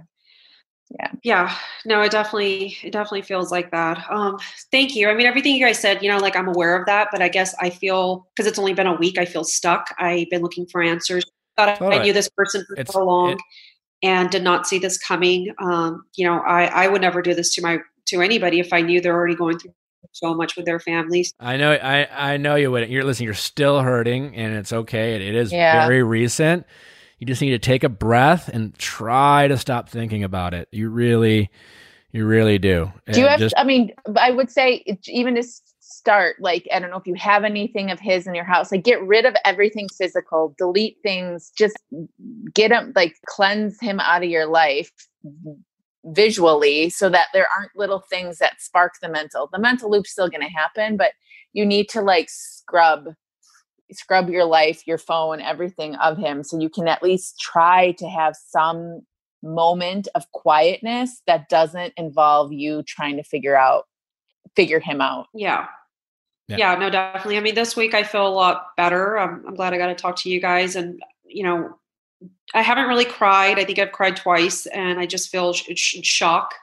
Yeah. 0.91 1.11
Yeah. 1.23 1.55
no 1.85 2.01
it 2.01 2.09
definitely 2.11 2.75
it 2.81 2.91
definitely 2.91 3.21
feels 3.21 3.51
like 3.51 3.69
that. 3.69 4.03
Um 4.09 4.37
thank 4.71 4.95
you. 4.95 5.07
I 5.07 5.13
mean 5.13 5.27
everything 5.27 5.53
you 5.55 5.63
guys 5.63 5.77
said 5.77 6.01
you 6.01 6.09
know 6.11 6.17
like 6.17 6.35
i'm 6.35 6.47
aware 6.47 6.75
of 6.75 6.87
that 6.87 7.09
but 7.11 7.21
i 7.21 7.29
guess 7.29 7.53
i 7.61 7.69
feel 7.69 8.27
because 8.35 8.47
it's 8.49 8.57
only 8.57 8.73
been 8.73 8.87
a 8.87 8.95
week 8.95 9.19
i 9.19 9.25
feel 9.25 9.43
stuck. 9.43 9.93
I've 9.99 10.29
been 10.31 10.41
looking 10.41 10.65
for 10.65 10.81
answers. 10.81 11.23
Thought 11.57 11.69
I- 11.69 11.73
i 11.73 11.75
Totally. 11.75 12.03
knew 12.05 12.13
this 12.13 12.29
person 12.29 12.65
for 12.67 12.73
It's- 12.73 12.91
so 12.91 13.03
long 13.03 13.33
it- 13.33 13.39
and 14.01 14.31
did 14.31 14.43
not 14.43 14.65
see 14.65 14.79
this 14.79 14.97
coming. 14.97 15.53
Um 15.61 16.05
you 16.15 16.25
know 16.25 16.39
i 16.39 16.65
i 16.65 16.87
would 16.87 17.01
never 17.01 17.21
do 17.21 17.35
this 17.35 17.53
to 17.55 17.61
my 17.61 17.77
to 18.07 18.21
anybody 18.23 18.59
if 18.59 18.73
i 18.73 18.81
knew 18.81 18.99
they're 18.99 19.13
already 19.15 19.35
going 19.35 19.59
through 19.59 19.73
so 20.11 20.33
much 20.33 20.55
with 20.55 20.65
their 20.65 20.79
families 20.79 21.33
I 21.39 21.57
know 21.57 21.71
I 21.73 22.33
I 22.33 22.37
know 22.37 22.55
you 22.55 22.71
wouldn't. 22.71 22.91
You're 22.91 23.03
listening, 23.03 23.25
you're 23.25 23.33
still 23.33 23.81
hurting 23.81 24.35
and 24.35 24.55
it's 24.55 24.73
okay. 24.73 25.15
It, 25.15 25.21
it 25.21 25.35
is 25.35 25.51
Yeah. 25.51 25.85
very 25.85 26.03
recent. 26.03 26.65
You 27.19 27.27
just 27.27 27.41
need 27.41 27.51
to 27.51 27.59
take 27.59 27.83
a 27.83 27.89
breath 27.89 28.49
and 28.49 28.73
try 28.77 29.47
to 29.47 29.57
stop 29.57 29.89
thinking 29.89 30.23
about 30.23 30.53
it. 30.53 30.67
You 30.71 30.89
really 30.89 31.49
you 32.11 32.25
really 32.25 32.57
do. 32.57 32.91
do 33.11 33.19
you 33.21 33.27
have 33.27 33.39
just 33.39 33.55
i 33.57 33.63
mean 33.63 33.91
i 34.17 34.31
would 34.31 34.49
say 34.49 34.83
even 35.07 35.35
to 35.35 35.43
start 35.79 36.37
like 36.39 36.67
i 36.73 36.79
don't 36.79 36.89
know 36.89 36.97
if 36.97 37.05
you 37.07 37.15
have 37.15 37.43
anything 37.43 37.91
of 37.91 37.99
his 37.99 38.25
in 38.25 38.33
your 38.33 38.43
house 38.45 38.71
like 38.71 38.83
get 38.83 39.01
rid 39.03 39.25
of 39.25 39.35
everything 39.45 39.87
physical 39.97 40.55
delete 40.57 40.97
things 41.03 41.51
just 41.57 41.77
get 42.53 42.71
him 42.71 42.91
like 42.95 43.15
cleanse 43.27 43.79
him 43.79 43.99
out 43.99 44.23
of 44.23 44.29
your 44.29 44.45
life 44.45 44.91
visually 46.05 46.89
so 46.89 47.09
that 47.09 47.27
there 47.33 47.47
aren't 47.57 47.75
little 47.75 47.99
things 48.09 48.37
that 48.37 48.61
spark 48.61 48.93
the 49.01 49.09
mental 49.09 49.49
the 49.51 49.59
mental 49.59 49.91
loop's 49.91 50.11
still 50.11 50.29
going 50.29 50.41
to 50.41 50.47
happen 50.47 50.95
but 50.95 51.11
you 51.51 51.65
need 51.65 51.89
to 51.89 52.01
like 52.01 52.27
scrub 52.29 53.09
scrub 53.91 54.29
your 54.29 54.45
life 54.45 54.87
your 54.87 54.97
phone 54.97 55.41
everything 55.41 55.95
of 55.95 56.17
him 56.17 56.43
so 56.43 56.57
you 56.57 56.69
can 56.69 56.87
at 56.87 57.03
least 57.03 57.37
try 57.39 57.91
to 57.91 58.07
have 58.07 58.33
some 58.47 59.01
moment 59.43 60.07
of 60.15 60.31
quietness 60.31 61.21
that 61.27 61.49
doesn't 61.49 61.93
involve 61.97 62.51
you 62.53 62.81
trying 62.83 63.17
to 63.17 63.23
figure 63.23 63.57
out 63.57 63.85
figure 64.55 64.79
him 64.79 65.01
out 65.01 65.27
Yeah. 65.33 65.67
Yeah. 66.47 66.57
yeah. 66.57 66.75
no, 66.75 66.89
definitely. 66.89 67.37
I 67.37 67.41
mean, 67.41 67.55
this 67.55 67.75
week 67.75 67.93
I 67.93 68.03
feel 68.03 68.27
a 68.27 68.29
lot 68.29 68.75
better. 68.75 69.17
I'm, 69.17 69.43
I'm 69.47 69.55
glad 69.55 69.73
I 69.73 69.77
got 69.77 69.87
to 69.87 69.95
talk 69.95 70.15
to 70.17 70.29
you 70.29 70.41
guys. 70.41 70.75
And, 70.75 70.99
you 71.23 71.43
know, 71.43 71.77
I 72.53 72.61
haven't 72.61 72.87
really 72.87 73.05
cried. 73.05 73.59
I 73.59 73.63
think 73.65 73.79
I've 73.79 73.91
cried 73.91 74.15
twice 74.15 74.65
and 74.67 74.99
I 74.99 75.05
just 75.05 75.29
feel 75.29 75.53
sh- 75.53 75.69
sh- 75.75 75.97
shock. 76.03 76.53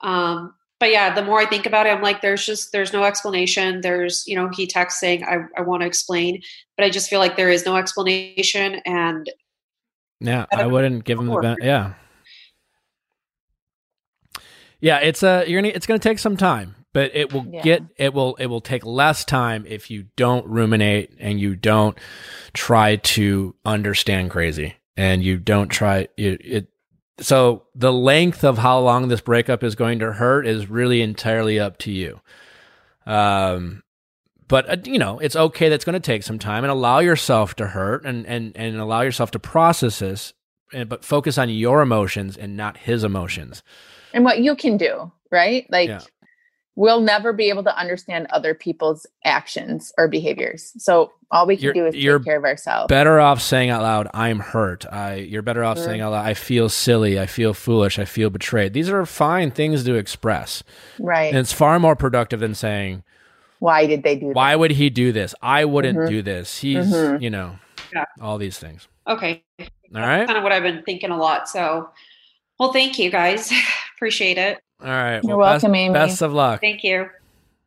Um, 0.00 0.54
but 0.78 0.90
yeah, 0.90 1.14
the 1.14 1.22
more 1.24 1.38
I 1.40 1.46
think 1.46 1.66
about 1.66 1.86
it, 1.86 1.90
I'm 1.90 2.02
like, 2.02 2.22
there's 2.22 2.44
just, 2.44 2.72
there's 2.72 2.92
no 2.92 3.04
explanation. 3.04 3.80
There's, 3.82 4.24
you 4.26 4.34
know, 4.36 4.48
he 4.52 4.66
texts 4.66 5.00
saying, 5.00 5.24
I, 5.24 5.44
I 5.56 5.62
want 5.62 5.82
to 5.82 5.86
explain, 5.86 6.42
but 6.76 6.84
I 6.84 6.90
just 6.90 7.08
feel 7.10 7.18
like 7.20 7.36
there 7.36 7.50
is 7.50 7.64
no 7.64 7.76
explanation. 7.76 8.80
And 8.84 9.30
Yeah, 10.20 10.46
I 10.52 10.62
I 10.62 10.66
wouldn't 10.66 11.04
give 11.04 11.18
him 11.18 11.26
the 11.26 11.38
ben- 11.40 11.56
yeah. 11.60 11.94
Yeah, 14.80 14.98
it's 14.98 15.22
a 15.22 15.44
you're 15.46 15.60
gonna 15.62 15.72
it's 15.74 15.86
gonna 15.86 16.00
take 16.00 16.18
some 16.18 16.36
time, 16.36 16.74
but 16.92 17.12
it 17.14 17.32
will 17.32 17.46
Yeah. 17.48 17.62
get 17.62 17.82
it 17.96 18.12
will 18.12 18.34
it 18.36 18.46
will 18.46 18.60
take 18.60 18.84
less 18.84 19.24
time 19.24 19.64
if 19.68 19.90
you 19.90 20.06
don't 20.16 20.44
ruminate 20.46 21.12
and 21.20 21.38
you 21.40 21.54
don't 21.54 21.96
try 22.52 22.96
to 22.96 23.54
understand 23.64 24.30
crazy 24.32 24.74
and 24.96 25.22
you 25.22 25.38
don't 25.38 25.68
try 25.68 26.08
it, 26.16 26.40
it 26.44 26.68
so 27.20 27.64
the 27.74 27.92
length 27.92 28.44
of 28.44 28.58
how 28.58 28.80
long 28.80 29.08
this 29.08 29.20
breakup 29.20 29.62
is 29.62 29.74
going 29.74 29.98
to 30.00 30.12
hurt 30.12 30.46
is 30.46 30.68
really 30.68 31.02
entirely 31.02 31.60
up 31.60 31.78
to 31.78 31.92
you. 31.92 32.20
Um 33.06 33.82
but 34.48 34.68
uh, 34.68 34.76
you 34.84 34.98
know 34.98 35.18
it's 35.18 35.36
okay 35.36 35.68
that's 35.68 35.84
going 35.84 35.94
to 35.94 36.00
take 36.00 36.22
some 36.22 36.38
time 36.38 36.62
and 36.62 36.70
allow 36.70 36.98
yourself 36.98 37.54
to 37.56 37.66
hurt 37.66 38.04
and 38.04 38.26
and 38.26 38.52
and 38.56 38.76
allow 38.76 39.00
yourself 39.00 39.30
to 39.30 39.38
process 39.38 40.00
this 40.00 40.34
and, 40.72 40.88
but 40.88 41.04
focus 41.04 41.38
on 41.38 41.48
your 41.48 41.80
emotions 41.80 42.36
and 42.36 42.56
not 42.56 42.76
his 42.76 43.02
emotions 43.02 43.62
and 44.12 44.24
what 44.24 44.40
you 44.40 44.54
can 44.54 44.76
do 44.76 45.10
right 45.30 45.66
like 45.70 45.88
Yeah. 45.88 46.00
We'll 46.74 47.00
never 47.00 47.32
be 47.32 47.48
able 47.50 47.62
to 47.62 47.76
understand 47.78 48.26
other 48.30 48.54
people's 48.54 49.06
actions 49.24 49.92
or 49.98 50.08
behaviors. 50.08 50.72
So 50.78 51.12
all 51.30 51.46
we 51.46 51.56
can 51.56 51.64
You're- 51.64 51.74
do 51.80 51.86
is 51.86 51.94
take 51.94 52.24
care 52.24 52.36
of 52.38 52.44
ourselves. 52.44 52.88
better 52.88 53.20
off 53.20 53.40
saying 53.42 53.68
out 53.70 53.82
loud 53.82 54.08
i'm 54.14 54.38
hurt. 54.38 54.84
I 54.90 55.14
you're 55.16 55.42
better 55.42 55.64
off 55.64 55.78
saying 55.78 56.00
out 56.00 56.12
loud 56.12 56.24
i 56.26 56.34
feel 56.34 56.68
silly. 56.68 57.18
I 57.20 57.26
feel 57.26 57.52
foolish. 57.54 57.98
I 57.98 58.04
feel 58.04 58.30
betrayed. 58.30 58.72
These 58.72 58.88
are 58.90 59.04
fine 59.06 59.50
things 59.50 59.84
to 59.84 59.94
express. 59.94 60.62
Right. 60.98 61.28
And 61.28 61.36
it's 61.38 61.52
far 61.52 61.78
more 61.78 61.96
productive 61.96 62.40
than 62.40 62.54
saying 62.54 63.02
why 63.58 63.86
did 63.86 64.02
they 64.02 64.16
do 64.16 64.28
that? 64.28 64.34
why 64.36 64.56
would 64.56 64.72
he 64.72 64.90
do 64.90 65.12
this? 65.12 65.34
I 65.42 65.64
wouldn't 65.66 65.98
Mhm. 65.98 66.08
do 66.08 66.22
this. 66.22 66.58
He's 66.58 66.86
Mhm. 66.92 67.20
you 67.22 67.30
know 67.30 67.58
Yeah. 67.94 68.04
all 68.20 68.38
these 68.38 68.58
things. 68.58 68.88
Okay, 69.06 69.42
all 69.60 70.00
right? 70.00 70.26
Kind 70.26 70.38
of 70.38 70.42
what 70.42 70.52
I've 70.52 70.62
been 70.62 70.82
thinking 70.84 71.10
a 71.10 71.16
lot. 71.16 71.48
So, 71.48 71.90
well, 72.58 72.72
thank 72.72 72.98
you 72.98 73.10
guys. 73.10 73.52
Appreciate 73.96 74.38
it. 74.38 74.58
All 74.82 74.88
right 74.88 75.20
You're 75.22 75.36
well, 75.36 75.52
best, 75.54 75.62
welcome, 75.62 75.74
Amy. 75.76 75.94
best 75.94 76.22
of 76.22 76.32
luck 76.32 76.60
Thank 76.60 76.82
you. 76.84 77.08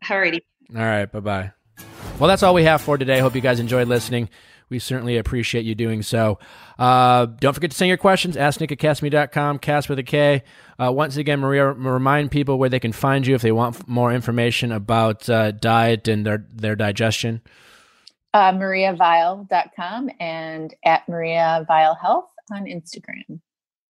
Alrighty. 0.04 0.42
All 0.76 0.82
right. 0.82 1.06
Bye 1.12 1.20
bye. 1.20 1.52
Well, 2.20 2.28
that's 2.28 2.44
all 2.44 2.54
we 2.54 2.64
have 2.64 2.82
for 2.82 2.98
today. 2.98 3.20
Hope 3.20 3.36
you 3.36 3.42
guys 3.42 3.60
enjoyed 3.60 3.88
listening. 3.88 4.30
We 4.70 4.80
certainly 4.80 5.18
appreciate 5.18 5.64
you 5.66 5.76
doing 5.76 6.02
so. 6.02 6.40
Uh, 6.80 7.26
don't 7.28 7.54
forget 7.54 7.72
to 7.72 7.78
send 7.78 7.88
your 7.90 7.98
questions. 7.98 8.36
Ask 8.36 8.60
Nick 8.60 8.72
at 8.72 8.80
kastmedia.com, 8.80 9.60
cast 9.60 9.90
with 9.90 10.00
a 10.00 10.04
K. 10.04 10.44
Uh, 10.80 10.92
once 10.92 11.18
again, 11.18 11.40
Maria, 11.40 11.72
remind 11.72 12.32
people 12.32 12.58
where 12.58 12.70
they 12.70 12.80
can 12.80 12.92
find 12.92 13.28
you 13.28 13.36
if 13.36 13.42
they 13.44 13.52
want 13.52 13.76
f- 13.76 13.88
more 13.88 14.12
information 14.12 14.72
about 14.72 15.30
uh, 15.30 15.52
diet 15.52 16.08
and 16.08 16.26
their, 16.26 16.48
their 16.52 16.76
digestion. 16.76 17.42
uh, 18.34 18.52
mariaviall.com 18.54 20.10
and 20.20 20.74
at 20.84 21.08
Maria 21.08 21.66
Viall 21.70 22.00
Health 22.02 22.30
on 22.52 22.66
Instagram. 22.66 23.40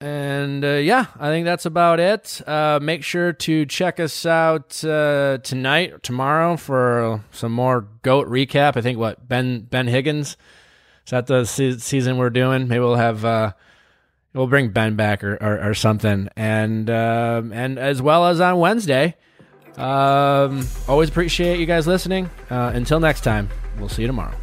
And 0.01 0.65
uh, 0.65 0.75
yeah, 0.77 1.07
I 1.19 1.29
think 1.29 1.45
that's 1.45 1.67
about 1.67 2.01
it. 2.01 2.41
Uh, 2.49 2.79
make 2.81 3.05
sure 3.05 3.35
to 3.35 3.67
check 3.67 4.01
us 4.01 4.25
out 4.25 4.83
uh, 4.83 5.39
tonight 5.43 5.93
or 5.93 5.99
tomorrow 5.99 6.57
for 6.57 7.23
some 7.33 7.53
more 7.53 7.87
goat 8.03 8.27
recap. 8.27 8.79
I 8.79 8.81
think 8.81 8.99
what 8.99 9.29
Ben 9.29 9.61
Ben 9.61 9.89
Higgins 9.89 10.39
is 11.05 11.11
that 11.11 11.27
the 11.27 11.45
se- 11.45 11.79
season 11.79 12.17
we're 12.17 12.31
doing. 12.31 12.67
Maybe 12.67 12.81
we'll 12.81 12.95
have 12.95 13.27
uh, 13.27 13.53
we'll 14.33 14.47
bring 14.47 14.71
Ben 14.71 14.97
back 14.97 15.23
or 15.23 15.35
or, 15.35 15.71
or 15.71 15.75
something. 15.75 16.31
And 16.35 16.89
um, 16.89 17.53
and 17.53 17.79
as 17.79 18.01
well 18.01 18.27
as 18.27 18.41
on 18.41 18.59
Wednesday. 18.59 19.17
Um, 19.77 20.67
always 20.89 21.09
appreciate 21.09 21.59
you 21.59 21.67
guys 21.67 21.87
listening. 21.87 22.29
Uh, 22.51 22.73
until 22.75 23.01
next 23.01 23.23
time, 23.23 23.49
we'll 23.79 23.89
see 23.89 24.03
you 24.03 24.09
tomorrow. 24.09 24.35